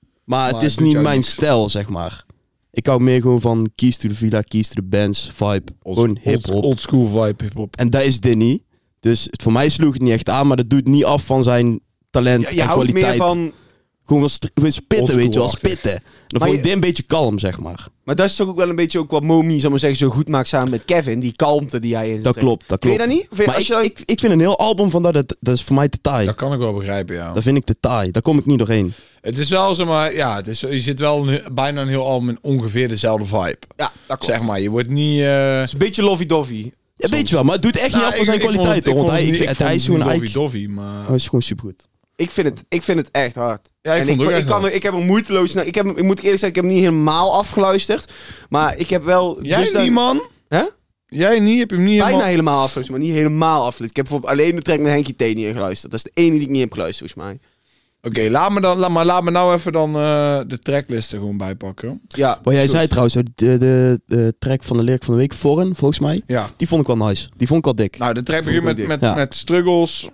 Maar, 0.01 0.09
Maar 0.25 0.53
het 0.55 0.63
is 0.63 0.79
niet 0.79 1.01
mijn 1.01 1.17
niks. 1.17 1.31
stijl, 1.31 1.69
zeg 1.69 1.89
maar. 1.89 2.25
Ik 2.71 2.87
hou 2.87 3.01
meer 3.03 3.21
gewoon 3.21 3.41
van 3.41 3.71
Keys 3.75 3.97
to 3.97 4.09
the 4.09 4.15
Villa, 4.15 4.41
Keys 4.43 4.69
to 4.69 4.75
the 4.75 4.83
Bands, 4.83 5.31
vibe. 5.35 5.73
gewoon 5.83 6.19
hip-hop. 6.23 6.65
Old 6.65 6.81
school 6.81 7.07
vibe 7.07 7.45
hip-hop. 7.45 7.77
En 7.77 7.91
dat 7.91 8.03
is 8.03 8.21
dit 8.21 8.37
niet. 8.37 8.63
Dus 9.01 9.25
het, 9.31 9.43
voor 9.43 9.53
mij 9.53 9.69
sloeg 9.69 9.93
het 9.93 10.03
niet 10.03 10.13
echt 10.13 10.29
aan, 10.29 10.47
maar 10.47 10.57
dat 10.57 10.71
doet 10.71 10.87
niet 10.89 11.05
af 11.05 11.25
van 11.25 11.43
zijn 11.43 11.81
talent 12.11 12.43
Ja, 12.43 12.51
je 12.51 12.61
en 12.61 12.67
houdt 12.67 12.83
kwaliteit. 12.85 13.19
meer 13.19 13.27
van... 13.27 13.53
Gewoon 14.13 14.29
van 14.29 14.73
spitten, 14.73 15.17
weet 15.17 15.33
je 15.33 15.39
wel, 15.39 15.49
spitten. 15.49 15.91
Dan 15.93 16.41
Maar 16.41 16.49
vond 16.49 16.51
ik 16.53 16.57
je- 16.57 16.63
dit 16.63 16.73
een 16.73 16.81
beetje 16.81 17.03
kalm, 17.03 17.39
zeg 17.39 17.61
maar. 17.61 17.87
Maar 18.05 18.15
dat 18.15 18.27
is 18.29 18.35
toch 18.35 18.49
ook 18.49 18.57
wel 18.57 18.69
een 18.69 18.77
beetje 18.77 18.99
ook 18.99 19.11
wat 19.11 19.23
Momi, 19.23 19.61
zal 19.61 19.71
maar 19.71 19.79
zeggen, 19.79 19.99
zo 19.99 20.09
goed 20.11 20.29
maakt 20.29 20.49
samen 20.49 20.71
met 20.71 20.85
Kevin. 20.85 21.21
Die 21.21 21.33
kalmte 21.37 21.79
die 21.81 21.95
hij 21.95 22.05
in 22.07 22.11
zijn 22.13 22.23
Dat 22.23 22.37
klopt, 22.37 22.69
dat 22.69 22.79
Vind 22.83 22.97
klopt. 22.97 23.01
je 23.01 23.07
dat 23.07 23.17
niet? 23.17 23.27
Vind 23.29 23.39
je- 23.41 23.47
Maar 23.47 23.55
als 23.55 23.69
ik, 23.71 23.99
je- 23.99 24.03
ik, 24.03 24.11
ik 24.11 24.21
vind 24.21 24.33
een 24.33 24.41
heel 24.41 24.59
album 24.59 24.91
van 24.91 25.03
dat, 25.03 25.13
dat, 25.13 25.37
dat 25.41 25.55
is 25.55 25.63
voor 25.63 25.77
mij 25.77 25.89
te 25.89 25.99
taai. 26.01 26.27
Dat 26.27 26.35
kan 26.35 26.53
ik 26.53 26.59
wel 26.59 26.73
begrijpen, 26.73 27.15
ja. 27.15 27.33
Dat 27.33 27.43
vind 27.43 27.57
ik 27.57 27.65
te 27.65 27.77
taai. 27.81 28.11
Daar 28.11 28.23
kom 28.23 28.39
ik 28.39 28.47
niet 28.47 28.59
doorheen. 28.59 28.93
Het 29.21 29.39
is 29.39 29.49
wel, 29.49 29.75
zeg 29.75 29.87
maar, 29.87 30.15
ja, 30.15 30.37
het 30.37 30.47
is, 30.49 30.61
je 30.61 30.81
zit 30.81 30.99
wel 30.99 31.29
een, 31.29 31.43
bijna 31.53 31.81
een 31.83 31.89
heel 31.89 32.07
album 32.07 32.29
in 32.29 32.39
ongeveer 32.43 32.89
dezelfde 32.89 33.25
vibe. 33.27 33.59
ja, 33.77 33.93
dat 34.07 34.19
klopt. 34.19 34.25
Zeg 34.25 34.45
maar, 34.45 34.61
je 34.61 34.71
wordt 34.71 34.89
niet... 34.89 35.21
eh, 35.21 35.57
Het 35.59 35.67
is 35.67 35.73
een 35.73 35.79
beetje 35.79 36.03
lovey-dovey. 36.03 36.73
Ja, 36.97 37.09
weet 37.09 37.29
je 37.29 37.35
wel, 37.35 37.45
maar 37.45 37.55
het 37.55 37.63
doet 37.63 37.77
echt 37.77 37.87
niet 37.87 37.95
nou, 37.97 38.07
af 38.07 38.17
van 38.17 38.25
zijn 38.25 38.37
ik- 38.37 38.43
ik 38.43 38.49
vond 38.51 38.63
kwaliteit, 38.63 38.95
hoor. 38.95 39.05
Want 39.05 39.17
hij, 39.19 39.35
vind, 39.35 39.59
hij 39.59 39.75
is 39.75 39.85
gewoon 39.85 40.29
doffie, 40.33 40.69
maar... 40.69 41.07
Hij 41.07 41.15
is 41.17 41.25
gewoon 41.25 41.43
supergoed. 41.43 41.89
Ik 42.23 42.31
vind 42.31 42.49
het, 42.49 42.65
ik 42.69 42.83
vind 42.83 42.99
het 42.99 43.09
echt 43.11 43.35
hard. 43.35 43.71
Ja, 43.81 43.95
ik 43.95 44.01
en 44.01 44.07
vond 44.07 44.21
het 44.21 44.29
ook 44.29 44.35
ik, 44.41 44.47
kan, 44.47 44.69
ik 44.69 44.83
heb 44.83 44.93
er 44.93 44.99
moeiteloos 45.01 45.53
naar. 45.53 45.67
Ik, 45.67 45.75
heb, 45.75 45.87
ik 45.87 46.03
moet 46.03 46.21
eerlijk 46.23 46.41
zeggen, 46.41 46.49
ik 46.49 46.55
heb 46.55 46.65
hem 46.65 46.75
niet 46.75 46.83
helemaal 46.83 47.35
afgeluisterd. 47.35 48.13
Maar 48.49 48.77
ik 48.77 48.91
heb 48.91 49.05
wel. 49.05 49.43
Jij 49.43 49.61
dus 49.61 49.73
dan- 49.73 49.83
niet, 49.83 49.93
man? 49.93 50.23
Hè? 50.49 50.63
Jij 51.07 51.41
niet? 51.41 51.59
Heb 51.59 51.71
je 51.71 51.77
hem 51.77 51.85
niet 51.85 51.99
Bijna 51.99 52.07
helemaal... 52.07 52.29
helemaal 52.29 52.63
afgeluisterd, 52.63 52.99
maar 52.99 53.09
niet 53.09 53.17
helemaal 53.17 53.65
afgeluisterd. 53.65 53.91
Ik 53.91 53.97
heb 53.97 54.05
bijvoorbeeld 54.05 54.33
alleen 54.33 54.57
de 54.57 54.63
track 54.63 54.79
met 54.79 54.93
Henkie 54.93 55.15
T 55.15 55.21
niet 55.21 55.47
ingeluisterd. 55.47 55.91
Dat 55.91 56.01
is 56.05 56.13
de 56.13 56.21
enige 56.23 56.37
die 56.39 56.47
ik 56.47 56.53
niet 56.53 56.61
heb 56.61 56.73
geluisterd, 56.73 57.13
volgens 57.13 57.41
mij. 57.41 57.49
Oké, 58.03 58.31
laat 58.31 58.53
me 58.53 58.61
dan, 58.61 58.79
laat, 58.79 58.91
maar 58.91 59.05
laat 59.05 59.23
me 59.23 59.31
nou 59.31 59.55
even 59.55 59.73
dan 59.73 59.97
eh, 59.97 60.41
de 60.47 60.59
tracklisten 60.59 61.19
gewoon 61.19 61.37
bijpakken. 61.37 62.01
Ja, 62.09 62.41
Wat 62.43 62.55
jij 62.55 62.69
zei 62.69 62.89
trouwens, 62.89 63.15
de, 63.15 63.25
de, 63.35 64.01
de 64.07 64.35
track 64.39 64.63
van 64.63 64.77
de 64.77 64.83
Lyric 64.83 65.05
van 65.05 65.15
de 65.15 65.21
Week, 65.21 65.35
Foreign, 65.35 65.75
volgens 65.75 65.99
mij. 66.01 66.23
Ja. 66.27 66.51
Die 66.57 66.69
vond 66.69 66.81
ik 66.81 66.87
wel 66.87 67.07
nice. 67.09 67.29
Die 67.37 67.47
vond 67.47 67.59
ik 67.59 67.65
wel 67.65 67.75
dik. 67.75 67.99
Nou, 67.99 68.15
de 68.15 68.23
track 68.23 68.45
begint 68.45 68.65
met, 68.65 68.87
met. 68.87 69.01
Ja. 69.01 69.15
met 69.15 69.35
Struggles. 69.35 70.09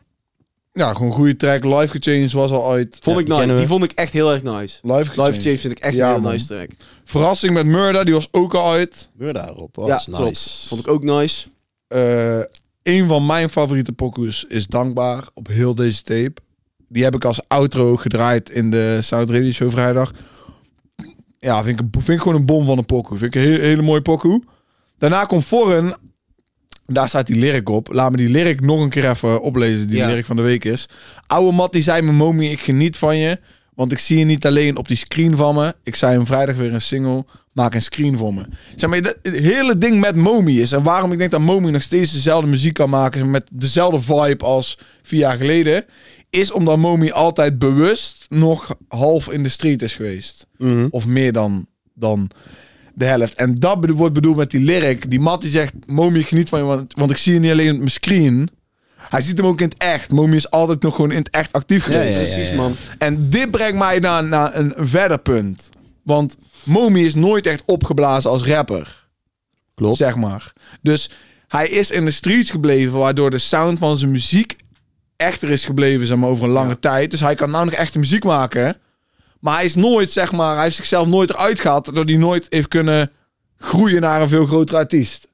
Ja, 0.78 0.94
gewoon 0.94 1.12
goede 1.12 1.36
track. 1.36 1.64
Live 1.64 1.88
Gechanged 1.98 2.32
was 2.32 2.50
al 2.50 2.70
uit. 2.70 2.98
Vond 3.00 3.16
Ja, 3.16 3.22
ik 3.22 3.26
die 3.28 3.36
nice. 3.46 3.54
Die 3.54 3.66
vond 3.66 3.84
ik 3.84 3.92
echt 3.92 4.12
heel 4.12 4.32
erg 4.32 4.42
nice. 4.42 4.78
Live 4.82 4.94
Live 4.98 5.04
Gechanged. 5.10 5.42
Change 5.42 5.58
vind 5.58 5.72
ik 5.72 5.78
echt 5.78 5.94
Ja, 5.94 6.06
een 6.06 6.12
heel 6.12 6.20
man. 6.22 6.32
nice 6.32 6.46
track. 6.46 6.68
Verrassing 7.04 7.52
met 7.54 7.66
Murder, 7.66 8.04
die 8.04 8.14
was 8.14 8.28
ook 8.30 8.54
al 8.54 8.70
uit. 8.70 9.10
Meur 9.16 9.32
daarop, 9.32 9.76
was 9.76 9.88
ja, 9.88 9.94
nice. 10.10 10.10
klopt. 10.22 10.64
Vond 10.68 10.80
ik 10.80 10.88
ook 10.88 11.02
nice. 11.04 11.48
Eh 11.88 12.40
een 12.82 13.06
van 13.08 13.26
mijn 13.26 13.48
favoriete 13.48 13.92
pokoes 13.92 14.44
is 14.48 14.66
Dankbaar 14.66 15.24
op 15.34 15.46
heel 15.46 15.74
deze 15.74 16.02
tape. 16.02 16.32
Die 16.88 17.04
heb 17.04 17.14
ik 17.14 17.24
als 17.24 17.40
outro 17.48 17.96
gedraaid 17.96 18.50
in 18.50 18.70
de 18.70 18.98
Sound 19.02 19.30
Radio 19.30 19.50
Show 19.52 19.70
vrijdag. 19.70 20.12
Ja, 21.40 21.62
vind 21.62 21.80
ik, 21.80 21.86
een- 21.94 22.02
vind 22.02 22.16
ik 22.16 22.22
gewoon 22.22 22.38
een 22.38 22.46
bom 22.46 22.64
van 22.66 22.78
een 22.78 22.84
pokoe. 22.86 23.16
Vind 23.18 23.34
ik 23.34 23.42
een 23.42 23.48
hele, 23.48 23.62
hele 23.62 23.82
mooie 23.82 24.02
pokoe. 24.02 24.42
Daarna 24.98 25.24
komt 25.24 25.44
Foreign. 25.44 25.94
Daar 26.92 27.08
staat 27.08 27.26
die 27.26 27.36
lyric 27.36 27.68
op. 27.68 27.92
Laat 27.92 28.10
me 28.10 28.16
die 28.16 28.28
lyric 28.28 28.60
nog 28.60 28.80
een 28.80 28.88
keer 28.88 29.10
even 29.10 29.42
oplezen. 29.42 29.88
Die 29.88 29.96
Ja. 29.96 30.06
lyric 30.06 30.24
van 30.24 30.36
de 30.36 30.42
week 30.42 30.64
is. 30.64 30.88
Oude 31.26 31.56
Mat 31.56 31.72
die 31.72 31.82
zei 31.82 32.02
me, 32.02 32.12
Momi, 32.12 32.50
ik 32.50 32.60
geniet 32.60 32.96
van 32.96 33.16
je. 33.16 33.38
Want 33.74 33.92
ik 33.92 33.98
zie 33.98 34.18
je 34.18 34.24
niet 34.24 34.46
alleen 34.46 34.76
op 34.76 34.88
die 34.88 34.96
screen 34.96 35.36
van 35.36 35.54
me. 35.54 35.74
Ik 35.82 35.94
zei 35.94 36.12
hem 36.12 36.26
vrijdag 36.26 36.56
weer 36.56 36.72
een 36.72 36.80
single. 36.80 37.24
Maak 37.52 37.74
een 37.74 37.82
screen 37.82 38.16
voor 38.16 38.34
me. 38.34 38.44
Zeg 38.76 38.90
maar, 38.90 38.98
het 38.98 39.18
hele 39.22 39.78
ding 39.78 40.00
met 40.00 40.16
Momi 40.16 40.60
is. 40.60 40.72
En 40.72 40.82
waarom 40.82 41.12
ik 41.12 41.18
denk 41.18 41.30
dat 41.30 41.40
Momi 41.40 41.70
nog 41.70 41.82
steeds 41.82 42.12
dezelfde 42.12 42.48
muziek 42.50 42.72
kan 42.74 42.90
maken. 42.90 43.30
Met 43.30 43.44
dezelfde 43.52 44.00
vibe 44.00 44.44
als 44.44 44.78
vier 45.02 45.18
jaar 45.20 45.36
geleden. 45.38 45.84
Is 46.30 46.50
omdat 46.52 46.78
Momi 46.78 47.10
altijd 47.10 47.58
bewust 47.58 48.26
nog 48.28 48.76
half 48.88 49.30
in 49.30 49.42
de 49.42 49.48
street 49.48 49.82
is 49.82 49.94
geweest. 49.94 50.46
Mhm. 50.56 50.86
Of 50.90 51.06
meer 51.06 51.32
dan, 51.32 51.66
dan 51.94 52.30
de 52.98 53.04
helft. 53.04 53.34
En 53.34 53.54
dat 53.54 53.86
wordt 53.90 54.14
bedoeld 54.14 54.36
met 54.36 54.50
die 54.50 54.60
lyric. 54.60 55.10
Die 55.10 55.20
Matt 55.20 55.42
die 55.42 55.50
zegt, 55.50 55.72
Momi, 55.86 56.22
geniet 56.22 56.48
van 56.48 56.58
je, 56.58 56.64
want, 56.64 56.94
want 56.96 57.10
ik 57.10 57.16
zie 57.16 57.32
je 57.32 57.38
niet 57.40 57.50
alleen 57.50 57.70
op 57.72 57.78
mijn 57.78 57.90
screen. 57.90 58.50
Hij 58.96 59.20
ziet 59.20 59.36
hem 59.36 59.46
ook 59.46 59.60
in 59.60 59.68
het 59.68 59.76
echt. 59.78 60.10
Momi 60.10 60.36
is 60.36 60.50
altijd 60.50 60.82
nog 60.82 60.94
gewoon 60.94 61.10
in 61.10 61.18
het 61.18 61.30
echt 61.30 61.52
actief 61.52 61.86
Ja, 61.86 61.92
geweest. 61.92 62.14
ja, 62.20 62.26
ja. 62.26 62.34
Precies, 62.34 62.52
man. 62.56 62.72
En 62.98 63.30
dit 63.30 63.50
brengt 63.50 63.78
mij 63.78 63.98
naar, 63.98 64.24
naar 64.24 64.56
een 64.56 64.72
verder 64.76 65.18
punt. 65.18 65.68
Want 66.02 66.36
Momi 66.62 67.04
is 67.04 67.14
nooit 67.14 67.46
echt 67.46 67.62
opgeblazen 67.66 68.30
als 68.30 68.42
rapper. 68.44 69.06
Klopt. 69.74 69.96
zeg 69.96 70.14
maar. 70.16 70.52
Dus 70.82 71.10
hij 71.48 71.68
is 71.68 71.90
in 71.90 72.04
de 72.04 72.10
streets 72.10 72.50
gebleven, 72.50 72.98
waardoor 72.98 73.30
de 73.30 73.38
sound 73.38 73.78
van 73.78 73.98
zijn 73.98 74.10
muziek 74.10 74.56
echter 75.16 75.50
is 75.50 75.64
gebleven, 75.64 76.06
zeg 76.06 76.16
maar, 76.16 76.28
over 76.28 76.44
een 76.44 76.50
lange 76.50 76.78
tijd. 76.78 77.10
Dus 77.10 77.20
hij 77.20 77.34
kan 77.34 77.50
nou 77.50 77.64
nog 77.64 77.74
echte 77.74 77.98
muziek 77.98 78.24
maken. 78.24 78.76
Maar 79.40 79.54
hij 79.54 79.64
is 79.64 79.74
nooit, 79.74 80.10
zeg 80.10 80.32
maar, 80.32 80.54
hij 80.54 80.64
heeft 80.64 80.76
zichzelf 80.76 81.06
nooit 81.06 81.30
eruit 81.30 81.60
gehaald, 81.60 81.84
doordat 81.84 82.08
hij 82.08 82.16
nooit 82.16 82.46
heeft 82.48 82.68
kunnen 82.68 83.12
groeien 83.56 84.00
naar 84.00 84.22
een 84.22 84.28
veel 84.28 84.46
grotere 84.46 84.78
artiest. 84.78 85.28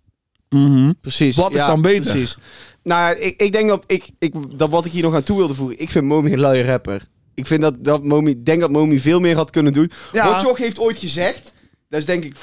Mhm. 0.49 0.93
Precies. 1.01 1.37
Wat 1.37 1.55
is 1.55 1.61
ja, 1.61 1.67
dan 1.67 1.83
beter? 1.83 2.11
Precies. 2.11 2.37
Nou, 2.83 3.17
ja, 3.17 3.23
ik, 3.23 3.41
ik 3.41 3.53
denk 3.53 3.69
dat, 3.69 3.85
ik, 3.87 4.11
ik, 4.19 4.59
dat 4.59 4.71
wat 4.71 4.85
ik 4.85 4.93
hier 4.93 5.03
nog 5.03 5.15
aan 5.15 5.23
toe 5.23 5.37
wilde 5.37 5.55
voegen. 5.55 5.79
Ik 5.81 5.91
vind 5.91 6.05
Momi 6.05 6.33
een 6.33 6.41
luie 6.41 6.65
rapper. 6.65 7.07
Ik 7.35 7.47
vind 7.47 7.61
dat, 7.61 7.85
dat 7.85 8.05
Momi, 8.05 8.43
denk 8.43 8.61
dat 8.61 8.71
Momi 8.71 8.99
veel 8.99 9.21
meer 9.21 9.37
had 9.37 9.51
kunnen 9.51 9.73
doen. 9.73 9.91
Ja. 10.13 10.27
Rotjoch 10.27 10.59
heeft 10.59 10.79
ooit 10.79 10.97
gezegd, 10.97 11.53
dat 11.89 12.01
is 12.01 12.07
denk 12.07 12.25
ik 12.25 12.37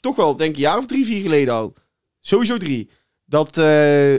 toch 0.00 0.16
wel 0.16 0.36
denk 0.36 0.50
ik, 0.50 0.56
een 0.56 0.62
jaar 0.62 0.78
of 0.78 0.86
drie, 0.86 1.04
vier 1.04 1.22
geleden 1.22 1.54
al. 1.54 1.74
Sowieso 2.20 2.56
drie. 2.56 2.90
Dat, 3.24 3.58
eh, 3.58 4.14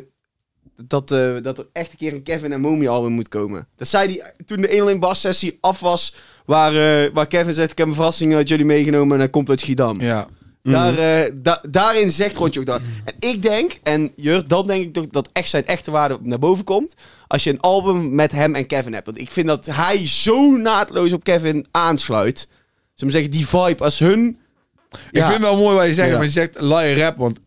dat, 0.88 1.12
eh, 1.12 1.34
dat 1.42 1.58
er 1.58 1.68
echt 1.74 1.92
een 1.92 1.98
keer 1.98 2.14
een 2.14 2.24
Kevin 2.24 2.52
en 2.52 2.62
Momi 2.62 2.88
album 2.88 3.12
moet 3.12 3.30
komen. 3.30 3.68
Dat 3.76 3.88
zei 3.88 4.08
hij 4.20 4.34
toen 4.46 4.62
de 4.62 4.76
1 4.76 5.00
Bas 5.00 5.20
sessie 5.22 5.58
af 5.62 5.80
was. 5.80 6.16
Waar, 6.46 7.04
eh, 7.04 7.10
waar 7.14 7.28
Kevin 7.28 7.54
zegt, 7.54 7.72
ik 7.72 7.78
heb 7.78 7.88
een 7.88 7.94
verrassing 7.94 8.36
uit 8.36 8.48
jullie 8.48 8.66
meegenomen 8.66 9.14
en 9.14 9.20
hij 9.20 9.30
komt 9.30 9.50
uit 9.50 9.60
Schiedam. 9.60 10.02
Ja. 10.02 10.28
Daar, 10.64 10.98
eh, 10.98 11.32
da- 11.36 11.64
daarin 11.70 12.12
zegt 12.12 12.36
Rotje 12.36 12.60
ook 12.60 12.66
dat. 12.66 12.82
En 13.06 13.30
ik 13.30 13.42
denk, 13.42 13.80
en 13.84 14.12
Jur, 14.16 14.48
dan 14.48 14.68
denk 14.68 14.84
ik 14.84 14.94
toch 14.94 15.08
dat 15.08 15.30
echt 15.34 15.50
zijn 15.50 15.66
echte 15.66 15.92
waarde 15.92 16.18
naar 16.22 16.40
boven 16.40 16.64
komt. 16.64 16.94
Als 17.28 17.44
je 17.44 17.50
een 17.50 17.60
album 17.60 18.16
met 18.16 18.32
hem 18.32 18.56
en 18.56 18.66
Kevin 18.68 18.94
hebt. 18.94 19.06
Want 19.06 19.20
ik 19.20 19.32
vind 19.32 19.48
dat 19.48 19.66
hij 19.66 20.08
zo 20.08 20.52
naadloos 20.52 21.14
op 21.14 21.24
Kevin 21.24 21.66
aansluit. 21.72 22.48
We 22.96 23.12
zeggen, 23.12 23.32
die 23.32 23.48
vibe 23.48 23.84
als 23.84 24.00
hun. 24.00 24.38
Ik 25.12 25.24
vind 25.24 25.40
wel 25.40 25.58
mooi 25.58 25.76
wat 25.76 25.88
je 25.88 25.94
zegt, 25.94 26.10
Ja. 26.10 26.16
maar 26.16 26.24
je 26.26 26.32
zegt 26.32 26.62
liar 26.62 26.98
rap, 26.98 27.18
want... 27.18 27.40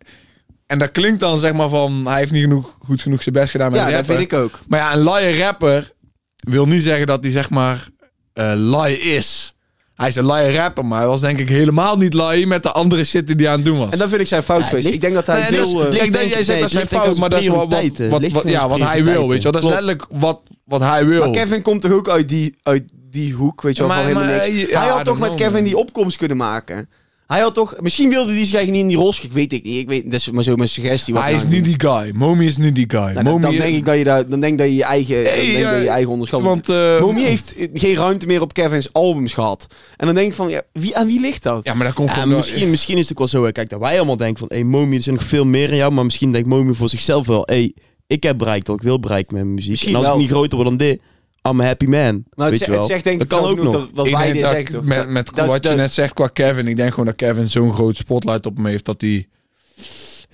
En 0.66 0.79
dat 0.79 0.90
klinkt 0.90 1.20
dan 1.20 1.38
zeg 1.38 1.53
maar 1.53 1.68
van, 1.68 2.07
hij 2.07 2.18
heeft 2.18 2.33
niet 2.33 2.42
genoeg, 2.42 2.77
goed 2.85 3.03
genoeg 3.03 3.22
zijn 3.22 3.35
best 3.35 3.50
gedaan 3.50 3.70
met 3.70 3.81
Ja, 3.81 3.90
dat 3.90 4.07
vind 4.07 4.20
ik 4.20 4.33
ook. 4.33 4.59
Maar 4.68 4.79
ja, 4.79 4.92
een 4.94 5.03
liar 5.03 5.37
rapper 5.38 5.92
wil 6.37 6.66
niet 6.66 6.83
zeggen 6.83 7.07
dat 7.07 7.22
hij 7.22 7.31
zeg 7.33 7.50
maar 7.50 7.88
eh 8.33 8.53
lie 8.55 8.98
is. 8.98 9.57
Hij 9.94 10.09
is 10.09 10.16
een 10.16 10.27
liar 10.27 10.55
rapper, 10.55 10.85
maar 10.85 10.98
hij 10.98 11.09
was 11.09 11.20
denk 11.20 11.38
ik 11.38 11.48
helemaal 11.48 11.96
niet 11.96 12.14
lie 12.14 12.46
met 12.46 12.62
de 12.62 12.70
andere 12.72 13.05
shit 13.05 13.27
die 13.27 13.37
hij 13.37 13.48
aan 13.48 13.55
het 13.57 13.64
doen 13.64 13.79
was. 13.79 13.90
En 13.92 13.98
dat 13.98 14.09
vind 14.09 14.20
ik 14.20 14.27
zijn 14.27 14.42
fout 14.42 14.62
geweest. 14.62 14.83
ligt- 14.85 14.94
Ik 14.96 15.00
denk 15.00 15.14
dat 15.14 15.27
hij 15.27 15.38
Nee, 15.40 15.46
veel... 15.48 15.59
dat 15.74 15.92
is- 15.92 15.98
eh, 15.98 16.05
dat- 16.05 16.12
denk 16.12 16.29
jij 16.31 16.38
ik- 16.38 16.44
zegt 16.44 16.61
dat 16.61 16.70
zijn 16.70 16.85
ik 16.85 16.90
fout, 16.90 17.16
maar 17.18 17.29
dat 17.29 17.38
is 17.38 17.44
zijn 17.44 17.57
wat, 17.57 17.72
wat, 18.11 18.31
wat, 18.33 18.42
ja, 18.48 18.68
wat 18.68 18.81
hij 18.81 19.05
wil, 19.05 19.29
weet 19.29 19.37
je 19.37 19.42
wel. 19.42 19.53
Dat 19.53 19.62
is 19.62 19.68
letterlijk 19.68 20.07
wat, 20.11 20.40
wat 20.64 20.81
hij 20.81 21.07
wil. 21.07 21.20
maar 21.20 21.31
Kevin 21.31 21.62
komt 21.62 21.81
toch 21.81 21.92
ook 21.92 22.09
uit 22.09 22.29
die, 22.29 22.57
uit 22.62 22.83
die 23.11 23.33
hoek, 23.33 23.62
weet 23.62 23.77
je 23.77 23.83
wel, 23.83 23.88
Maar- 23.92 24.03
van 24.03 24.07
helemaal 24.07 24.37
maar, 24.37 24.48
niks. 24.50 24.70
ja, 24.70 24.81
hij 24.81 24.88
had 24.90 25.05
toch 25.05 25.18
met 25.18 25.24
know, 25.27 25.38
Kevin 25.40 25.53
man. 25.55 25.64
die 25.64 25.77
opkomst 25.77 26.16
kunnen 26.16 26.37
maken. 26.37 26.88
Hij 27.27 27.41
had 27.41 27.55
toch... 27.55 27.75
Misschien 27.81 28.09
wilde 28.09 28.33
hij 28.33 28.45
zich 28.45 28.55
eigenlijk 28.55 28.71
niet 28.71 28.81
in 28.83 28.89
die 28.89 28.97
rol 28.97 29.13
schikken. 29.13 29.39
Weet 29.39 29.53
ik 29.53 29.65
niet. 29.65 29.77
Ik 29.77 29.89
weet, 29.89 30.05
dat 30.05 30.21
is 30.21 30.31
maar 30.31 30.43
zo 30.45 30.57
mijn 30.57 30.69
suggestie. 30.69 31.15
wat 31.15 31.23
hij 31.23 31.35
is 31.35 31.43
nou 31.43 31.55
niet 31.55 31.65
die 31.65 31.81
guy. 31.91 32.11
Momi 32.15 32.47
is 32.47 32.57
niet 32.57 32.75
die 32.75 32.85
guy. 32.89 33.01
Nou, 33.01 33.15
dan, 33.15 33.25
Momi 33.25 33.41
dan 33.41 33.57
denk 33.57 33.77
ik 33.77 33.85
dat 33.87 33.97
je 33.97 34.05
daar, 34.05 34.29
dan 34.29 34.41
denk 34.41 34.53
ik 34.53 34.59
dat 34.59 34.69
je 34.69 34.75
je 34.75 34.85
eigen, 34.85 35.15
dan 35.15 35.25
denk 35.25 35.37
ik 35.37 35.53
dat 35.63 35.73
je 35.73 35.79
je 35.79 35.85
ja, 35.85 35.93
eigen 35.93 36.11
onderschat. 36.13 36.43
Want, 36.43 36.69
eh, 36.69 37.01
Momi 37.01 37.23
heeft 37.25 37.55
eh, 37.57 37.69
geen 37.73 37.95
ruimte 37.95 38.27
meer 38.27 38.41
op 38.41 38.53
Kevin's 38.53 38.89
albums 38.93 39.33
gehad. 39.33 39.67
En 39.97 40.07
dan 40.07 40.15
denk 40.15 40.29
ik 40.29 40.35
van, 40.35 40.49
ja, 40.49 40.63
wie, 40.73 40.97
aan 40.97 41.07
wie 41.07 41.21
ligt 41.21 41.43
dat? 41.43 41.65
Ja, 41.65 41.75
maar 41.75 41.87
dat 41.87 41.95
komt 41.95 42.09
Ja, 42.09 42.15
gewoon 42.15 42.29
maar 42.29 42.39
door- 42.39 42.47
misschien, 42.47 42.71
misschien 42.71 42.97
is 42.97 43.03
het 43.03 43.13
ook 43.13 43.19
wel 43.19 43.27
zo. 43.29 43.45
hè. 43.45 43.53
Kijk, 43.53 43.69
dat 43.69 43.81
wij 43.81 43.97
allemaal 43.97 44.17
denken 44.17 44.39
van... 44.39 44.49
Hey, 44.49 44.65
Momi, 44.65 44.97
er 44.97 45.03
zit 45.03 45.15
nog 45.15 45.23
veel 45.23 45.45
meer 45.45 45.71
in 45.71 45.77
jou. 45.77 45.93
Maar 45.93 46.05
misschien 46.05 46.33
denkt 46.33 46.49
Momi 46.49 46.75
voor 46.75 46.89
zichzelf 46.89 47.27
wel... 47.27 47.43
Hey, 47.45 47.75
ik 48.07 48.23
heb 48.23 48.39
bereikt 48.39 48.67
wat 48.67 48.77
ik 48.77 48.83
wil 48.83 49.01
bereiken 49.01 49.35
met 49.35 49.43
mijn 49.43 49.55
muziek. 49.55 49.71
Misschien 49.71 49.93
en 49.93 49.99
als 49.99 50.07
wel. 50.07 50.15
ik 50.15 50.21
niet 50.21 50.31
groter 50.31 50.57
word 50.57 50.69
dan 50.69 50.77
dit... 50.79 51.01
I'm 51.49 51.61
a 51.61 51.65
happy 51.65 51.85
man. 51.87 52.25
Nou, 52.35 52.51
weet 52.51 52.59
zegt- 52.59 52.65
je 52.65 52.71
wel. 52.71 52.81
het 52.81 52.91
zegt 52.91 53.05
denk 53.05 53.23
ik 53.23 53.29
dat 53.29 53.39
kan 53.41 53.51
ook 53.51 53.63
nog. 53.63 53.91
wat 53.95 54.07
Ik 54.07 54.13
wij 54.13 54.23
denk 54.23 54.35
dit 54.35 54.43
dat 54.43 54.53
zeggen 54.53 54.71
toch? 54.75 54.85
Met, 54.85 55.09
met 55.09 55.35
Dat 55.35 55.47
wat 55.47 55.63
je 55.65 55.69
de- 55.71 55.75
net 55.75 55.93
zegt 55.93 56.13
qua 56.15 56.27
Kevin. 56.29 56.67
Ik 56.69 56.77
denk 56.77 56.91
gewoon 56.91 57.07
dat 57.07 57.15
Kevin 57.15 57.49
zo'n 57.49 57.73
groot 57.75 57.97
spotlight 57.97 58.47
op 58.47 58.57
hem 58.57 58.67
heeft. 58.67 58.85
Dat 58.85 59.01
hij 59.01 59.29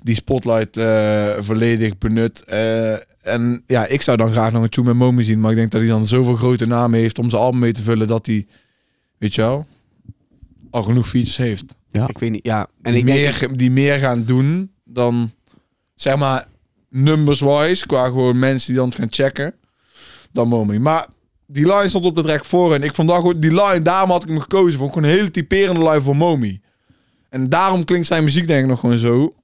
die 0.03 0.15
spotlight 0.15 0.77
eh, 0.77 1.29
volledig 1.39 1.99
benut. 1.99 2.45
Eh, 2.45 2.93
en 3.23 3.63
ja, 3.67 3.87
ik 3.87 4.03
zou 4.03 4.17
dan 4.17 4.33
graag 4.33 4.53
nog 4.53 4.63
een 4.63 4.69
tune 4.69 4.87
met 4.87 4.97
Momi 4.97 5.23
zien. 5.23 5.41
Maar 5.41 5.51
ik 5.51 5.57
denk 5.57 5.71
dat 5.71 5.81
hij 5.81 5.91
dan 5.91 6.07
zoveel 6.07 6.37
grote 6.37 6.67
namen 6.67 7.01
heeft 7.01 7.19
om 7.19 7.31
zijn 7.31 7.43
album 7.43 7.61
mee 7.61 7.73
te 7.73 7.83
vullen. 7.83 8.07
Dat 8.07 8.27
hij, 8.27 8.47
weet 9.19 9.35
je 9.35 9.41
wel, 9.41 9.67
al 10.71 10.83
genoeg 10.83 11.09
features 11.09 11.37
heeft. 11.37 11.65
Ik 12.07 12.19
weet 12.19 12.31
niet, 12.31 12.47
ja. 12.47 12.61
En 12.61 12.67
En 12.83 12.95
ik 12.99 13.07
die, 13.07 13.15
denk, 13.15 13.41
meer, 13.41 13.57
die 13.57 13.71
meer 13.71 13.99
gaan 13.99 14.25
doen 14.25 14.71
dan, 14.85 15.31
zeg 15.95 16.17
maar, 16.17 16.47
numbers-wise. 16.89 17.87
Qua 17.87 18.05
gewoon 18.05 18.39
mensen 18.39 18.73
die 18.73 18.81
dan 18.81 18.93
gaan 18.93 19.07
checken. 19.11 19.55
Dan 20.33 20.49
Momi. 20.49 20.79
Maar 20.79 21.07
die 21.47 21.67
line 21.67 21.89
stond 21.89 22.05
op 22.05 22.17
de 22.17 22.23
track 22.23 22.45
voor. 22.45 22.75
En 22.75 22.83
ik 22.83 22.95
vond 22.95 23.09
dat 23.09 23.17
gewoon, 23.17 23.41
die 23.41 23.51
line, 23.55 23.83
daarom 23.83 24.11
had 24.11 24.23
ik 24.23 24.29
hem 24.29 24.41
gekozen. 24.41 24.79
Vond 24.79 24.89
ik 24.89 24.95
gewoon 24.95 25.11
een 25.11 25.17
hele 25.17 25.31
typerende 25.31 25.81
line 25.89 26.01
voor 26.01 26.17
Momi. 26.17 26.61
En 27.29 27.49
daarom 27.49 27.85
klinkt 27.85 28.07
zijn 28.07 28.25
muziek 28.25 28.47
denk 28.47 28.63
ik 28.63 28.69
nog 28.69 28.81
gewoon 28.81 28.99
zo. 28.99 29.35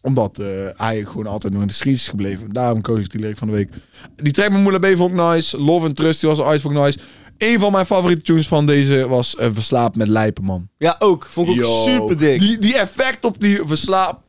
Omdat 0.00 0.38
eh, 0.38 0.46
hij 0.76 1.04
gewoon 1.04 1.26
altijd 1.26 1.52
nog 1.52 1.62
in 1.62 1.68
de 1.68 1.74
streets 1.74 2.00
is 2.00 2.08
gebleven. 2.08 2.52
Daarom 2.52 2.80
koos 2.80 2.98
ik 3.04 3.10
die 3.10 3.20
lyric 3.20 3.36
van 3.38 3.48
de 3.48 3.54
week. 3.54 3.70
Die 4.16 4.32
track 4.32 4.50
met 4.50 4.60
Moela 4.60 4.78
B 4.78 4.86
vond 4.96 5.10
ik 5.10 5.20
nice. 5.20 5.58
Love 5.60 5.86
and 5.86 5.96
Trust, 5.96 6.20
die 6.20 6.28
was 6.30 6.40
uit, 6.40 6.60
vond 6.60 6.76
ik 6.76 6.82
nice. 6.82 6.98
Een 7.38 7.60
van 7.60 7.72
mijn 7.72 7.86
favoriete 7.86 8.22
tunes 8.22 8.48
van 8.48 8.66
deze 8.66 9.08
was 9.08 9.36
eh, 9.36 9.48
Verslaafd 9.52 9.94
met 9.96 10.08
Lijpen, 10.08 10.44
man. 10.44 10.68
ja, 10.78 10.96
ook. 10.98 11.26
Vond 11.26 11.48
ik 11.48 11.54
ook 11.54 11.60
Yo. 11.60 11.84
super 11.94 12.18
dik. 12.18 12.38
Die, 12.38 12.58
die 12.58 12.76
effect 12.78 13.24
op 13.24 13.40
die 13.40 13.60
verslaap, 13.64 14.20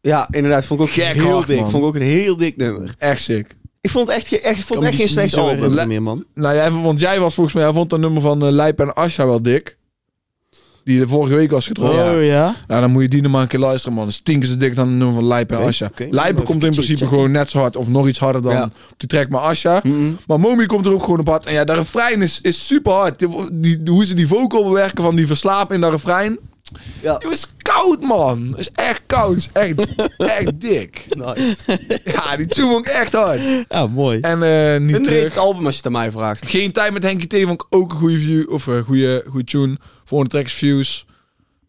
Ja, 0.00 0.28
inderdaad. 0.30 0.64
Vond 0.66 0.80
ik 0.80 0.86
ook 0.86 0.92
Gek 0.92 1.14
heel 1.14 1.30
hard, 1.32 1.46
dik. 1.46 1.60
man. 1.60 1.70
Vond 1.70 1.82
ik 1.82 1.88
ook 1.88 1.94
een 1.94 2.02
heel 2.02 2.36
dik 2.36 2.56
nummer. 2.56 2.94
echt 2.98 3.22
sick. 3.22 3.56
Ik 3.86 3.92
vond 3.92 4.08
het 4.08 4.16
echt, 4.16 4.28
ge- 4.28 4.40
echt, 4.40 4.58
ik 4.58 4.64
vond 4.64 4.80
het 4.80 4.88
echt 4.88 4.98
geen 5.00 5.08
slecht 5.08 5.36
album. 5.36 5.88
meer, 5.88 6.02
man. 6.02 6.24
Nou, 6.34 6.54
jij, 6.54 6.70
want 6.70 7.00
jij 7.00 7.20
was 7.20 7.34
volgens 7.34 7.54
mij, 7.54 7.64
jij 7.64 7.72
vond 7.72 7.90
dat 7.90 8.00
nummer 8.00 8.22
van 8.22 8.44
uh, 8.44 8.50
Lijp 8.50 8.80
en 8.80 8.94
Asja 8.94 9.26
wel 9.26 9.42
dik. 9.42 9.76
Die 10.84 10.98
de 10.98 11.08
vorige 11.08 11.34
week 11.34 11.50
was 11.50 11.66
gedropt. 11.66 11.92
Oh 11.94 12.24
ja? 12.24 12.54
Nou, 12.66 12.80
dan 12.80 12.90
moet 12.90 13.02
je 13.02 13.08
die 13.08 13.22
nog 13.22 13.32
maar 13.32 13.42
een 13.42 13.48
keer 13.48 13.58
luisteren, 13.58 13.96
man. 13.96 14.12
Stinken 14.12 14.48
ze 14.48 14.56
dik 14.56 14.74
dan 14.74 14.88
het 14.88 14.96
nummer 14.96 15.14
van 15.14 15.26
Lijp 15.26 15.50
en 15.50 15.56
Oké, 15.56 15.66
Asja. 15.66 15.86
oké. 15.86 16.06
Lijpen 16.10 16.32
Even 16.32 16.44
komt 16.44 16.64
in 16.64 16.70
principe 16.70 16.98
checken. 16.98 17.08
gewoon 17.08 17.30
net 17.30 17.50
zo 17.50 17.58
hard 17.58 17.76
of 17.76 17.88
nog 17.88 18.06
iets 18.08 18.18
harder 18.18 18.42
dan 18.42 18.52
Ja. 18.52 18.64
op 18.64 18.72
die 18.96 19.08
track 19.08 19.28
met 19.28 19.40
Asja. 19.40 19.80
Mhm. 19.84 20.10
Maar 20.26 20.40
Momi 20.40 20.66
komt 20.66 20.86
er 20.86 20.92
ook 20.92 21.04
gewoon 21.04 21.20
op 21.20 21.28
hard. 21.28 21.44
En 21.46 21.52
ja, 21.52 21.64
dat 21.64 21.76
refrein 21.76 22.22
is, 22.22 22.38
is 22.42 22.66
super 22.66 22.92
hard. 22.92 23.18
Die, 23.18 23.28
die, 23.52 23.80
hoe 23.84 24.04
ze 24.04 24.14
die 24.14 24.26
vocal 24.28 24.64
bewerken 24.64 25.02
van 25.04 25.16
die 25.16 25.26
verslapen 25.26 25.74
in 25.74 25.80
dat 25.80 25.90
refrein. 25.90 26.38
Ja. 27.02 27.14
Het 27.14 27.32
is 27.32 27.46
koud, 27.58 28.00
man. 28.02 28.46
Het 28.50 28.58
is 28.58 28.70
echt 28.70 29.02
koud. 29.06 29.34
Het 29.34 29.38
is 29.38 29.48
echt, 29.52 29.80
echt 30.38 30.60
dik. 30.60 31.06
Nice. 31.08 31.56
Ja, 32.04 32.36
die 32.36 32.46
tune 32.46 32.68
vond 32.70 32.86
ik 32.86 32.92
echt 32.92 33.12
hard. 33.12 33.40
Ja, 33.68 33.86
mooi. 33.86 34.20
En 34.20 34.42
eh 34.42 34.80
niet 34.80 34.96
Een 34.96 35.02
terug. 35.02 35.22
reet 35.22 35.38
album 35.38 35.64
als 35.66 35.70
je 35.74 35.76
het 35.76 35.86
aan 35.86 36.00
mij 36.00 36.10
vraagt. 36.10 36.46
Geen 36.48 36.72
tijd 36.72 36.92
met 36.92 37.02
Henkie 37.02 37.28
T 37.28 37.46
vond 37.46 37.62
ik 37.62 37.66
ook 37.70 37.90
een 37.92 37.98
goede 37.98 38.18
view. 38.18 38.52
Of 38.52 38.66
een 38.66 38.82
goede, 38.84 39.24
goede 39.28 39.44
tune. 39.44 39.76
Volgende 40.04 40.32
track 40.32 40.46
is 40.46 40.54
Views. 40.54 41.06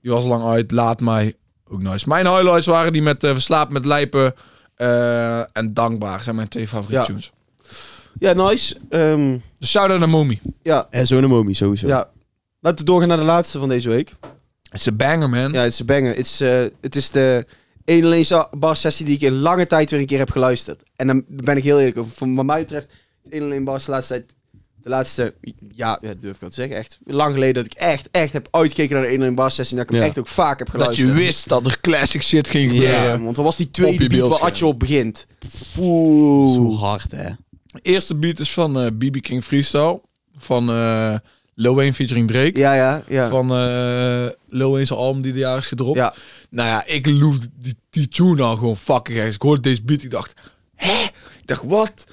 Die 0.01 0.11
was 0.11 0.25
lang 0.25 0.43
uit. 0.45 0.71
Laat 0.71 0.99
mij. 0.99 1.35
Ook 1.69 1.81
nice. 1.81 2.07
Mijn 2.07 2.27
highlights 2.27 2.65
waren 2.65 2.93
die 2.93 3.01
met 3.01 3.23
uh, 3.23 3.31
Verslapen 3.31 3.73
met 3.73 3.85
Lijpen. 3.85 4.33
eh, 4.75 5.39
en 5.57 5.73
Dankbaar. 5.73 6.21
zijn 6.23 6.35
mijn 6.35 6.47
twee 6.47 6.67
favoriete 6.67 6.99
Ja. 6.99 7.03
tunes. 7.05 7.31
Ja, 8.19 8.33
nice. 8.33 8.75
Ehm, 8.89 9.37
Dus 9.59 9.69
shout-out 9.69 9.99
naar 9.99 10.09
Momi. 10.09 10.39
ja, 10.63 10.87
En 10.89 11.07
zo'n 11.07 11.25
Momi, 11.25 11.53
sowieso. 11.53 11.87
ja. 11.87 12.09
Laten 12.59 12.79
we 12.79 12.91
doorgaan 12.91 13.07
naar 13.07 13.17
de 13.17 13.23
laatste 13.23 13.59
van 13.59 13.69
deze 13.69 13.89
week. 13.89 14.15
Het 14.69 14.79
is 14.79 14.85
een 14.85 14.97
banger, 14.97 15.29
man. 15.29 15.51
Ja, 15.51 15.61
het 15.61 15.73
is 15.73 15.79
een 15.79 15.85
banger. 15.85 16.09
Het 16.15 16.25
is, 16.25 16.41
eh, 16.41 16.63
het 16.81 16.95
is 16.95 17.09
de 17.09 17.45
alleen 17.85 18.25
zo- 18.25 18.47
bar 18.51 18.75
sessie 18.75 19.05
die 19.05 19.15
ik 19.15 19.21
in 19.21 19.33
lange 19.33 19.67
tijd 19.67 19.91
weer 19.91 19.99
een 19.99 20.05
keer 20.05 20.17
heb 20.17 20.31
geluisterd. 20.31 20.83
En 20.95 21.07
dan 21.07 21.23
ben 21.27 21.57
ik 21.57 21.63
heel 21.63 21.79
eerlijk 21.79 21.97
over. 21.97 22.11
Van 22.11 22.35
wat 22.35 22.45
mij 22.45 22.59
betreft, 22.59 22.91
één 23.29 23.43
alleen 23.43 23.63
bar 23.63 23.79
de 23.85 23.91
laatste 23.91 24.13
tijd. 24.13 24.35
De 24.81 24.89
laatste, 24.89 25.33
ja, 25.73 25.97
ja, 26.01 26.13
durf 26.19 26.33
ik 26.35 26.39
wel 26.41 26.49
te 26.49 26.55
zeggen. 26.55 26.75
Echt 26.77 26.99
lang 27.03 27.33
geleden 27.33 27.53
dat 27.63 27.65
ik 27.65 27.73
echt, 27.73 28.07
echt 28.11 28.33
heb 28.33 28.47
uitgekeken 28.51 28.95
naar 28.95 29.03
de 29.03 29.09
één 29.09 29.19
alleen 29.19 29.35
bar 29.35 29.51
sessie. 29.51 29.77
En 29.77 29.83
dat 29.83 29.85
ik 29.85 29.91
hem 29.91 30.01
Ja. 30.01 30.07
echt 30.09 30.19
ook 30.19 30.27
vaak 30.27 30.57
heb 30.59 30.67
dat 30.67 30.75
geluisterd. 30.75 31.07
je 31.09 31.13
wist 31.13 31.47
dat 31.47 31.65
er 31.65 31.79
classic 31.81 32.21
shit 32.23 32.49
ging 32.49 32.71
gebeuren. 32.71 33.03
Ja, 33.03 33.19
want 33.19 33.35
dan 33.35 33.43
was 33.45 33.55
die 33.55 33.71
tweede 33.71 34.03
je 34.03 34.09
beat 34.09 34.27
waar. 34.27 34.39
Atje 34.39 34.65
op 34.65 34.79
begint. 34.79 35.27
Zo 35.75 36.73
hard, 36.75 37.11
hè. 37.11 37.29
De 37.65 37.79
eerste 37.81 38.15
beat 38.15 38.39
is 38.39 38.51
van 38.53 38.79
eh 38.79 38.87
BB 38.93 39.19
King 39.21 39.43
Freestyle. 39.43 40.01
Van 40.37 40.69
eh 40.69 41.15
Lil 41.59 41.75
Wayne 41.75 41.93
featuring 41.93 42.27
Drake. 42.27 42.59
Ja, 42.59 42.73
ja, 42.73 43.03
ja. 43.07 43.27
Van 43.29 43.51
eh 43.51 44.27
Lil 44.47 44.71
Wayne's 44.71 44.91
album 44.91 45.21
die 45.21 45.33
de 45.33 45.39
jaar 45.39 45.57
is 45.57 45.67
gedropt. 45.67 45.97
Ja. 45.97 46.13
Nou 46.49 46.67
ja, 46.69 46.85
ik 46.85 47.07
loof 47.07 47.37
die, 47.59 47.75
die 47.89 48.07
tune 48.07 48.41
al 48.41 48.55
gewoon 48.55 48.77
fucking 48.77 49.17
erg. 49.17 49.35
Ik 49.35 49.41
hoorde 49.41 49.61
deze 49.61 49.83
beat, 49.83 50.03
ik 50.03 50.11
dacht, 50.11 50.33
hè? 50.75 51.03
Ik 51.41 51.47
dacht, 51.47 51.63
wat? 51.63 52.03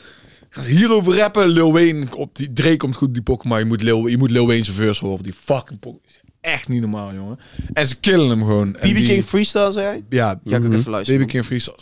Gaan 0.48 0.62
ze 0.62 0.70
hierover 0.70 1.16
rappen? 1.16 1.48
Lil 1.48 1.72
Wayne, 1.72 2.06
op 2.16 2.36
die, 2.36 2.52
Drake 2.52 2.76
komt 2.76 2.96
goed 2.96 3.14
die 3.14 3.22
pokken, 3.22 3.48
maar 3.48 3.58
je 3.58 3.64
moet 3.64 3.82
Lil, 3.82 4.06
je 4.06 4.18
moet 4.18 4.30
Lil 4.30 4.46
Wayne's 4.46 4.68
verse 4.70 5.00
horen 5.00 5.18
op 5.18 5.24
die 5.24 5.32
fucking 5.32 5.78
pokken. 5.80 6.02
Echt 6.40 6.68
niet 6.68 6.80
normaal, 6.80 7.14
jongen. 7.14 7.38
En 7.72 7.86
ze 7.86 8.00
killen 8.00 8.28
hem 8.28 8.40
gewoon. 8.40 8.76
En 8.76 8.90
BB 8.90 8.96
die- 8.96 9.06
King 9.06 9.24
Freestyle, 9.24 9.72
zei 9.72 9.86
hij? 9.86 10.04
Ja, 10.08 10.28
Ga 10.44 10.56
ik 10.56 10.62
ook 10.62 10.68
Mhm. 10.68 10.78
even 10.78 10.90
luisteren. 10.90 11.20
BB 11.20 11.28
King 11.30 11.44
Freestyle. 11.44 11.76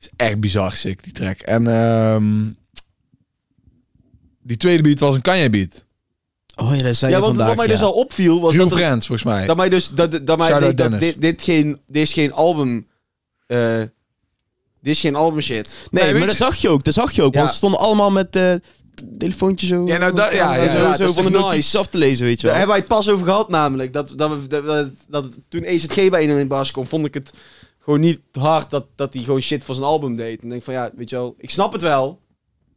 is 0.00 0.08
echt 0.16 0.40
bizar 0.40 0.72
sick, 0.72 1.02
die 1.02 1.12
track. 1.12 1.40
En 1.40 1.66
ehm, 1.66 2.44
die 4.42 4.56
tweede 4.56 4.82
beat 4.82 4.98
was 4.98 5.14
een 5.14 5.20
Kanye 5.22 5.50
beat. 5.50 5.84
Oh 6.56 6.76
ja, 6.76 6.82
dat 6.82 6.96
zei 6.96 7.10
Ja, 7.10 7.16
je 7.16 7.22
want 7.24 7.36
vandaag, 7.36 7.46
wat 7.46 7.56
mij 7.56 7.66
dus 7.66 7.80
ja. 7.80 7.86
al 7.86 7.92
opviel 7.92 8.40
was 8.40 8.54
Real 8.54 8.68
dat, 8.68 8.78
er- 8.78 8.84
Friends, 8.84 9.06
volgens 9.06 9.28
mij. 9.28 9.46
dat 9.46 9.56
mij 9.56 9.68
dus 9.68 9.88
dat, 9.90 10.26
dat, 10.26 10.38
mij, 10.38 10.58
nee, 10.60 10.74
dat 10.74 11.00
dit, 11.00 11.20
dit, 11.20 11.42
geen, 11.42 11.80
dit 11.86 12.02
is 12.02 12.12
geen 12.12 12.32
album. 12.32 12.86
eh, 13.46 13.78
dit 14.80 14.94
is 14.94 15.00
geen 15.00 15.14
album 15.14 15.40
shit. 15.40 15.76
Nee, 15.90 16.14
maar 16.14 16.26
dat 16.26 16.36
zag 16.36 16.56
je 16.56 16.68
ook. 16.68 16.84
Dat 16.84 16.94
zag 16.94 17.12
je 17.12 17.22
ook. 17.22 17.32
Ja. 17.32 17.38
Want 17.38 17.50
ze 17.50 17.56
stonden 17.56 17.80
allemaal 17.80 18.10
met 18.10 18.36
eh 18.36 18.54
telefoontje 19.18 19.66
zo. 19.66 19.86
Ja, 19.86 19.98
nou, 19.98 20.14
dat- 20.14 20.32
ja, 20.32 20.54
ja, 20.54 20.70
zo, 20.70 20.76
ja, 20.78 20.92
zo 20.92 20.98
dat 21.06 21.08
is 21.16 21.22
van 21.22 21.32
de 21.32 21.38
nice? 21.38 21.78
af 21.78 21.86
te 21.86 21.98
lezen, 21.98 22.24
weet 22.26 22.40
je 22.40 22.46
Daar 22.46 22.56
wel. 22.56 22.66
hebben 22.66 22.68
wij 22.68 22.78
het 22.78 22.88
pas 22.88 23.08
over 23.08 23.26
gehad 23.26 23.48
namelijk. 23.48 23.92
Dat, 23.92 24.12
dat, 24.16 24.30
we, 24.30 24.46
dat, 24.46 24.64
dat, 24.66 24.90
dat 25.08 25.26
toen 25.48 25.62
EZG 25.62 26.08
bij 26.10 26.22
in 26.22 26.30
een 26.30 26.48
bas 26.48 26.70
kwam, 26.70 26.86
vond 26.86 27.06
ik 27.06 27.14
het 27.14 27.30
gewoon 27.80 28.00
niet 28.00 28.20
hard 28.32 28.70
dat, 28.70 28.86
dat 28.94 29.14
hij 29.14 29.22
gewoon 29.22 29.40
shit 29.40 29.64
voor 29.64 29.74
zijn 29.74 29.86
album 29.86 30.14
deed. 30.14 30.38
En 30.38 30.44
ik 30.44 30.50
denk 30.50 30.62
van 30.62 30.74
ja, 30.74 30.90
weet 30.96 31.10
je 31.10 31.16
wel, 31.16 31.34
ik 31.38 31.50
snap 31.50 31.72
het 31.72 31.82
wel, 31.82 32.20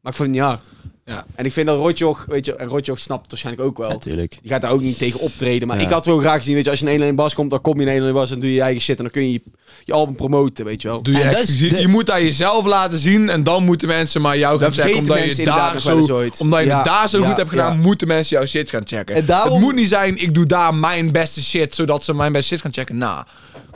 maar 0.01 0.11
ik 0.11 0.17
vond 0.17 0.29
het 0.29 0.37
niet 0.37 0.47
hard. 0.47 0.69
Ja. 1.07 1.25
En 1.35 1.45
ik 1.45 1.51
vind 1.51 1.67
dat 1.67 1.77
Rotjoch, 1.77 2.25
weet 2.29 2.45
je, 2.45 2.55
en 2.55 2.67
Rotjoch 2.67 2.99
snapt 2.99 3.21
het 3.21 3.29
waarschijnlijk 3.31 3.67
ook 3.67 3.77
wel. 3.77 3.89
Natuurlijk. 3.89 4.37
Die 4.41 4.51
gaat 4.51 4.61
daar 4.61 4.71
ook 4.71 4.81
niet 4.81 4.97
tegen 4.97 5.19
optreden. 5.19 5.67
Maar 5.67 5.77
Ja. 5.77 5.83
ik 5.85 5.89
had 5.91 6.05
wel 6.05 6.17
graag 6.19 6.37
gezien, 6.37 6.55
weet 6.55 6.63
je, 6.63 6.69
als 6.69 6.79
je 6.79 6.91
in 6.91 7.01
1 7.01 7.15
bas 7.15 7.33
komt, 7.33 7.49
dan 7.49 7.61
kom 7.61 7.79
je 7.81 7.85
in 7.91 8.03
1 8.03 8.13
bas 8.13 8.31
en 8.31 8.39
doe 8.39 8.49
je 8.49 8.55
je 8.55 8.61
eigen 8.61 8.81
shit. 8.81 8.97
En 8.97 9.03
dan 9.03 9.11
kun 9.11 9.21
je 9.23 9.31
je, 9.31 9.41
je 9.83 9.93
album 9.93 10.15
promoten, 10.15 10.65
weet 10.65 10.81
je 10.81 10.87
wel. 10.87 11.01
Doe 11.01 11.13
je, 11.13 11.21
En 11.21 11.45
de- 11.45 11.79
je 11.79 11.87
moet 11.87 12.05
daar 12.05 12.21
jezelf 12.23 12.65
laten 12.65 12.99
zien 12.99 13.29
en 13.29 13.43
dan 13.43 13.63
moeten 13.63 13.87
mensen 13.87 14.21
maar 14.21 14.37
jou 14.37 14.59
gaan 14.59 14.69
Dat 14.69 14.79
checken. 14.79 14.97
Omdat 14.99 15.35
je, 15.35 15.45
daar 15.45 15.79
zo, 15.81 15.97
ooit. 16.09 16.41
omdat 16.41 16.59
je 16.59 16.65
Ja, 16.65 16.75
het 16.77 16.85
daar 16.85 17.09
zo 17.09 17.19
ja, 17.19 17.27
goed 17.27 17.37
hebt 17.37 17.49
gedaan, 17.49 17.75
ja. 17.75 17.81
moeten 17.81 18.07
mensen 18.07 18.37
jouw 18.37 18.45
shit 18.45 18.69
gaan 18.69 18.87
checken. 18.87 19.15
En 19.15 19.25
daarom- 19.25 19.51
Het 19.53 19.61
moet 19.61 19.75
niet 19.75 19.89
zijn, 19.89 20.21
ik 20.21 20.33
doe 20.33 20.45
daar 20.45 20.75
mijn 20.75 21.11
beste 21.11 21.43
shit, 21.43 21.75
zodat 21.75 22.03
ze 22.05 22.13
mijn 22.13 22.31
beste 22.31 22.47
shit 22.47 22.61
gaan 22.61 22.73
checken. 22.73 22.97
Nou, 22.97 23.23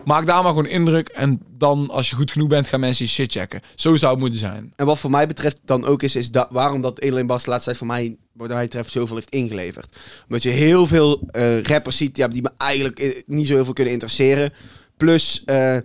maak 0.05 0.25
daar 0.25 0.43
maar 0.43 0.51
gewoon 0.51 0.65
indruk 0.67 1.07
en 1.09 1.41
dan, 1.57 1.89
als 1.89 2.09
je 2.09 2.15
goed 2.15 2.31
genoeg 2.31 2.47
bent, 2.47 2.67
gaan 2.67 2.79
mensen 2.79 3.05
je 3.05 3.11
shit 3.11 3.31
checken. 3.31 3.61
Zo 3.75 3.95
zou 3.95 4.11
het 4.11 4.21
moeten 4.21 4.39
zijn. 4.39 4.73
En 4.75 4.85
wat 4.85 4.99
voor 4.99 5.09
mij 5.11 5.27
betreft 5.27 5.59
dan 5.65 5.85
ook 5.85 6.03
is, 6.03 6.15
is 6.15 6.31
dat, 6.31 6.47
waarom 6.51 6.81
dat 6.81 6.99
Edelin 6.99 7.27
Bas 7.27 7.43
de 7.43 7.49
laatste 7.49 7.65
tijd 7.69 7.77
voor 7.77 7.87
mij, 7.87 8.17
wat 8.33 8.49
mij 8.49 8.63
betreft, 8.63 8.91
zoveel 8.91 9.15
heeft 9.15 9.29
ingeleverd. 9.29 9.97
Omdat 10.23 10.43
je 10.43 10.49
heel 10.49 10.87
veel 10.87 11.21
eh, 11.31 11.61
rappers 11.61 11.97
ziet 11.97 12.17
ja, 12.17 12.27
die 12.27 12.41
me 12.41 12.51
eigenlijk 12.57 12.99
eh, 12.99 13.21
niet 13.25 13.47
zo 13.47 13.53
heel 13.53 13.63
veel 13.63 13.73
kunnen 13.73 13.93
interesseren. 13.93 14.53
Plus, 14.97 15.43
eh, 15.45 15.77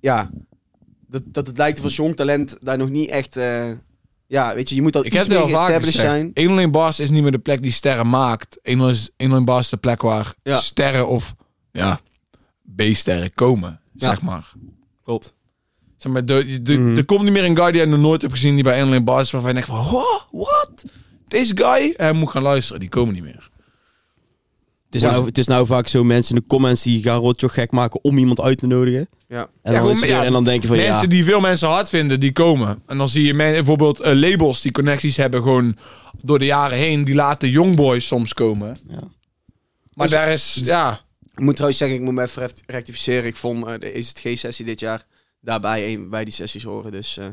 ja, 0.00 0.30
dat, 1.08 1.22
dat 1.26 1.46
het 1.46 1.56
lijkt 1.58 1.82
alsof 1.82 1.96
jong 1.96 2.16
talent 2.16 2.56
daar 2.60 2.78
nog 2.78 2.90
niet 2.90 3.10
echt... 3.10 3.34
ja, 4.26 4.54
weet 4.54 4.68
je, 4.68 4.74
je 4.74 4.82
moet 4.82 4.94
Ik 4.94 5.14
iets 5.14 5.28
meer 5.28 5.40
gezegd. 5.40 5.92
zijn. 5.92 6.30
101 6.34 6.70
Bars 6.70 7.00
is 7.00 7.10
niet 7.10 7.22
meer 7.22 7.32
de 7.32 7.38
plek 7.38 7.62
die 7.62 7.72
sterren 7.72 8.08
maakt. 8.08 8.58
101 8.62 9.44
Bars 9.44 9.60
is 9.64 9.68
de 9.68 9.76
plek 9.76 10.02
waar 10.02 10.34
Ja. 10.42 10.60
sterren 10.60 11.08
of 11.08 11.34
ja, 11.72 12.00
B-sterren 12.76 13.34
komen, 13.34 13.80
Ja. 13.92 14.08
zeg 14.08 14.22
maar. 14.22 14.52
Klopt. 15.04 15.34
Zeg 15.96 16.12
maar, 16.12 16.24
de, 16.26 16.62
de, 16.62 16.76
Mhm. 16.78 16.96
Er 16.96 17.04
komt 17.04 17.22
niet 17.22 17.32
meer 17.32 17.44
een 17.44 17.56
guy 17.56 17.70
die 17.72 17.80
je 17.80 17.86
nog 17.86 18.00
nooit 18.00 18.20
hebt 18.22 18.34
gezien 18.34 18.54
die 18.54 18.64
bij 18.64 18.78
101 18.80 19.04
Bars 19.04 19.30
waarvan 19.30 19.50
je 19.54 19.54
denkt 19.56 19.70
van, 19.70 19.84
"Huh? 19.84 20.20
wat? 20.42 20.84
Deze 21.28 21.56
guy? 21.56 21.94
Hij 21.96 22.12
moet 22.12 22.30
gaan 22.30 22.42
luisteren, 22.42 22.80
die 22.80 22.88
komen 22.88 23.14
niet 23.14 23.22
meer. 23.22 23.50
Het 24.86 25.02
is, 25.02 25.10
nou, 25.10 25.26
het 25.26 25.38
is 25.38 25.46
nou 25.46 25.66
vaak 25.66 25.88
zo 25.88 26.04
mensen 26.04 26.34
in 26.34 26.40
de 26.40 26.46
comments 26.46 26.82
die 26.82 27.02
gaan 27.02 27.20
Rotjoch 27.20 27.54
gek 27.54 27.70
maken 27.70 28.04
om 28.04 28.18
iemand 28.18 28.40
uit 28.40 28.58
te 28.58 28.66
nodigen. 28.66 29.08
Ja. 29.28 29.38
En, 29.38 29.48
Ja, 29.62 29.70
dan, 29.70 29.74
gewoon- 29.74 29.90
is 29.92 30.02
er- 30.02 30.08
ja, 30.08 30.24
en 30.24 30.32
dan 30.32 30.44
denk 30.44 30.62
je 30.62 30.68
van 30.68 30.76
mensen 30.76 31.02
ja, 31.02 31.06
die 31.08 31.24
veel 31.24 31.40
mensen 31.40 31.68
hard 31.68 31.88
vinden, 31.88 32.20
die 32.20 32.32
komen. 32.32 32.82
En 32.86 32.98
dan 32.98 33.08
zie 33.08 33.24
je 33.26 33.34
men, 33.34 33.52
bijvoorbeeld 33.52 34.00
eh, 34.00 34.14
labels 34.14 34.60
die 34.60 34.72
connecties 34.72 35.16
hebben 35.16 35.42
gewoon 35.42 35.76
door 36.18 36.38
de 36.38 36.44
jaren 36.44 36.78
heen. 36.78 37.04
Die 37.04 37.14
laten 37.14 37.50
youngboys 37.50 38.06
soms 38.06 38.34
komen. 38.34 38.76
Ja. 38.88 39.02
Maar 39.94 40.06
Dus- 40.06 40.16
daar 40.16 40.28
is, 40.32 40.60
ja... 40.64 41.00
Ik 41.34 41.40
moet 41.40 41.52
trouwens 41.54 41.78
zeggen, 41.80 41.96
ik 41.98 42.02
moet 42.04 42.14
me 42.14 42.22
even 42.22 42.42
rect- 42.42 42.62
rectificeren. 42.66 43.24
Ik 43.24 43.36
vond 43.36 43.66
eh, 43.66 43.78
de 43.78 43.92
EZG-sessie 43.92 44.64
dit 44.64 44.80
jaar 44.80 45.06
daarbij 45.40 45.92
een, 45.92 46.08
bij 46.10 46.24
die 46.24 46.34
sessies 46.34 46.62
horen. 46.62 46.92
Dus 46.92 47.16
eh, 47.16 47.26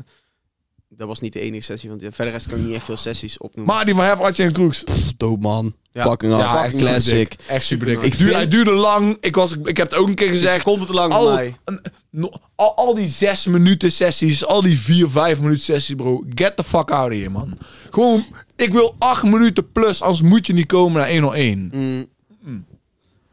dat 0.88 1.08
was 1.08 1.20
niet 1.20 1.32
de 1.32 1.40
enige 1.40 1.62
sessie. 1.62 1.88
Want 1.88 2.02
verder 2.10 2.32
rest 2.32 2.46
kan 2.48 2.58
ik 2.58 2.64
niet 2.64 2.74
echt 2.74 2.84
veel 2.84 2.96
sessies 2.96 3.38
opnoemen. 3.38 3.74
Maar 3.74 3.84
die 3.84 3.94
van 3.94 4.04
Hef, 4.04 4.18
Atje 4.20 4.42
en 4.44 4.52
Kroeks. 4.52 4.84
dope 5.16 5.40
man. 5.40 5.74
Ja. 5.92 6.02
Fucking 6.02 6.32
Ja, 6.32 6.38
hard. 6.40 6.64
echt 6.72 6.76
classic. 6.82 7.34
Echt 7.46 7.64
super 7.64 7.86
dik. 7.86 8.00
Ik 8.02 8.14
vind- 8.14 8.32
Hij 8.32 8.48
duurde 8.48 8.70
lang. 8.70 9.16
Ik, 9.20 9.34
was, 9.34 9.52
ik 9.64 9.76
heb 9.76 9.90
het 9.90 9.98
ook 9.98 10.08
een 10.08 10.14
keer 10.14 10.28
gezegd. 10.28 10.54
seconde 10.54 10.84
te 10.84 10.92
lang 10.92 11.12
al, 11.12 11.22
voor 11.24 11.34
mij. 11.34 11.56
een- 11.64 11.80
no- 12.10 12.32
al, 12.54 12.76
al 12.76 12.94
die 12.94 13.08
zes 13.08 13.46
minuten 13.46 13.92
sessies, 13.92 14.44
al 14.44 14.62
die 14.62 14.78
vier, 14.78 15.08
vijf 15.10 15.40
minuten 15.40 15.62
sessies, 15.62 15.96
bro. 15.96 16.24
Get 16.34 16.56
the 16.56 16.64
fuck 16.64 16.90
out 16.90 17.10
of 17.12 17.16
here, 17.16 17.30
man. 17.30 17.58
Gewoon, 17.90 18.24
ik 18.56 18.72
wil 18.72 18.94
acht 18.98 19.22
minuten 19.22 19.72
plus, 19.72 20.02
anders 20.02 20.22
moet 20.22 20.46
je 20.46 20.52
niet 20.52 20.66
komen 20.66 21.00
naar 21.00 21.10
101. 21.12 21.70
Mm. 21.72 22.06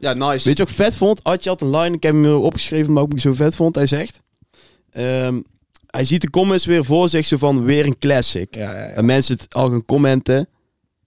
Ja, 0.00 0.12
nice. 0.12 0.48
Weet 0.48 0.56
je 0.56 0.62
wat 0.62 0.68
ik 0.72 0.76
vet 0.78 0.96
vond? 0.96 1.24
Atje 1.24 1.48
had 1.50 1.60
een 1.60 1.70
line, 1.76 1.96
ik 1.96 2.02
heb 2.02 2.12
hem 2.14 2.26
opgeschreven, 2.34 2.92
maar 2.92 3.02
ook 3.02 3.12
ik 3.12 3.20
zo 3.20 3.32
vet 3.34 3.56
vond. 3.56 3.74
Hij 3.74 3.86
zegt, 3.86 4.20
ehm, 4.90 5.40
hij 5.86 6.04
ziet 6.04 6.20
de 6.20 6.30
comments 6.30 6.64
weer 6.64 6.84
voor 6.84 7.08
zich 7.08 7.26
zo 7.26 7.36
van 7.36 7.64
weer 7.64 7.86
een 7.86 7.98
classic. 7.98 8.54
Ja, 8.54 8.62
ja, 8.72 8.78
ja. 8.78 8.84
En 8.88 9.04
mensen 9.04 9.34
het 9.36 9.54
al 9.54 9.68
gaan 9.70 9.84
commenten. 9.84 10.48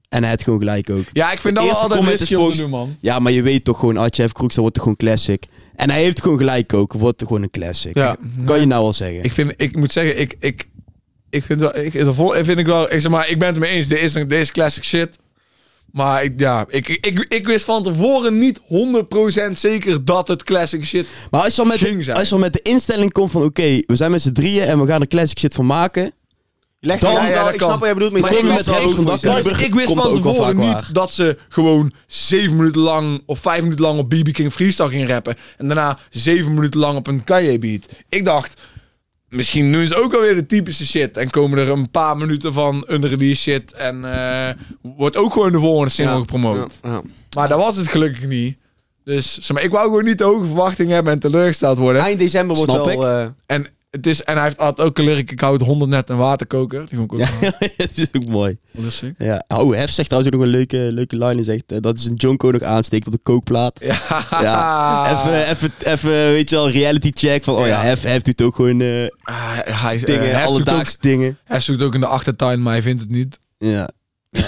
En 0.09 0.21
hij 0.21 0.29
had 0.31 0.43
gewoon 0.43 0.59
gelijk 0.59 0.89
ook. 0.89 1.05
Ja, 1.13 1.31
ik 1.31 1.39
vind 1.39 1.55
De 1.55 1.61
dat 1.61 1.69
wel 1.69 1.79
eerste 1.81 1.95
altijd 1.97 2.19
risky 2.19 2.33
volgens- 2.35 2.67
man. 2.67 2.97
Ja, 2.99 3.19
maar 3.19 3.31
je 3.31 3.41
weet 3.41 3.63
toch 3.63 3.79
gewoon, 3.79 3.97
Atje 3.97 4.21
heeft 4.21 4.33
Kroeks, 4.33 4.53
dat 4.53 4.59
wordt 4.61 4.73
toch 4.75 4.83
gewoon 4.83 4.97
classic. 4.99 5.43
En 5.75 5.89
hij 5.89 6.01
heeft 6.01 6.21
gewoon 6.21 6.37
gelijk 6.37 6.73
ook, 6.73 6.93
wordt 6.93 7.21
gewoon 7.21 7.41
een 7.41 7.49
classic. 7.51 7.97
Ja. 7.97 8.15
Kan 8.45 8.59
je 8.59 8.65
nou 8.65 8.81
wel 8.83 8.93
zeggen. 8.93 9.23
Ik, 9.23 9.31
vind, 9.31 9.53
ik 9.57 9.75
moet 9.75 9.91
zeggen, 9.91 10.19
ik, 10.19 10.35
ik, 10.39 10.67
ik 11.29 11.43
vind 11.43 11.59
wel, 11.59 11.77
ik, 11.77 11.93
dat 12.05 12.15
vind 12.41 12.59
ik 12.59 12.65
wel, 12.65 12.93
ik 12.93 13.01
zeg 13.01 13.11
maar, 13.11 13.29
ik 13.29 13.39
ben 13.39 13.47
het 13.47 13.59
mee 13.59 13.71
eens. 13.71 13.87
Dit 13.87 13.99
is, 13.99 14.13
een- 14.13 14.27
dit 14.27 14.39
is 14.39 14.51
classic 14.51 14.83
shit. 14.83 15.17
Maar 15.93 16.23
ik, 16.23 16.39
ja, 16.39 16.65
ik, 16.69 16.87
ik, 16.87 17.25
ik, 17.27 17.47
wist 17.47 17.65
van 17.65 17.83
tevoren 17.83 18.37
niet 18.37 18.59
100% 18.59 19.51
zeker 19.53 20.05
dat 20.05 20.27
het 20.27 20.43
classic 20.43 20.85
shit 20.85 21.07
maar 21.31 21.41
als 21.41 21.55
je, 21.55 21.61
al 21.61 21.67
met 21.67 21.77
ging 21.77 21.97
de, 21.97 22.03
zijn. 22.03 22.17
als 22.17 22.27
je 22.29 22.33
al 22.33 22.39
met 22.41 22.53
de 22.53 22.61
instelling 22.61 23.11
komt 23.11 23.31
van, 23.31 23.43
oké, 23.43 23.79
we 23.85 23.95
zijn 23.95 24.11
met 24.11 24.21
z'n 24.21 24.31
drieën 24.31 24.63
en 24.63 24.79
we 24.79 24.87
gaan 24.87 25.01
er 25.01 25.07
classic 25.07 25.39
shit 25.39 25.53
van 25.53 25.65
maken. 25.65 26.13
Leg 26.79 26.99
Dan- 26.99 27.13
ja, 27.13 27.27
ja, 27.27 27.43
dat 27.43 27.53
ik 27.53 27.59
kan. 27.59 27.67
snap 27.67 27.79
wat 27.79 27.87
jij 27.87 27.93
bedoelt, 27.93 28.11
maar, 28.11 28.21
Maar 28.21 28.31
ik 28.31 28.37
je 28.37 28.47
reeks 28.47 28.63
van 28.63 29.59
ik 29.59 29.73
wist 29.73 29.87
komt 29.87 30.01
van 30.01 30.11
ook 30.11 30.23
wel 30.23 30.31
tevoren 30.33 30.55
vaak 30.55 30.65
niet 30.65 30.73
waar. 30.73 30.89
dat 30.91 31.11
ze 31.11 31.37
gewoon 31.49 31.93
zeven 32.07 32.55
minuten 32.55 32.81
lang 32.81 33.23
of 33.25 33.39
vijf 33.39 33.61
minuten 33.61 33.85
lang 33.85 33.99
op 33.99 34.09
BB 34.09 34.31
King 34.31 34.53
Freestyle 34.53 34.89
gingen 34.89 35.07
rappen. 35.07 35.35
En 35.57 35.67
daarna 35.67 35.97
zeven 36.09 36.53
minuten 36.53 36.79
lang 36.79 36.97
op 36.97 37.07
een 37.07 37.23
Kanye 37.23 37.59
beat. 37.59 37.85
Ik 38.09 38.25
dacht, 38.25 38.61
misschien 39.33 39.71
doen 39.71 39.87
ze 39.87 40.01
ook 40.03 40.13
alweer 40.13 40.35
de 40.35 40.45
typische 40.45 40.85
shit. 40.85 41.17
En 41.17 41.29
komen 41.29 41.57
er 41.59 41.69
een 41.69 41.89
paar 41.91 42.17
minuten 42.17 42.53
van 42.53 42.85
unreleased 42.89 43.37
shit. 43.37 43.73
En 43.73 44.13
eh, 44.13 44.49
wordt 44.81 45.17
ook 45.17 45.33
gewoon 45.33 45.51
de 45.51 45.59
volgende 45.59 45.91
single 45.91 46.13
Ja, 46.13 46.19
gepromoot. 46.19 46.79
ja, 46.83 46.89
ja. 46.91 47.01
Maar 47.35 47.47
dat 47.47 47.59
was 47.59 47.75
het 47.77 47.87
gelukkig 47.87 48.27
niet. 48.27 48.57
Dus 49.03 49.33
zeg 49.33 49.51
maar, 49.55 49.63
ik 49.65 49.71
wou 49.71 49.87
gewoon 49.87 50.03
niet 50.03 50.17
te 50.17 50.23
hoge 50.23 50.45
verwachtingen 50.45 50.93
hebben 50.93 51.13
en 51.13 51.19
teleurgesteld 51.19 51.77
worden. 51.77 52.01
Eind 52.01 52.19
december 52.19 52.55
wordt 52.55 52.71
Snap 52.71 52.85
wel... 52.85 53.07
eh, 53.07 53.25
En, 53.45 53.67
het 53.93 54.07
is, 54.07 54.23
en 54.23 54.35
hij 54.35 54.43
heeft, 54.43 54.57
had 54.57 54.79
ook 54.79 54.97
een 54.97 55.03
lyric, 55.05 55.31
ik 55.31 55.39
hou 55.39 55.53
het 55.57 55.65
100 55.65 55.91
net 55.91 56.09
een 56.09 56.17
waterkoker. 56.17 56.85
Die 56.87 56.97
vond 56.97 57.11
ik 57.13 57.19
ook 57.19 57.27
Ja, 57.41 57.51
het 57.77 57.97
is 58.03 58.07
ook 58.13 58.27
mooi. 58.27 58.57
sick. 58.87 59.13
Ja. 59.17 59.43
Oh, 59.47 59.75
Hef 59.75 59.91
zegt 59.91 60.09
trouwens 60.09 60.33
ook 60.33 60.39
nog 60.39 60.47
een 60.49 60.55
leuke, 60.55 60.77
leuke 60.77 61.15
line. 61.17 61.33
Hij 61.35 61.43
zegt 61.43 61.63
eh, 61.71 61.77
dat 61.79 61.97
is 61.97 62.05
een 62.05 62.13
Jonko 62.15 62.51
nog 62.51 62.61
aansteekt 62.61 63.05
op 63.05 63.11
de 63.11 63.19
kookplaat. 63.23 63.79
Ja, 63.83 63.97
Ja, 64.41 65.11
even, 65.11 65.49
even, 65.49 65.71
even, 65.79 66.09
weet 66.11 66.49
je 66.49 66.55
wel, 66.55 66.69
reality 66.69 67.11
check 67.13 67.43
van, 67.43 67.55
oh 67.55 67.59
ja, 67.67 67.67
Ja. 67.67 67.81
Hef, 67.81 68.03
Hef 68.03 68.21
doet 68.21 68.41
ook 68.41 68.55
gewoon 68.55 68.81
eh, 68.81 68.87
Ah, 69.23 69.57
hij, 69.63 69.97
dingen, 69.97 70.21
eh, 70.21 70.27
zoekt 70.37 70.41
ook- 70.41 70.47
alledaagse 70.47 70.97
dingen. 70.99 71.37
Hij 71.43 71.59
zoekt 71.59 71.81
ook 71.81 71.93
in 71.93 71.99
de 71.99 72.07
achtertuin, 72.07 72.61
maar 72.61 72.73
hij 72.73 72.81
vindt 72.81 73.01
het 73.01 73.09
niet. 73.09 73.39
Ja. 73.57 73.89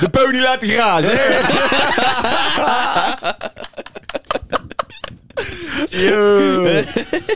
de 0.00 0.08
pony 0.10 0.38
laat 0.40 0.60
die 0.60 0.70
grazen. 0.70 1.10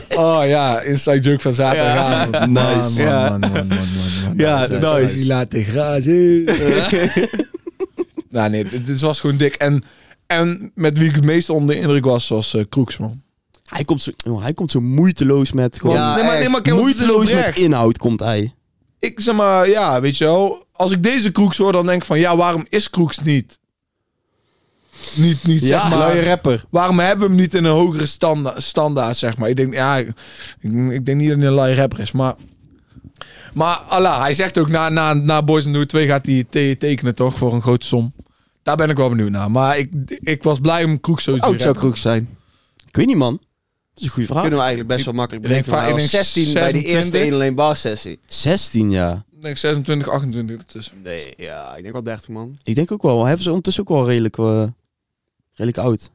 Oh 0.17 0.41
ja, 0.45 0.79
inside 0.81 1.19
joke 1.19 1.39
van 1.41 1.53
zaterdagavond. 1.53 2.33
Ja. 2.35 2.45
Man, 2.45 2.77
Nice. 2.77 3.03
Man, 3.03 3.07
Ja. 3.07 3.29
man, 3.29 3.39
man, 3.39 3.51
man, 3.51 3.67
man, 3.67 3.77
man. 4.25 4.33
Ja, 4.37 4.67
Dat 4.67 4.83
is- 4.83 5.01
nice. 5.01 5.15
Die 5.15 5.27
laten 5.27 5.63
grazen. 5.63 6.43
nou 8.29 8.49
nee, 8.49 8.63
dit, 8.63 8.85
dit 8.85 8.99
was 9.01 9.19
gewoon 9.19 9.37
dik. 9.37 9.53
En, 9.55 9.83
en 10.27 10.71
met 10.75 10.97
wie 10.97 11.09
ik 11.09 11.15
het 11.15 11.25
meest 11.25 11.49
onder 11.49 11.75
de 11.75 11.81
indruk 11.81 12.05
was, 12.05 12.27
was 12.27 12.53
eh 12.53 12.63
Kroeks, 12.69 12.97
man. 12.97 13.21
Hij 13.69 13.83
komt 13.83 14.01
zo, 14.01 14.11
joh, 14.17 14.41
hij 14.41 14.53
komt 14.53 14.71
zo 14.71 14.81
moeiteloos 14.81 15.51
met 15.51 15.79
gewoon... 15.79 15.95
Ja, 15.95 16.15
nee, 16.15 16.23
maar, 16.23 16.39
nee, 16.39 16.49
maar 16.49 16.61
kijk, 16.61 16.75
moeiteloos 16.75 17.31
met 17.31 17.59
inhoud 17.59 17.97
komt 17.97 18.19
hij. 18.19 18.53
Ik 18.99 19.19
zeg 19.19 19.35
maar, 19.35 19.69
ja, 19.69 20.01
weet 20.01 20.17
je 20.17 20.23
wel. 20.25 20.65
Als 20.71 20.91
ik 20.91 21.03
deze 21.03 21.31
Kroeks 21.31 21.57
hoor, 21.57 21.71
dan 21.71 21.85
denk 21.85 21.99
ik 22.01 22.05
van, 22.07 22.19
ja, 22.19 22.35
waarom 22.35 22.65
is 22.69 22.89
Kroeks 22.89 23.19
niet? 23.19 23.58
Niet, 25.15 25.43
niet 25.47 25.65
Ja, 25.67 25.81
zeg 25.89 25.97
maar... 25.97 26.23
Rapper. 26.23 26.65
Waarom 26.69 26.99
hebben 26.99 27.25
we 27.27 27.31
hem 27.33 27.41
niet 27.41 27.53
in 27.53 27.63
een 27.63 27.71
hogere 27.71 28.05
standa 28.05 28.59
standaard, 28.59 29.17
zeg 29.17 29.37
maar? 29.37 29.49
Ik 29.49 29.55
denk, 29.55 29.73
ja, 29.73 29.97
ik, 29.97 30.07
ik 30.91 31.05
denk 31.05 31.17
niet 31.17 31.29
dat 31.29 31.37
hij 31.37 31.47
een 31.47 31.53
lui 31.53 31.75
rapper 31.75 31.99
is, 31.99 32.11
maar... 32.11 32.35
Maar 33.53 33.75
Allah, 33.75 34.21
hij 34.21 34.33
zegt 34.33 34.57
ook 34.57 34.69
na, 34.69 34.89
na, 34.89 35.13
na 35.13 35.43
Boys 35.43 35.65
and 35.65 35.73
Do 35.73 35.85
2 35.85 36.07
gaat 36.07 36.25
hij 36.25 36.45
te- 36.49 36.75
tekenen 36.79 37.15
toch 37.15 37.37
voor 37.37 37.53
een 37.53 37.61
grote 37.61 37.85
som. 37.85 38.13
Daar 38.63 38.75
ben 38.75 38.89
ik 38.89 38.97
wel 38.97 39.09
benieuwd 39.09 39.29
naar. 39.29 39.51
Maar 39.51 39.77
ik, 39.77 39.89
ik 40.19 40.43
was 40.43 40.59
blij 40.59 40.83
om 40.83 40.99
Kroek 40.99 41.21
zo 41.21 41.31
te 41.33 41.37
Oh, 41.39 41.43
zien 41.43 41.53
het 41.53 41.61
zou. 41.61 41.75
Kroeg 41.75 41.97
zijn. 41.97 42.29
Ik 42.87 42.95
weet 42.95 43.05
niet, 43.05 43.15
man. 43.15 43.31
Dat 43.33 43.41
is 43.97 44.03
een 44.03 44.09
goede 44.09 44.27
vraag. 44.27 44.39
Kunnen 44.41 44.59
we 44.59 44.65
eigenlijk 44.65 44.93
best 44.95 45.05
wel 45.05 45.13
makkelijk 45.13 45.45
Ik 45.45 45.51
denk 45.51 45.65
bedenken. 45.65 45.89
ik 45.89 45.95
hij 45.95 45.99
denk 46.07 46.11
was 46.11 46.27
16 46.33 46.53
bij 46.53 46.71
de 46.71 46.79
26. 46.79 46.93
eerste 46.95 47.17
1 47.17 47.33
alleen 47.33 47.55
bar 47.55 47.75
sessie. 47.75 48.19
16 48.25 48.91
jaar. 48.91 49.23
Ik 49.35 49.41
denk 49.41 49.57
26, 49.57 50.09
28 50.09 50.57
ertussen. 50.57 50.93
Nee, 51.03 51.33
ja, 51.37 51.75
ik 51.75 51.81
denk 51.81 51.93
wel 51.93 52.03
30 52.03 52.27
man. 52.29 52.57
Ik 52.63 52.75
denk 52.75 52.91
ook 52.91 53.01
wel. 53.01 53.25
Hij 53.25 53.33
is 53.33 53.47
ondertussen 53.47 53.83
ook 53.83 53.89
wel 53.89 54.07
redelijk, 54.07 54.37
eh, 54.37 54.63
redelijk 55.65 55.77
oud. 55.87 56.11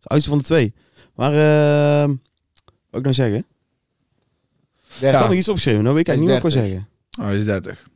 De 0.00 0.08
oudste 0.08 0.28
van 0.30 0.38
de 0.38 0.44
twee. 0.44 0.74
Maar, 1.14 1.32
eh 1.32 2.08
wat 2.90 2.98
ik 2.98 3.02
nou 3.02 3.14
zeggen? 3.14 3.38
Ik 3.38 5.00
Ja. 5.00 5.12
had 5.18 5.28
nog 5.28 5.38
iets 5.38 5.48
opgeschreven. 5.48 5.82
Nou 5.82 5.94
weet 5.94 6.08
ik 6.08 6.08
eigenlijk 6.08 6.44
niet 6.44 6.52
wat 6.52 6.52
ik 6.52 6.58
wil 6.62 6.72
30. 6.72 6.88
zeggen. 6.88 6.88
Oh, 7.20 7.24
hij 7.26 7.36
is 7.36 7.44
30. 7.44 7.88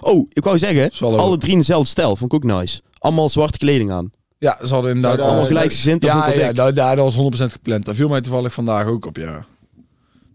Oh, 0.00 0.28
ik 0.32 0.44
wou 0.44 0.58
zeggen, 0.58 0.90
Zal 0.92 1.18
alle 1.18 1.36
drie 1.36 1.52
in 1.52 1.58
dezelfde 1.58 1.88
stijl. 1.88 2.16
Vond 2.16 2.32
ik 2.32 2.44
ook 2.44 2.50
nice. 2.60 2.80
Allemaal 2.98 3.28
zwarte 3.28 3.58
kleding 3.58 3.90
aan. 3.90 4.12
Ja, 4.38 4.58
ze 4.66 4.72
hadden 4.74 4.94
inderdaad... 4.94 5.20
Allemaal 5.20 5.40
Eh, 5.40 5.46
gelijkgezind. 5.46 6.00
Dat 6.02 6.10
vond 6.10 6.22
Ja, 6.24 6.30
ik 6.30 6.36
wel 6.36 6.46
ja 6.46 6.52
dat, 6.52 6.76
dat, 6.76 6.96
dat 6.96 7.14
was 7.14 7.14
100% 7.48 7.52
gepland. 7.52 7.84
Dat 7.84 7.94
viel 7.94 8.08
mij 8.08 8.20
toevallig 8.20 8.52
vandaag 8.52 8.86
ook 8.86 9.06
op, 9.06 9.16
ja. 9.16 9.46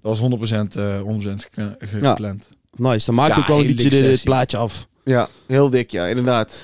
Dat 0.02 0.18
was 0.18 0.20
100%, 0.20 0.76
eh 0.76 1.02
100% 1.02 1.44
gekla- 1.44 1.76
gepland. 1.80 2.50
Nice. 2.76 3.06
Dan 3.06 3.16
maakt 3.16 3.36
Ja, 3.36 3.42
ook 3.42 3.48
wel 3.48 3.60
een 3.60 3.68
beetje 3.68 3.90
dikke 3.90 4.08
dit, 4.08 4.24
plaatje 4.24 4.58
af. 4.58 4.88
Ja, 5.04 5.30
heel 5.48 5.70
dik, 5.70 5.92
ja, 5.92 6.08
inderdaad. 6.08 6.60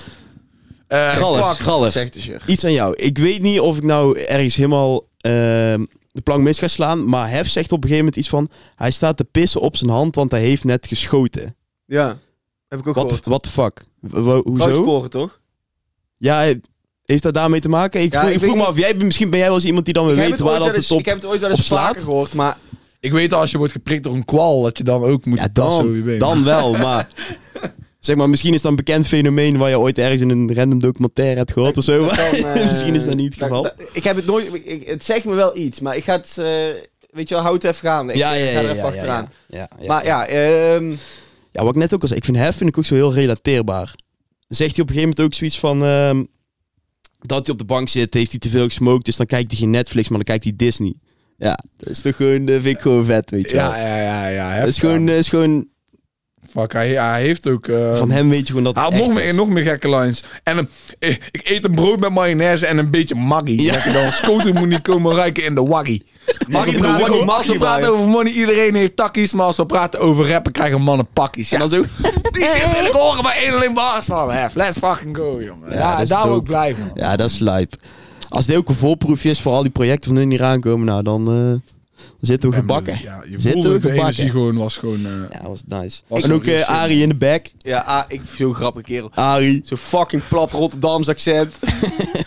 Eh, 0.88 1.08
Galf. 1.10 1.58
Galf. 1.58 1.92
Zegt 1.92 2.12
de. 2.12 2.38
Iets 2.46 2.64
aan 2.64 2.72
jou. 2.72 2.94
Ik 2.96 3.18
weet 3.18 3.42
niet 3.42 3.60
of 3.60 3.76
ik 3.76 3.82
nou 3.82 4.18
ergens 4.18 4.54
helemaal 4.54 5.08
ehm, 5.20 5.84
de 6.12 6.20
plank 6.22 6.42
mis 6.42 6.58
gaat 6.58 6.70
slaan. 6.70 7.08
Maar 7.08 7.30
Hef 7.30 7.48
zegt 7.48 7.72
op 7.72 7.82
een 7.82 7.88
gegeven 7.88 8.04
moment 8.04 8.16
iets 8.16 8.28
van... 8.28 8.48
Hij 8.76 8.90
staat 8.90 9.16
te 9.16 9.24
pissen 9.24 9.60
op 9.60 9.76
zijn 9.76 9.90
hand, 9.90 10.14
want 10.14 10.30
hij 10.30 10.40
heeft 10.40 10.64
net 10.64 10.86
geschoten. 10.86 11.56
Ja, 11.84 12.18
heb 12.68 12.78
ik 12.78 12.86
ook 12.86 12.94
Wat 12.94 13.04
gehoord. 13.04 13.26
what 13.26 13.42
the 13.42 13.48
fuck? 13.48 13.84
W- 14.00 14.40
hoezo? 14.44 14.74
scoren, 14.74 15.10
toch? 15.10 15.40
Ja, 16.16 16.54
heeft 17.04 17.22
dat 17.22 17.34
daarmee 17.34 17.60
te 17.60 17.68
maken? 17.68 18.02
Ik, 18.02 18.12
Ja, 18.12 18.20
vroeg, 18.20 18.42
ik 18.42 18.54
me 18.54 18.64
af, 18.64 18.78
jij, 18.78 18.94
misschien 18.94 19.30
ben 19.30 19.38
jij 19.38 19.48
wel 19.48 19.56
eens 19.56 19.66
iemand 19.66 19.84
die 19.84 19.94
dan 19.94 20.06
weer 20.06 20.16
weet 20.16 20.38
waar 20.38 20.58
dat 20.58 20.74
eens, 20.74 20.90
op... 20.90 20.98
ik 20.98 21.04
heb 21.04 21.14
het 21.14 21.24
ooit 21.24 21.40
wel 21.40 21.50
eens 21.50 21.66
vaker 21.66 22.02
gehoord, 22.02 22.34
maar 22.34 22.58
Ik 23.00 23.12
weet 23.12 23.32
als 23.32 23.50
je 23.50 23.58
wordt 23.58 23.72
geprikt 23.72 24.04
door 24.04 24.14
een 24.14 24.24
kwal, 24.24 24.62
dat 24.62 24.78
je 24.78 24.84
dan 24.84 25.02
ook 25.02 25.24
moet 25.24 25.38
Ja, 25.38 25.48
dan, 25.52 26.02
dan 26.18 26.44
wel, 26.44 26.72
maar... 26.86 27.08
Zeg 28.06 28.16
maar, 28.16 28.30
misschien 28.30 28.54
is 28.54 28.62
dat 28.62 28.70
een 28.70 28.76
bekend 28.76 29.06
fenomeen 29.06 29.56
waar 29.56 29.68
je 29.68 29.78
ooit 29.78 29.98
ergens 29.98 30.20
in 30.20 30.30
een 30.30 30.54
random 30.54 30.78
documentaire 30.78 31.36
hebt 31.36 31.52
gehoord 31.52 31.76
of 31.76 31.84
zo. 31.84 31.98
Dan, 31.98 32.08
eh, 32.18 32.64
misschien 32.64 32.94
is 32.94 33.04
dat 33.04 33.14
niet 33.14 33.34
het 33.34 33.42
geval. 33.42 33.70
ik 33.92 34.04
heb 34.04 34.16
het 34.16 34.26
nooit... 34.26 34.54
Ik, 34.64 34.86
het 34.86 35.04
zegt 35.04 35.24
me 35.24 35.34
wel 35.34 35.56
iets, 35.56 35.80
maar 35.80 35.96
ik 35.96 36.04
ga 36.04 36.12
het... 36.16 36.36
eh, 36.38 36.46
weet 37.10 37.28
je 37.28 37.34
wel, 37.34 37.42
houd 37.42 37.62
het 37.62 37.72
even 37.72 37.88
gaan. 37.88 38.10
Ik, 38.10 38.16
ja, 38.16 38.32
ja, 38.32 38.44
ja, 38.44 38.52
ga 38.52 38.62
er 38.62 38.70
even 38.70 38.84
achteraan. 38.84 39.30
ja, 39.48 39.58
ja, 39.58 39.68
ja, 39.80 39.86
maar 39.86 40.04
ja. 40.04 40.28
ja, 40.28 40.74
ehm, 40.74 40.90
Ja, 41.52 41.64
wat 41.64 41.74
ik 41.74 41.80
net 41.80 41.94
ook 41.94 42.00
al 42.00 42.06
zei, 42.08 42.18
ik 42.18 42.24
vind 42.24 42.36
Hef 42.36 42.56
vind 42.56 42.70
ik 42.70 42.78
ook 42.78 42.84
zo 42.84 42.94
heel 42.94 43.14
relateerbaar. 43.14 43.94
Zegt 44.48 44.74
hij 44.74 44.82
op 44.82 44.88
een 44.88 44.94
gegeven 44.94 45.08
moment 45.08 45.20
ook 45.20 45.34
zoiets 45.34 45.58
van... 45.58 45.84
ehm, 45.84 46.24
dat 47.20 47.44
hij 47.46 47.52
op 47.52 47.58
de 47.58 47.64
bank 47.64 47.88
zit, 47.88 48.14
heeft 48.14 48.30
hij 48.30 48.40
te 48.40 48.48
veel 48.48 48.64
gesmokt, 48.64 49.04
dus 49.04 49.16
dan 49.16 49.26
kijkt 49.26 49.50
hij 49.50 49.60
geen 49.60 49.70
Netflix, 49.70 50.08
maar 50.08 50.18
dan 50.18 50.26
kijkt 50.26 50.44
hij 50.44 50.52
Disney. 50.56 50.94
Ja, 51.38 51.58
dat 51.76 51.90
is 51.90 52.00
toch 52.00 52.16
gewoon, 52.16 52.44
dat 52.44 52.60
vind 52.62 52.76
ik 52.76 52.80
gewoon 52.80 53.04
vet, 53.04 53.30
weet 53.30 53.50
je 53.50 53.56
wel. 53.56 53.70
Ja, 53.70 53.76
ja, 53.76 54.28
ja. 54.28 54.28
ja 54.28 54.60
dat 54.60 54.68
is 54.68 54.78
gewoon, 54.78 55.08
is 55.08 55.28
gewoon 55.28 55.68
Fuck, 56.50 56.72
hij, 56.72 56.88
hij 56.88 57.22
heeft 57.22 57.48
ook... 57.48 57.66
eh, 57.68 57.96
van 57.96 58.10
hem 58.10 58.28
weet 58.28 58.40
je 58.40 58.46
gewoon 58.46 58.64
dat 58.64 58.74
Hij 58.74 58.84
had 58.84 58.94
nog 58.94 59.12
meer, 59.12 59.34
nog 59.34 59.48
meer 59.48 59.64
gekke 59.64 59.90
lines. 59.90 60.24
En 60.42 60.58
een, 60.58 60.68
ik, 60.98 61.28
ik 61.30 61.48
eet 61.48 61.64
een 61.64 61.74
brood 61.74 62.00
met 62.00 62.10
mayonaise 62.10 62.66
en 62.66 62.78
een 62.78 62.90
beetje 62.90 63.14
maggi. 63.14 63.62
Ja. 63.62 63.84
Je 63.84 63.92
dan 63.92 64.12
scoten 64.12 64.54
moet 64.54 64.68
niet 64.68 64.82
komen 64.82 65.14
ruiken 65.14 65.44
in 65.44 65.54
de 65.54 65.62
waggie. 65.62 66.06
Maggi 66.48 66.70
In 66.70 66.76
de 66.76 66.82
praten 66.82 67.00
waggie, 67.00 67.20
over, 67.22 67.32
als 67.34 67.46
we 67.46 67.58
praten 67.58 67.88
over 67.92 68.08
money, 68.08 68.32
iedereen 68.32 68.74
heeft 68.74 68.96
takkies. 68.96 69.32
Maar 69.32 69.46
als 69.46 69.56
we 69.56 69.66
praten 69.66 70.00
over 70.00 70.28
rappen, 70.28 70.52
krijgen 70.52 70.80
mannen 70.82 71.06
pakkies. 71.12 71.52
En 71.52 71.58
dan 71.58 71.68
zo... 71.68 71.80
die 72.32 72.44
shit 72.44 72.72
wil 72.72 72.84
ik 72.84 72.92
horen 72.92 73.22
bij 73.22 73.36
één 73.44 73.54
alleen 73.54 73.74
bars 73.74 74.06
van. 74.06 74.30
Hef. 74.30 74.54
Let's 74.54 74.78
fucking 74.78 75.16
go, 75.16 75.42
jongen. 75.42 75.70
Ja, 75.70 76.04
daar 76.04 76.28
ook 76.28 76.44
blij 76.44 76.74
van. 76.74 76.90
Ja, 76.94 77.16
dat 77.16 77.30
is 77.30 77.38
lijp. 77.38 77.74
Als 78.28 78.46
dit 78.46 78.56
ook 78.56 78.68
een 78.68 78.74
voorproefje 78.74 79.30
is 79.30 79.40
voor 79.40 79.52
al 79.52 79.62
die 79.62 79.70
projecten 79.70 80.08
van 80.08 80.18
hun 80.18 80.28
die 80.28 80.38
eraan 80.38 80.60
komen, 80.60 80.86
nou 80.86 81.02
dan, 81.02 81.20
eh, 81.28 81.34
dan 81.34 81.62
zitten 82.20 82.50
we 82.50 82.56
gebakken. 82.56 82.98
Ja, 83.02 83.22
je 83.24 83.30
Zitten 83.30 83.52
voelde 83.52 83.68
we 83.68 83.74
de 83.74 83.80
gebakken. 83.80 84.02
energie 84.04 84.30
gewoon, 84.30 84.56
was 84.56 84.76
gewoon... 84.76 85.06
eh, 85.06 85.12
Ja, 85.30 85.38
dat 85.38 85.48
was 85.48 85.62
nice. 85.66 86.00
Was 86.06 86.22
en 86.22 86.32
ook 86.32 86.44
eh, 86.44 86.56
shit. 86.56 86.66
Arie 86.66 87.02
in 87.02 87.08
de 87.08 87.14
back. 87.14 87.46
ja, 87.58 87.78
ah, 87.78 88.04
ik 88.08 88.20
zo'n 88.36 88.54
grappige 88.54 88.84
kerel. 88.84 89.10
Arie. 89.14 89.60
Zo'n 89.64 89.78
fucking 89.78 90.22
plat 90.28 90.52
Rotterdams 90.52 91.08
accent. 91.08 91.54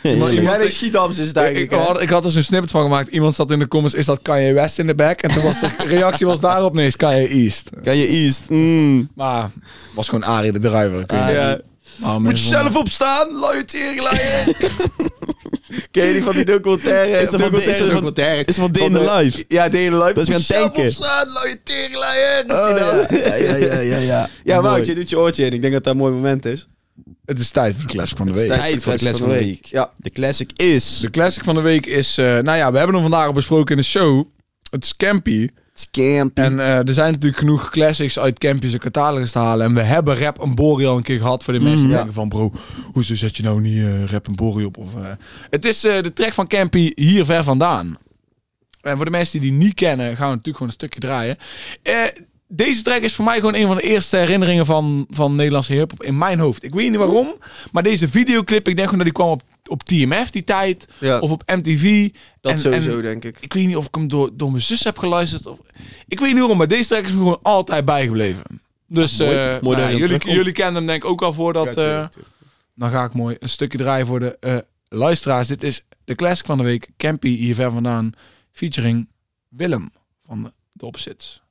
iemand- 0.03 0.33
ja, 0.33 0.57
nee, 0.57 0.71
Schiedams 0.71 1.17
is 1.17 1.27
het 1.27 1.35
Ik, 1.37 1.41
eigenlijk. 1.43 1.71
ik, 1.71 1.77
hè? 1.79 1.83
had, 1.85 2.01
ik 2.01 2.09
had 2.09 2.25
er 2.25 2.31
zo'n 2.31 2.43
snippet 2.43 2.71
van 2.71 2.81
gemaakt. 2.83 3.07
Iemand 3.11 3.35
zat 3.35 3.51
in 3.51 3.59
de 3.59 3.67
comments, 3.67 3.95
is 3.95 4.05
dat 4.05 4.19
Kanye 4.21 4.53
West 4.53 4.79
in 4.79 4.87
de 4.87 4.95
back? 4.95 5.21
En 5.21 5.31
toen 5.33 5.43
was 5.43 5.59
de 5.59 5.69
reactie 5.95 6.25
was 6.25 6.39
daarop, 6.39 6.73
nee, 6.73 6.87
is 6.87 6.95
Kanye 6.95 7.27
East. 7.27 7.69
Kan 7.83 7.97
je 7.97 8.07
East? 8.07 8.49
Mm. 8.49 9.09
Maar 9.15 9.49
was 9.95 10.09
gewoon 10.09 10.23
Arie 10.29 10.51
de 10.51 10.59
driver. 10.59 10.99
Ik 10.99 11.11
weet 11.11 11.61
Maar 11.99 12.21
Moet 12.21 12.39
je 12.39 12.45
zelf 12.47 12.75
opstaan, 12.75 13.39
luie 13.39 13.65
teringleier. 13.65 14.45
Ken 15.91 16.05
je 16.05 16.13
die 16.13 16.23
van 16.23 16.33
die 16.33 16.45
documentaire? 16.45 17.17
Is 17.23 17.29
dat 17.29 17.41
van 17.41 17.51
de- 17.51 17.57
is 17.63 17.65
dat 17.65 17.77
van- 17.77 17.87
documentaire? 17.89 18.39
is 18.39 18.45
dat 18.45 18.55
van 18.55 18.71
Day 18.71 18.83
in 18.83 18.91
the 18.93 18.99
de- 18.99 19.11
Life? 19.15 19.45
Ja, 19.47 19.69
Day 19.69 19.83
in 19.85 19.91
the 19.91 19.97
Life. 19.97 20.13
Dat 20.13 20.27
is 20.27 20.29
Moet 20.33 20.47
je 20.47 20.53
gaan 20.53 20.59
zelf 20.61 20.73
tanken. 20.73 20.85
opstaan, 20.85 21.27
luie 21.43 21.63
teringleier. 21.63 22.43
Oh, 22.47 23.07
ja, 23.09 23.35
ja, 23.35 23.55
ja, 23.55 23.79
ja, 23.79 24.27
ja. 24.43 24.61
Wout, 24.61 24.85
je 24.85 24.95
doet 24.95 25.09
je 25.09 25.19
oortje 25.19 25.45
in. 25.45 25.53
Ik 25.53 25.61
denk 25.61 25.73
dat 25.73 25.83
dat 25.83 25.93
een 25.93 25.99
mooi 25.99 26.13
moment 26.13 26.45
is. 26.45 26.67
Het 27.25 27.39
is 27.39 27.49
tijd 27.49 27.75
voor 27.75 27.85
de 27.87 27.93
classic 27.93 28.17
van 28.17 28.25
de 28.25 28.31
Het 28.31 28.41
is 28.41 28.47
week. 28.47 28.57
Tijd 28.59 28.83
voor 28.83 28.91
de 28.93 28.99
classic 28.99 29.19
van 29.21 29.29
de 29.29 29.35
week. 29.39 29.65
Ja. 29.65 29.91
De 29.97 30.09
classic 30.09 30.51
is... 30.55 30.99
De 30.99 31.09
classic 31.09 31.43
van 31.43 31.55
de 31.55 31.61
week 31.61 31.85
is... 31.85 32.17
eh, 32.17 32.25
nou 32.25 32.57
ja, 32.57 32.71
we 32.71 32.77
hebben 32.77 32.95
hem 32.95 33.03
vandaag 33.09 33.25
al 33.27 33.33
besproken 33.33 33.75
in 33.75 33.81
de 33.81 33.87
show. 33.87 34.25
Het 34.71 34.83
is 34.83 34.95
Campy. 34.95 35.47
Scamp. 35.79 36.37
En 36.37 36.59
eh, 36.59 36.87
er 36.87 36.93
zijn 36.93 37.11
natuurlijk 37.11 37.39
genoeg 37.39 37.69
classics 37.69 38.19
uit 38.19 38.39
Campy 38.39 38.67
zijn 38.67 38.81
catalogus 38.81 39.31
te 39.31 39.39
halen. 39.39 39.65
En 39.65 39.73
we 39.73 39.81
hebben 39.81 40.17
Rap 40.19 40.41
en 40.41 40.55
Bori 40.55 40.85
al 40.85 40.97
een 40.97 41.03
keer 41.03 41.19
gehad 41.19 41.43
voor 41.43 41.53
de 41.53 41.59
mensen 41.59 41.79
die 41.81 41.89
Ja. 41.89 41.95
denken 41.95 42.13
van... 42.13 42.29
Bro, 42.29 42.51
hoezo 42.91 43.15
zet 43.15 43.37
je 43.37 43.43
nou 43.43 43.61
niet 43.61 43.77
eh, 43.83 44.03
Rap 44.05 44.27
en 44.27 44.35
Bori 44.35 44.65
op? 44.65 44.77
Of, 44.77 44.95
eh, 44.95 45.01
het 45.49 45.65
is 45.65 45.79
de 45.79 46.11
track 46.13 46.33
van 46.33 46.47
Campy 46.47 46.91
hier 46.95 47.25
ver 47.25 47.43
vandaan. 47.43 47.97
En 48.81 48.95
voor 48.95 49.05
de 49.05 49.11
mensen 49.11 49.41
die 49.41 49.51
die 49.51 49.59
niet 49.59 49.73
kennen, 49.73 50.05
gaan 50.15 50.29
we 50.29 50.35
natuurlijk 50.35 50.57
gewoon 50.57 50.67
een 50.67 50.73
stukje 50.73 50.99
draaien. 50.99 51.37
Deze 52.51 52.81
track 52.81 53.01
is 53.01 53.15
voor 53.15 53.25
mij 53.25 53.35
gewoon 53.35 53.55
een 53.55 53.67
van 53.67 53.75
de 53.75 53.81
eerste 53.81 54.17
herinneringen 54.17 54.65
van, 54.65 55.05
van 55.09 55.35
Nederlandse 55.35 55.73
hip-hop 55.73 56.03
in 56.03 56.17
mijn 56.17 56.39
hoofd. 56.39 56.63
Ik 56.63 56.73
weet 56.73 56.89
niet 56.89 56.97
waarom, 56.99 57.35
maar 57.71 57.83
deze 57.83 58.07
videoclip, 58.07 58.67
ik 58.67 58.75
denk 58.75 58.89
gewoon 58.89 59.05
dat 59.05 59.15
die 59.15 59.23
kwam 59.23 59.29
op, 59.29 59.41
op 59.69 59.83
TMF 59.83 60.29
die 60.29 60.43
tijd. 60.43 60.87
Ja, 60.99 61.19
Of 61.19 61.31
op 61.31 61.43
MTV. 61.45 62.09
dat 62.41 62.51
en- 62.51 62.59
sowieso, 62.59 62.95
en- 62.95 63.01
denk 63.01 63.25
ik. 63.25 63.37
ik 63.41 63.53
weet 63.53 63.67
niet 63.67 63.75
of 63.75 63.85
ik 63.87 63.95
hem 63.95 64.07
door, 64.07 64.29
door 64.33 64.49
mijn 64.51 64.63
zus 64.63 64.83
heb 64.83 64.97
geluisterd. 64.97 65.45
Of, 65.45 65.59
ik 66.07 66.19
weet 66.19 66.29
niet 66.29 66.39
waarom, 66.39 66.57
maar 66.57 66.67
deze 66.67 66.87
track 66.87 67.03
is 67.03 67.11
me 67.11 67.17
gewoon 67.17 67.39
altijd 67.41 67.85
bijgebleven. 67.85 68.61
Dus 68.87 69.17
mooi. 69.19 69.31
eh, 69.37 69.61
Mooi 69.61 69.77
nou 69.77 69.95
jullie, 69.95 70.31
jullie 70.31 70.51
kennen 70.51 70.75
hem 70.75 70.85
denk 70.85 71.03
ik 71.03 71.09
ook 71.09 71.21
al 71.21 71.33
voordat... 71.33 71.77
Eh, 71.77 72.05
dan 72.75 72.89
ga 72.91 73.03
ik 73.03 73.13
mooi 73.13 73.35
een 73.39 73.49
stukje 73.49 73.77
draaien 73.77 74.05
voor 74.05 74.19
de 74.19 74.37
eh, 74.39 74.57
luisteraars. 74.87 75.47
Dit 75.47 75.63
is 75.63 75.83
de 76.03 76.15
classic 76.15 76.45
van 76.45 76.57
de 76.57 76.63
week. 76.63 76.89
Campy 76.97 77.37
hier 77.37 77.55
ver 77.55 77.71
vandaan. 77.71 78.11
Featuring 78.51 79.07
Willem 79.49 79.91
van 80.27 80.43
de, 80.43 80.51
de 80.71 80.85
Opzits. 80.85 81.41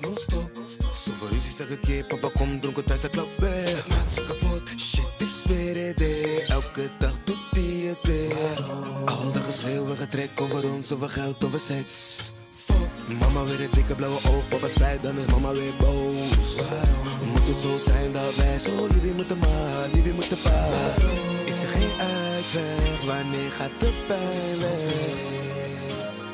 Non-stop 0.00 0.50
Zoveel 0.92 1.28
ruzies 1.28 1.60
elke 1.60 1.78
keer, 1.78 2.04
papa 2.04 2.30
komt 2.34 2.62
dronken 2.62 2.84
thuis, 2.84 3.02
hij 3.02 3.10
klapt 3.10 3.38
weg 3.38 3.88
Maakt 3.88 4.12
ze 4.12 4.24
kapot, 4.26 4.80
shit 4.80 5.10
is 5.18 5.44
weer 5.48 5.86
het 5.86 5.98
day 5.98 6.44
Elke 6.46 6.90
dag 6.98 7.14
doet 7.24 7.36
hij 7.50 7.62
het 7.62 7.98
weer. 8.02 8.60
Al 9.04 9.32
dat 9.32 9.42
geschreeuw 9.42 9.86
en 9.86 9.96
getrek 9.96 10.30
over 10.40 10.72
ons, 10.72 10.92
over 10.92 11.08
geld, 11.08 11.44
over 11.44 11.60
seks. 11.60 12.16
Fuck, 12.54 13.18
mama 13.20 13.44
weer 13.44 13.60
een 13.60 13.70
dikke 13.72 13.94
blauwe 13.94 14.16
oog, 14.16 14.48
papa 14.48 14.68
spijt, 14.68 15.02
dan 15.02 15.18
is 15.18 15.26
mama 15.26 15.52
weer 15.52 15.72
boos. 15.78 16.56
Moet 17.32 17.46
het 17.46 17.56
zo 17.56 17.78
zijn 17.78 18.12
dat 18.12 18.36
wij 18.36 18.58
zo 18.58 18.86
liefie 18.86 19.12
moeten 19.12 19.38
maar, 19.38 19.88
liefie 19.92 20.12
moeten 20.12 20.38
pa 20.42 20.68
Is 21.44 21.62
er 21.62 21.68
geen 21.68 22.00
uitweg, 22.00 23.04
wanneer 23.04 23.50
gaat 23.50 23.80
de 23.80 23.92
pijn 24.06 24.58
weg? 24.60 24.94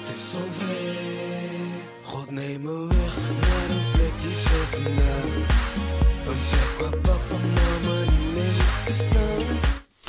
Het 0.01 0.15
is 0.15 0.31
zo. 0.31 1.32
Neem 2.33 2.63
me 2.63 2.87
weg 2.89 3.17
naar 3.41 3.77
een. 3.77 3.93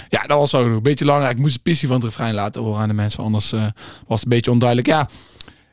Ja, 0.10 0.22
dat 0.22 0.38
was 0.38 0.56
ook 0.56 0.66
een 0.66 0.82
beetje 0.82 1.06
belangrijk. 1.06 1.36
Ik 1.36 1.42
moest 1.42 1.54
de 1.54 1.62
pissie 1.62 1.88
van 1.88 1.98
het 1.98 2.06
refrein 2.06 2.34
laten 2.34 2.62
horen 2.62 2.82
aan 2.82 2.88
de 2.88 2.94
mensen. 2.94 3.24
Anders 3.24 3.52
eh, 3.52 3.62
was 4.08 4.20
het 4.20 4.24
een 4.24 4.30
beetje 4.30 4.52
onduidelijk. 4.52 4.88
Ja, 4.88 5.10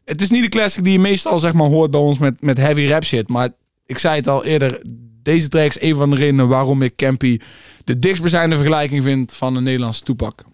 het 0.04 0.20
is 0.20 0.30
niet 0.30 0.42
de 0.42 0.48
classic 0.48 0.82
die 0.84 0.92
je 0.92 0.98
meestal 0.98 1.38
zeg 1.38 1.52
maar, 1.52 1.66
hoort 1.66 1.90
bij 1.90 2.00
ons 2.00 2.18
met, 2.18 2.40
met 2.40 2.56
heavy 2.56 2.86
rap 2.86 3.04
shit. 3.04 3.28
Maar 3.28 3.48
ik 3.86 3.98
zei 3.98 4.16
het 4.16 4.28
al 4.28 4.44
eerder. 4.44 4.82
Deze 5.22 5.48
track 5.48 5.68
is 5.68 5.80
een 5.80 5.96
van 5.96 6.10
de 6.10 6.16
redenen 6.16 6.48
waarom 6.48 6.82
ik 6.82 6.96
Campy 6.96 7.38
de 7.84 7.98
dichtstbijzijnde 7.98 8.56
vergelijking 8.56 9.02
vind 9.02 9.32
van 9.32 9.56
een 9.56 9.62
Nederlandse 9.62 10.02
toepak. 10.02 10.44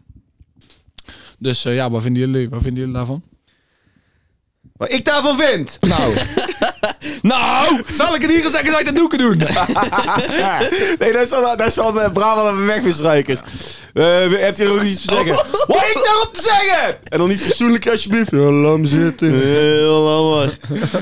Dus 1.39 1.65
eh, 1.65 1.75
ja, 1.75 1.91
wat 1.91 2.03
vinden 2.03 2.31
jullie, 2.31 2.49
wat 2.49 2.63
vinden 2.63 2.81
jullie 2.81 2.97
daarvan? 2.97 3.23
Wat 4.77 4.93
ik 4.93 5.05
daarvan 5.05 5.37
vind. 5.39 5.79
Nou, 5.81 6.15
nou, 7.23 7.83
zal 7.93 8.15
ik 8.15 8.23
het 8.23 8.31
hier 8.31 8.43
eens 8.45 8.53
zeggen 8.53 8.75
uit 8.77 8.87
de 8.87 8.93
doeken 8.93 9.19
doen? 9.19 9.37
nee, 10.99 11.13
dat 11.13 11.23
is 11.23 11.29
van, 11.29 11.43
dat 11.57 11.67
is 11.67 11.75
van 11.75 11.97
uh, 11.97 12.13
Brabant 12.13 12.49
en 12.59 12.67
Wegvisruikers. 12.67 13.41
Uh, 13.95 14.05
hebt 14.33 14.61
u 14.61 14.65
er 14.65 14.71
ook 14.73 14.83
iets 14.83 15.05
te 15.05 15.15
zeggen? 15.15 15.35
Wat 15.67 15.77
ik 15.95 16.01
daarop 16.05 16.31
te 16.33 16.43
zeggen? 16.43 16.97
En 17.09 17.19
dan 17.19 17.29
niet 17.29 17.41
fatsoenlijk 17.41 17.89
alsjeblieft. 17.89 18.31
Ja, 18.31 18.39
lam 18.39 18.85
zitten. 18.85 19.33
Heel 19.33 20.01
lammer. 20.01 20.57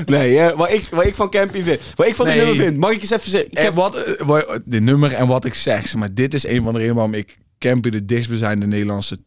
Nee, 0.05 0.37
hè, 0.37 0.55
wat, 0.55 0.71
ik, 0.71 0.87
wat 0.91 1.05
ik 1.05 1.15
van 1.15 1.29
Campy 1.29 1.63
vind. 1.63 1.81
Wat 1.95 2.07
ik 2.07 2.15
van 2.15 2.25
die 2.25 2.35
Nee. 2.35 2.45
nummer 2.45 2.63
vind. 2.65 2.77
Mag 2.77 2.91
ik 2.91 3.01
eens 3.01 3.11
even 3.11 3.29
zeggen? 3.31 3.51
Ik 3.51 3.57
Ik 3.57 3.63
heb 3.63 3.75
wat, 3.75 3.95
eh, 4.03 4.25
wat- 4.25 4.59
dit 4.65 4.81
nummer 4.83 5.13
en 5.13 5.27
wat 5.27 5.45
ik 5.45 5.53
zeg, 5.53 5.81
zeg 5.87 5.95
maar 5.95 6.13
dit 6.13 6.33
is 6.33 6.47
een 6.47 6.63
van 6.63 6.65
de 6.73 6.77
redenen 6.79 6.95
waarom 6.95 7.13
ik 7.13 7.37
Campy 7.59 7.89
de 7.89 8.05
dichtstbijzijnde 8.05 8.65
Nederlandse 8.67 9.17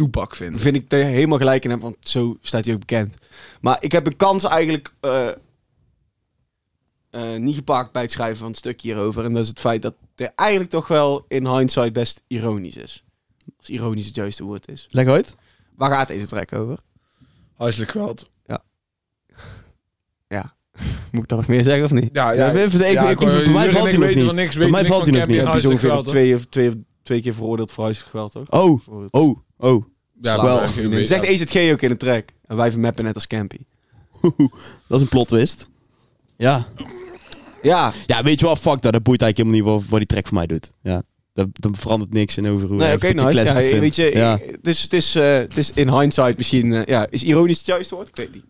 toepak 0.00 0.36
vind. 0.36 0.60
vind 0.60 0.76
ik 0.76 0.92
er 0.92 1.04
helemaal 1.04 1.38
gelijk 1.38 1.64
in 1.64 1.70
heb, 1.70 1.80
want 1.80 1.96
zo 2.00 2.36
staat 2.40 2.64
hij 2.64 2.74
ook 2.74 2.80
bekend. 2.80 3.14
Maar 3.60 3.76
ik 3.80 3.92
heb 3.92 4.06
een 4.06 4.16
kans 4.16 4.44
eigenlijk 4.44 4.94
eh, 5.00 5.28
eh, 7.10 7.40
niet 7.40 7.54
gepakt 7.54 7.92
bij 7.92 8.02
het 8.02 8.10
schrijven 8.10 8.36
van 8.38 8.48
het 8.48 8.56
stukje 8.56 8.92
hierover. 8.92 9.24
En 9.24 9.32
dat 9.32 9.42
is 9.42 9.48
het 9.48 9.60
feit 9.60 9.82
dat 9.82 9.94
het 10.16 10.32
eigenlijk 10.34 10.70
toch 10.70 10.88
wel 10.88 11.24
in 11.28 11.46
hindsight 11.46 11.92
best 11.92 12.22
ironisch 12.26 12.76
is. 12.76 13.04
Als 13.58 13.68
ironisch 13.68 14.06
het 14.06 14.14
juiste 14.14 14.44
woord 14.44 14.68
is. 14.70 14.86
Leg 14.90 15.06
uit. 15.06 15.36
Waar 15.76 15.90
gaat 15.90 16.08
deze 16.08 16.26
track 16.26 16.52
over? 16.52 16.78
Huiselijk 17.56 17.90
geweld. 17.90 18.30
Moet 21.12 21.22
ik 21.22 21.28
dat 21.28 21.38
nog 21.38 21.48
meer 21.48 21.62
zeggen 21.62 21.84
of 21.84 21.90
niet? 21.90 22.08
Ja, 22.12 22.30
Ja, 22.30 22.50
ik- 22.50 22.72
ik- 22.72 22.80
ik- 22.80 22.92
ja, 22.92 23.10
ik- 23.10 23.18
voor 23.18 23.28
mij 23.50 23.70
valt 23.70 23.84
hij 23.84 23.92
ik 23.92 23.98
nog 23.98 24.08
weten 24.08 24.24
niet. 24.24 24.32
niks, 24.32 24.56
Voor 24.56 24.70
mij 24.70 24.84
valt 24.84 25.02
hij 25.06 25.18
nog 25.18 25.26
niet. 25.28 25.36
Heb 25.36 25.60
je 25.60 25.68
ongeveer 25.68 26.02
twee, 26.02 26.48
twee, 26.48 26.84
twee 27.02 27.20
keer 27.22 27.34
veroordeeld 27.34 27.72
voor 27.72 27.84
huiselijk 27.84 28.10
geweld, 28.10 28.32
toch? 28.32 28.48
Oh, 28.50 28.80
oh, 29.10 29.38
oh. 29.60 29.84
Ja, 30.20 30.42
wel. 30.42 30.60
Zegt 31.06 31.22
EZG 31.24 31.72
ook 31.72 31.82
in 31.82 31.88
de 31.88 31.96
track. 31.96 32.24
En 32.46 32.56
wij 32.56 32.70
vermappen 32.70 33.04
net 33.04 33.14
als 33.14 33.26
Campy. 33.26 33.56
Dat 34.88 34.96
is 34.96 35.00
een 35.00 35.08
plot 35.08 35.28
twist. 35.28 35.68
Ja. 36.36 36.66
Ja, 37.62 37.92
Ja, 38.06 38.22
weet 38.22 38.40
je 38.40 38.46
wel, 38.46 38.56
fuck 38.56 38.82
dat. 38.82 38.92
Dat 38.92 39.02
boeit 39.02 39.22
eigenlijk 39.22 39.36
helemaal 39.54 39.72
niet 39.74 39.82
wat, 39.82 39.90
wat 39.90 39.98
die 39.98 40.08
track 40.08 40.26
voor 40.26 40.36
mij 40.36 40.46
doet. 40.46 40.70
Ja. 40.82 41.02
Dat, 41.34 41.46
dat 41.52 41.70
verandert 41.78 42.12
niks 42.12 42.36
in 42.36 42.48
over 42.48 42.68
hoe 42.68 42.76
nee, 42.76 42.94
oké, 42.94 43.06
ik 43.06 43.16
die 43.16 43.24
nice. 43.26 43.42
Ja, 43.44 43.62
vind. 43.62 43.80
weet 43.80 43.96
je, 43.96 44.10
Ja. 44.16 44.38
het 44.46 44.66
is, 44.66 44.82
het 44.82 44.92
is, 44.92 45.14
eh, 45.14 45.34
het 45.36 45.56
is 45.58 45.72
in 45.72 45.98
hindsight 45.98 46.36
misschien... 46.36 46.72
eh, 46.72 46.84
ja, 46.86 47.06
is 47.10 47.22
ironisch 47.22 47.56
het 47.58 47.66
juiste 47.66 47.94
woord? 47.94 48.08
Ik 48.08 48.16
weet 48.16 48.34
niet. 48.34 48.44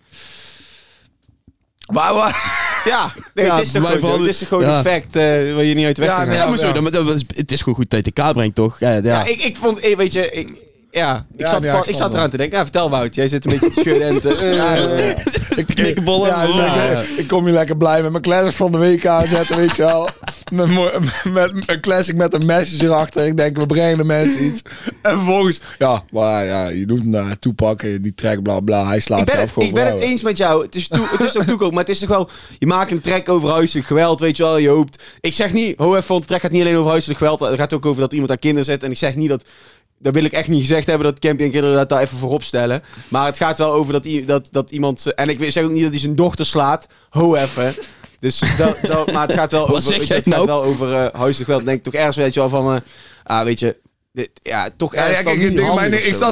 Maar, 1.93 2.15
maar, 2.15 2.83
Ja, 2.85 3.13
nee, 3.35 3.47
Ja, 3.47 3.57
het 3.57 3.67
is 3.67 3.73
toch 3.73 3.83
gewoon, 3.83 4.01
zo. 4.01 4.07
vallen- 4.07 4.21
het 4.21 4.29
is 4.29 4.39
toch 4.39 4.49
gewoon 4.49 4.65
ja. 4.65 4.79
een 4.79 4.85
fact 4.85 5.17
eh, 5.17 5.23
waar 5.55 5.65
je 5.65 5.75
niet 5.75 5.85
uit 5.87 5.99
weg 5.99 6.09
Ja, 6.09 6.25
gaan. 6.25 6.35
Ja, 6.35 6.47
maar 6.47 6.59
zo, 6.59 6.73
dat, 6.73 6.93
dat 6.93 7.25
het 7.27 7.53
is 7.53 7.59
gewoon 7.63 7.75
goed 7.75 7.91
dat 7.91 7.99
je 7.99 8.05
de 8.05 8.13
kaart 8.13 8.35
brengt, 8.35 8.55
toch? 8.55 8.81
Ja, 8.81 8.91
ja. 8.95 9.01
Ja, 9.03 9.25
ik, 9.27 9.41
ik 9.43 9.57
vond, 9.57 9.81
weet 9.81 10.13
je, 10.13 10.31
ik, 10.31 10.55
ja, 10.91 11.27
ik, 11.37 11.47
zat, 11.47 11.65
ik 11.65 11.85
ik 11.85 11.95
zat 11.95 12.15
eraan 12.15 12.31
te 12.31 12.37
denken. 12.37 12.59
Ja, 12.59 12.65
vertel 12.65 12.91
Wout, 12.91 13.15
jij 13.15 13.29
zit 13.29 13.45
een 13.45 13.51
beetje 13.51 13.69
te 13.69 13.81
schudden 13.81 14.09
en 14.09 14.21
te... 14.21 14.35
eh, 14.37 15.59
ik 15.59 15.67
knikkenbollen. 15.75 16.29
Ja, 16.29 17.01
ik, 17.01 17.09
ik 17.09 17.29
kom 17.29 17.45
hier 17.45 17.55
lekker 17.55 17.77
blij 17.77 18.03
met 18.03 18.11
mijn 18.11 18.23
classics 18.23 18.57
van 18.57 18.73
de 18.73 18.79
week 18.79 19.07
aanzetten, 19.07 19.57
weet 19.57 19.77
je 19.77 19.83
wel. 19.83 20.09
Met, 20.51 20.69
met 21.33 21.53
een 21.67 21.81
classic 21.81 22.17
met 22.17 22.35
een 22.35 22.47
message 22.47 22.85
erachter. 22.85 23.27
Ik 23.27 23.37
denk, 23.37 23.57
we 23.57 23.67
brengen 23.67 23.97
de 23.97 24.05
mensen 24.05 24.45
iets. 24.45 24.63
En 25.03 25.13
vervolgens, 25.13 25.61
ja, 25.79 26.03
maar 26.11 26.45
ja, 26.45 26.69
je 26.69 26.87
doet 26.87 26.99
hem 26.99 27.13
daar 27.13 27.39
toepakken, 27.39 28.03
die 28.03 28.15
track, 28.15 28.43
bla 28.43 28.61
bla. 28.61 28.87
Hij 28.87 29.01
slaat 29.01 29.19
ik 29.21 29.25
ben, 29.25 29.35
zelf 29.35 29.45
het, 29.45 29.53
gewoon 29.53 29.69
ik 29.69 29.75
ben 29.75 29.87
het 29.87 30.03
eens 30.03 30.23
met 30.23 30.37
jou. 30.37 30.65
Het 30.65 30.75
is, 30.75 30.89
toe, 30.89 31.07
het 31.11 31.21
is 31.21 31.33
toch 31.33 31.45
toekomst, 31.45 31.73
maar 31.73 31.85
het 31.85 31.93
is 31.93 31.99
toch 31.99 32.09
wel... 32.09 32.29
Je 32.59 32.67
maakt 32.67 32.91
een 32.91 33.01
track 33.01 33.29
over 33.29 33.51
huiselijk 33.51 33.87
geweld, 33.87 34.21
weet 34.21 34.37
je 34.37 34.43
wel. 34.43 34.57
Je 34.57 34.69
hoopt... 34.69 35.03
Ik 35.21 35.35
zeg 35.35 35.53
niet, 35.53 35.79
ho 35.79 35.97
even, 35.97 36.09
want 36.09 36.21
de 36.21 36.27
track 36.27 36.41
gaat 36.41 36.51
niet 36.51 36.63
alleen 36.63 36.77
over 36.77 36.91
huiselijk 36.91 37.19
geweld. 37.19 37.41
Het 37.41 37.59
gaat 37.59 37.73
ook 37.73 37.87
over 37.87 38.01
dat 38.01 38.13
iemand 38.13 38.31
aan 38.31 38.39
kinderen 38.39 38.65
zet. 38.65 38.83
En 38.83 38.91
ik 38.91 38.97
zeg 38.97 39.17
niet 39.17 39.29
dat... 39.29 39.45
Dat 40.03 40.15
wil 40.15 40.25
ik 40.25 40.33
echt 40.33 40.49
niet 40.49 40.61
gezegd 40.61 40.87
hebben 40.87 41.07
dat 41.07 41.19
Campy 41.19 41.43
en 41.43 41.51
kinderen 41.51 41.77
dat 41.77 41.89
daar 41.89 42.01
even 42.03 42.19
voorop 42.19 42.43
stellen. 42.43 42.83
Maar 43.09 43.27
het 43.27 43.37
gaat 43.37 43.59
wel 43.59 43.73
over 43.73 43.93
dat, 43.93 44.07
dat, 44.27 44.49
dat 44.51 44.71
iemand... 44.71 45.15
En 45.15 45.29
ik 45.29 45.51
zeg 45.51 45.65
ook 45.65 45.71
niet 45.71 45.83
dat 45.83 45.91
hij 45.91 46.01
zijn 46.01 46.15
dochter 46.17 46.47
slaat. 46.47 46.87
Ho 47.11 47.35
even. 47.35 47.75
Dus 48.21 48.43
dat, 48.59 48.77
dat, 48.83 49.13
maar 49.13 49.27
het 49.27 49.37
gaat 49.37 49.53
wel 49.53 49.61
Wat 49.69 49.71
over, 49.71 49.83
zeg 49.83 49.99
weet 49.99 50.07
je, 50.07 50.15
het 50.15 50.27
gaat 50.29 50.35
nou? 50.35 50.47
wel 50.47 50.63
over 50.65 50.87
eh 50.95 50.99
huiselijk 50.99 51.45
geweld. 51.51 51.65
Denk 51.65 51.79
ik 51.79 51.83
toch 51.85 51.95
ergens 51.95 52.17
weet 52.17 52.35
je 52.35 52.41
wel 52.41 52.49
van... 52.49 52.75
eh, 52.75 52.81
ah, 53.23 53.45
weet 53.45 53.61
je... 53.61 53.77
Dit, 54.13 54.31
ja, 54.43 54.69
toch 54.77 54.95
Ja, 54.95 55.01
ergens 55.01 55.19
ja, 55.19 55.25
kijk, 55.25 55.37
ik, 55.37 55.43
of 55.43 55.51
ik 55.51 55.61
man. 55.61 55.69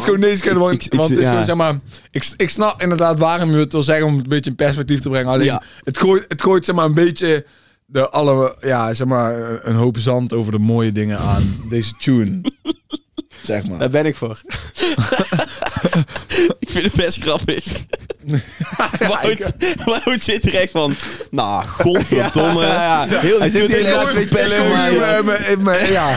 gewoon 0.04 0.20
keer, 0.40 0.58
want, 0.58 0.74
Ik- 0.74 0.84
ik- 0.84 0.94
want 0.98 1.08
het 1.08 1.18
is 1.18 1.24
ja. 1.24 1.30
gewoon, 1.30 1.44
zeg 1.44 1.54
maar, 1.56 1.78
ik, 2.10 2.32
ik 2.36 2.50
snap 2.50 2.82
inderdaad 2.82 3.18
waarom 3.18 3.50
je 3.50 3.56
het 3.56 3.72
wil 3.72 3.82
zeggen 3.82 4.06
om 4.06 4.12
het 4.14 4.22
een 4.22 4.28
beetje 4.28 4.50
in 4.50 4.56
perspectief 4.56 5.00
te 5.00 5.08
brengen. 5.08 5.32
Alleen, 5.32 5.44
Ja. 5.46 5.62
het, 5.84 5.98
gooit, 5.98 6.24
het 6.28 6.42
gooit 6.42 6.64
zeg 6.64 6.74
maar 6.74 6.84
een 6.84 6.94
beetje 6.94 7.46
de 7.86 8.08
alle, 8.10 8.56
ja, 8.60 8.94
zeg 8.94 9.06
maar, 9.06 9.58
een 9.66 9.74
hoop 9.74 9.96
zand 9.98 10.32
over 10.32 10.52
de 10.52 10.58
mooie 10.58 10.92
dingen 10.92 11.18
aan 11.18 11.56
deze 11.70 11.94
tune. 11.98 12.40
zeg 13.42 13.68
maar. 13.68 13.78
Daar 13.78 13.90
ben 13.90 14.06
ik 14.06 14.16
voor. 14.16 14.40
Ik 16.58 16.70
vind 16.70 16.84
het 16.84 16.92
best 16.94 17.22
grappig. 17.22 17.64
Wout, 19.08 19.52
Wout 19.84 20.20
zit 20.22 20.44
er 20.44 20.54
echt 20.54 20.70
van... 20.70 20.94
Nou, 21.30 21.64
godverdomme. 21.66 22.60
Ja, 22.66 23.04
ja. 23.10 23.18
Heel 23.20 23.38
Hij 23.38 23.48
zit 23.48 23.74
hier 23.76 23.82
nooit 23.96 24.14
met 24.14 24.30
Mijn- 24.32 25.24
mijn- 25.24 25.62
mijn- 25.62 25.92
ja, 25.92 26.08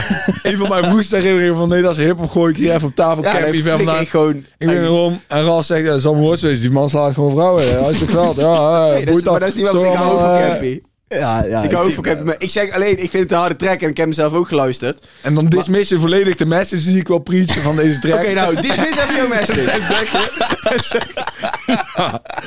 een 0.42 0.56
van 0.56 0.68
mijn 0.68 0.84
vroegste 0.84 1.16
herinneringen 1.16 1.56
van 1.56 1.68
nee, 1.68 1.82
dat 1.82 1.96
is 1.96 2.04
hip-hop 2.04 2.30
gooi 2.30 2.52
ik 2.52 2.58
hier 2.58 2.74
even 2.74 2.88
op 2.88 2.94
tafel. 2.94 3.22
Ja, 3.22 3.34
Ja, 3.36 3.40
dan 3.40 3.50
die 3.50 3.62
ver 3.62 3.72
flik 3.74 3.84
vandaan. 3.86 4.02
ik 4.02 4.08
gewoon... 4.10 4.36
Ik 4.58 4.66
ben 4.66 4.82
erom 4.84 5.20
en 5.26 5.44
Ras 5.44 5.66
zegt, 5.66 5.84
ja, 5.84 5.90
dat 5.90 6.02
zal 6.02 6.12
mijn 6.12 6.24
worst 6.24 6.42
wezen. 6.42 6.60
Die 6.60 6.70
man 6.70 6.88
slaat 6.88 7.14
gewoon 7.14 7.30
vrouwen. 7.30 7.82
Hij 7.82 7.90
is 7.90 7.98
toch 7.98 8.08
geweld. 8.10 8.36
Ja, 8.36 8.44
eh, 8.44 8.82
Nee, 8.82 8.90
dat 8.90 8.98
is, 8.98 9.12
boeit 9.12 9.24
maar 9.24 9.40
dat 9.40 9.48
is 9.48 9.54
niet 9.54 9.68
wat 9.70 9.84
ik 9.84 9.92
hou 9.92 10.18
van 10.20 10.40
Campy. 10.48 10.80
Ja, 11.12 11.44
ja. 11.44 11.62
Ik 11.62 11.70
hou 11.70 11.86
ook 11.86 11.92
van 11.92 12.34
ik 12.38 12.50
zeg 12.50 12.72
alleen, 12.74 12.90
ik 13.02 13.10
vind 13.10 13.22
het 13.22 13.32
een 13.32 13.38
harde 13.38 13.56
track 13.56 13.80
en 13.80 13.88
ik 13.88 13.96
heb 13.96 14.06
hem 14.06 14.12
zelf 14.14 14.32
ook 14.32 14.48
geluisterd. 14.48 15.06
En 15.20 15.34
dan 15.34 15.46
dismiss 15.46 15.88
je 15.88 15.98
volledig 15.98 16.36
de 16.36 16.46
message 16.46 16.82
die 16.84 16.98
ik 16.98 17.08
wil 17.08 17.18
preachen 17.18 17.62
van 17.62 17.76
deze 17.76 17.98
track. 18.00 18.18
Oké, 18.20 18.32
nou, 18.32 18.54
dismiss 18.60 18.96
even 18.98 19.14
jouw 19.16 19.28
message. 19.28 19.70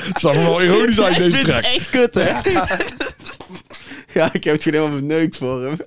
Het 0.07 0.18
staat 0.18 0.36
wel 0.36 0.61
ironisch 0.61 1.01
uit 1.01 1.11
Ik 1.11 1.18
deze 1.18 1.36
vind 1.36 1.45
track. 1.47 1.66
het 1.66 1.76
echt 1.76 1.89
kut, 1.89 2.13
hè? 2.13 2.30
Ja, 4.13 4.30
ik 4.34 4.43
heb 4.43 4.53
het 4.53 4.63
gewoon 4.63 4.80
helemaal 4.80 4.91
verneukt 4.97 5.38
voor 5.38 5.63
hem. 5.63 5.78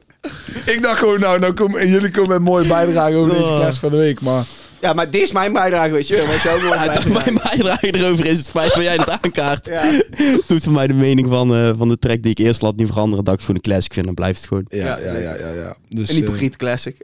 Ik 0.67 0.83
dacht 0.83 0.99
gewoon, 0.99 1.21
nou, 1.21 1.39
nou 1.39 1.53
kom, 1.53 1.77
en 1.77 1.89
jullie 1.89 2.11
komen 2.11 2.31
met 2.31 2.41
mooie 2.41 2.67
bijdrage 2.69 3.15
over 3.15 3.31
deze 3.35 3.43
Oh. 3.51 3.57
class 3.57 3.79
van 3.79 3.91
de 3.91 3.97
week. 3.97 4.21
Maar 4.21 4.45
Ja, 4.81 4.93
maar 4.93 5.11
dit 5.11 5.23
is 5.23 5.33
mijn 5.33 5.53
bijdrage, 5.53 5.93
weet 5.93 6.09
je 6.09 6.15
wel. 6.15 6.55
Ja, 6.75 6.95
dat 6.95 7.05
mijn 7.05 7.39
bijdrage 7.43 7.95
erover 7.95 8.27
is 8.27 8.39
het 8.39 8.51
feit 8.51 8.75
dat 8.75 8.83
jij 8.83 8.97
het 8.97 9.11
aankaart. 9.11 9.67
Ja. 9.67 10.03
Doet 10.49 10.63
voor 10.63 10.73
mij 10.73 10.87
de 10.87 10.95
mening 10.95 11.29
van, 11.29 11.55
eh, 11.55 11.73
van 11.77 11.89
de 11.89 11.99
track 11.99 12.23
die 12.23 12.31
ik 12.31 12.39
eerst 12.39 12.63
laat 12.63 12.77
niet 12.77 12.87
veranderen. 12.87 13.25
Dat 13.25 13.35
ik 13.35 13.41
het 13.41 13.49
gewoon 13.49 13.63
een 13.65 13.71
classic 13.71 13.93
vind, 13.93 14.07
dan 14.07 14.15
blijft 14.15 14.39
het 14.39 14.49
gewoon. 14.49 14.67
ja, 14.69 14.85
Ja, 14.85 14.97
ja, 14.97 15.19
ja, 15.19 15.35
ja. 15.35 15.53
ja. 15.53 15.77
Dus, 15.89 16.09
Een 16.09 16.15
eh, 16.15 16.21
hypocriet 16.21 16.57
classic. 16.57 16.97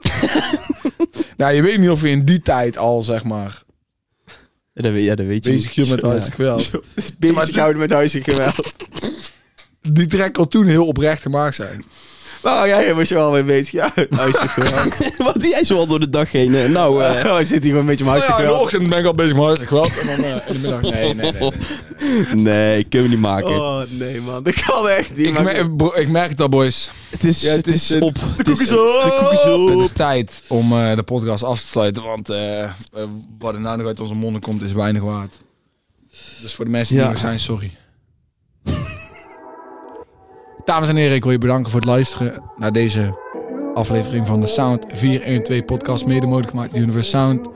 nou, 1.36 1.54
je 1.54 1.62
weet 1.62 1.78
niet 1.78 1.90
of 1.90 2.02
je 2.02 2.08
in 2.08 2.24
die 2.24 2.42
tijd 2.42 2.78
al, 2.78 3.02
zeg 3.02 3.24
maar, 3.24 3.62
Ja, 4.72 4.82
dat 4.82 4.92
weet, 4.92 5.04
ja, 5.04 5.14
dat 5.14 5.26
weet 5.26 5.44
je 5.44 5.50
bezig 5.50 5.90
met 5.90 6.02
huiselijk 6.02 6.34
geweld. 6.34 6.70
Bezig 7.18 7.56
houden 7.56 7.80
met 7.80 7.90
huiselijk 7.90 8.30
geweld. 8.30 8.72
Die 9.80 10.06
track 10.06 10.32
kon 10.32 10.48
toen 10.48 10.66
heel 10.66 10.86
oprecht 10.86 11.22
gemaakt 11.22 11.54
zijn. 11.54 11.84
Nou, 12.44 12.68
ja, 12.68 12.80
je 12.86 12.94
was 12.94 13.08
je 13.08 13.14
wel 13.14 13.30
mee 13.30 13.42
bezig. 13.44 13.70
Ja, 13.70 13.92
huiselijk 14.10 14.52
geweld. 14.52 14.96
Wat 15.26 15.34
doe 15.34 15.48
jij 15.48 15.64
zo 15.64 15.76
al 15.76 15.86
door 15.86 16.00
de 16.00 16.10
dag 16.10 16.32
heen? 16.32 16.54
eh? 16.54 16.68
Nou, 16.68 17.02
Oh, 17.04 17.22
hij 17.34 17.44
zit 17.44 17.62
hier 17.62 17.70
gewoon 17.72 17.78
een 17.80 17.86
beetje 17.86 18.04
Oh 18.04 18.10
ja, 18.10 18.18
huiselijk 18.18 18.38
in 18.48 18.54
de 18.54 18.60
ochtend 18.60 18.88
ben 18.88 18.98
ik 18.98 19.06
al 19.06 19.14
bezig 19.14 19.36
met 19.36 19.58
geweld. 19.58 19.98
En 19.98 20.06
dan 20.06 20.24
eh, 20.24 20.48
in 20.48 20.52
de 20.52 20.58
middag, 20.58 20.80
nee, 20.80 21.14
nee, 21.14 21.32
nee. 21.32 21.50
nee. 22.34 22.34
nee, 22.52 22.84
kunnen 22.84 23.08
we 23.10 23.14
niet 23.16 23.24
maken. 23.24 23.48
Oh, 23.60 23.80
nee, 23.88 24.20
man. 24.20 24.42
Dat 24.42 24.54
kan 24.54 24.88
echt 24.88 25.16
niet. 25.16 25.26
Ik, 25.26 25.42
merk, 25.42 25.76
bro, 25.76 25.94
ik 25.94 26.08
merk 26.08 26.30
het 26.30 26.40
al, 26.40 26.48
boys. 26.48 26.90
Het 27.10 27.24
is, 27.24 27.40
Ja, 27.42 27.48
het 27.50 27.66
het 27.66 27.74
is, 27.74 27.90
is 27.90 28.00
op. 28.00 28.14
De 28.14 28.42
koek 28.44 28.60
is 28.60 28.72
op. 28.72 28.78
De 28.78 29.16
koek 29.18 29.32
is 29.32 29.70
Het 29.74 29.84
is 29.84 29.92
tijd 29.96 30.42
om 30.46 30.72
eh, 30.72 30.94
de 30.96 31.02
podcast 31.02 31.44
af 31.44 31.60
te 31.60 31.66
sluiten, 31.66 32.02
want 32.02 32.28
wat 33.38 33.54
er 33.54 33.60
nou 33.60 33.76
nog 33.76 33.86
uit 33.86 34.00
onze 34.00 34.14
monden 34.14 34.40
komt 34.40 34.62
is 34.62 34.72
weinig 34.72 35.02
waard. 35.02 35.42
Dus 36.42 36.54
voor 36.54 36.64
de 36.64 36.70
mensen 36.70 36.94
die 36.94 37.04
Ja. 37.04 37.10
er 37.10 37.18
zijn, 37.18 37.40
sorry. 37.40 37.72
Dames 40.64 40.88
en 40.88 40.96
heren, 40.96 41.14
ik 41.14 41.22
wil 41.22 41.32
je 41.32 41.38
bedanken 41.38 41.70
voor 41.70 41.80
het 41.80 41.88
luisteren 41.88 42.42
naar 42.56 42.72
deze 42.72 43.18
aflevering 43.74 44.26
van 44.26 44.40
de 44.40 44.46
Sound 44.46 44.86
412 44.92 45.64
podcast, 45.64 46.06
mede 46.06 46.26
mogelijk 46.26 46.50
gemaakt 46.50 46.72
door 46.72 46.80
Universe 46.80 47.10
Sound. 47.10 47.48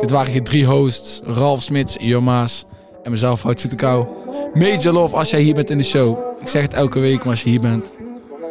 Dit 0.00 0.10
waren 0.10 0.32
je 0.32 0.42
drie 0.42 0.66
hosts, 0.66 1.20
Ralf 1.24 1.62
Smits, 1.62 1.96
Io 1.96 2.20
Maas 2.20 2.64
en 3.02 3.10
mezelf, 3.10 3.42
Hout 3.42 3.60
Soetekau. 3.60 4.06
Major 4.54 4.92
love 4.92 5.16
als 5.16 5.30
jij 5.30 5.40
hier 5.40 5.54
bent 5.54 5.70
in 5.70 5.78
de 5.78 5.84
show. 5.84 6.18
Ik 6.40 6.48
zeg 6.48 6.62
het 6.62 6.74
elke 6.74 6.98
week, 7.00 7.18
maar 7.18 7.28
als 7.28 7.42
je 7.42 7.48
hier 7.48 7.60
bent, 7.60 7.92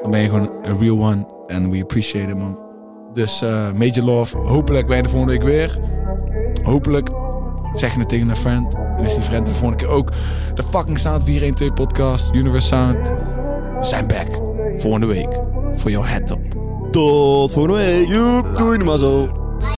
dan 0.02 0.12
ben 0.12 0.20
je 0.20 0.30
gewoon 0.30 0.50
a 0.66 0.76
real 0.80 1.00
one. 1.00 1.28
And 1.48 1.72
we 1.72 1.82
appreciate 1.82 2.30
it, 2.30 2.38
man. 2.38 2.60
Dus 3.14 3.42
eh, 3.42 3.72
major 3.72 4.04
love. 4.04 4.38
Hopelijk 4.38 4.88
ben 4.88 4.98
je 4.98 5.04
de 5.04 5.10
volgende 5.10 5.34
week 5.34 5.44
weer. 5.44 5.80
Hopelijk 6.64 7.10
zeg 7.74 7.94
je 7.94 8.00
het 8.00 8.10
tegen 8.10 8.30
een 8.30 8.36
friend. 8.36 8.76
En 8.98 9.04
is 9.04 9.14
die 9.14 9.24
friend 9.24 9.46
de 9.46 9.54
volgende 9.54 9.84
keer 9.84 9.94
ook. 9.94 10.12
De 10.56 10.64
fucking 10.64 10.98
Sound 10.98 11.24
412 11.24 11.74
podcast. 11.74 12.34
Universe 12.34 12.68
Sound. 12.68 13.12
We 13.84 13.90
zijn 13.90 14.08
back. 14.08 14.28
Volgende 14.78 15.06
week. 15.06 15.40
Voor 15.76 15.92
jouw 15.92 16.04
head 16.04 16.30
up. 16.30 16.40
Tot 16.92 17.54
volgende 17.54 17.78
week. 17.78 18.08
Joep, 18.08 18.58
doei, 18.58 18.78
mazzel. 18.78 19.43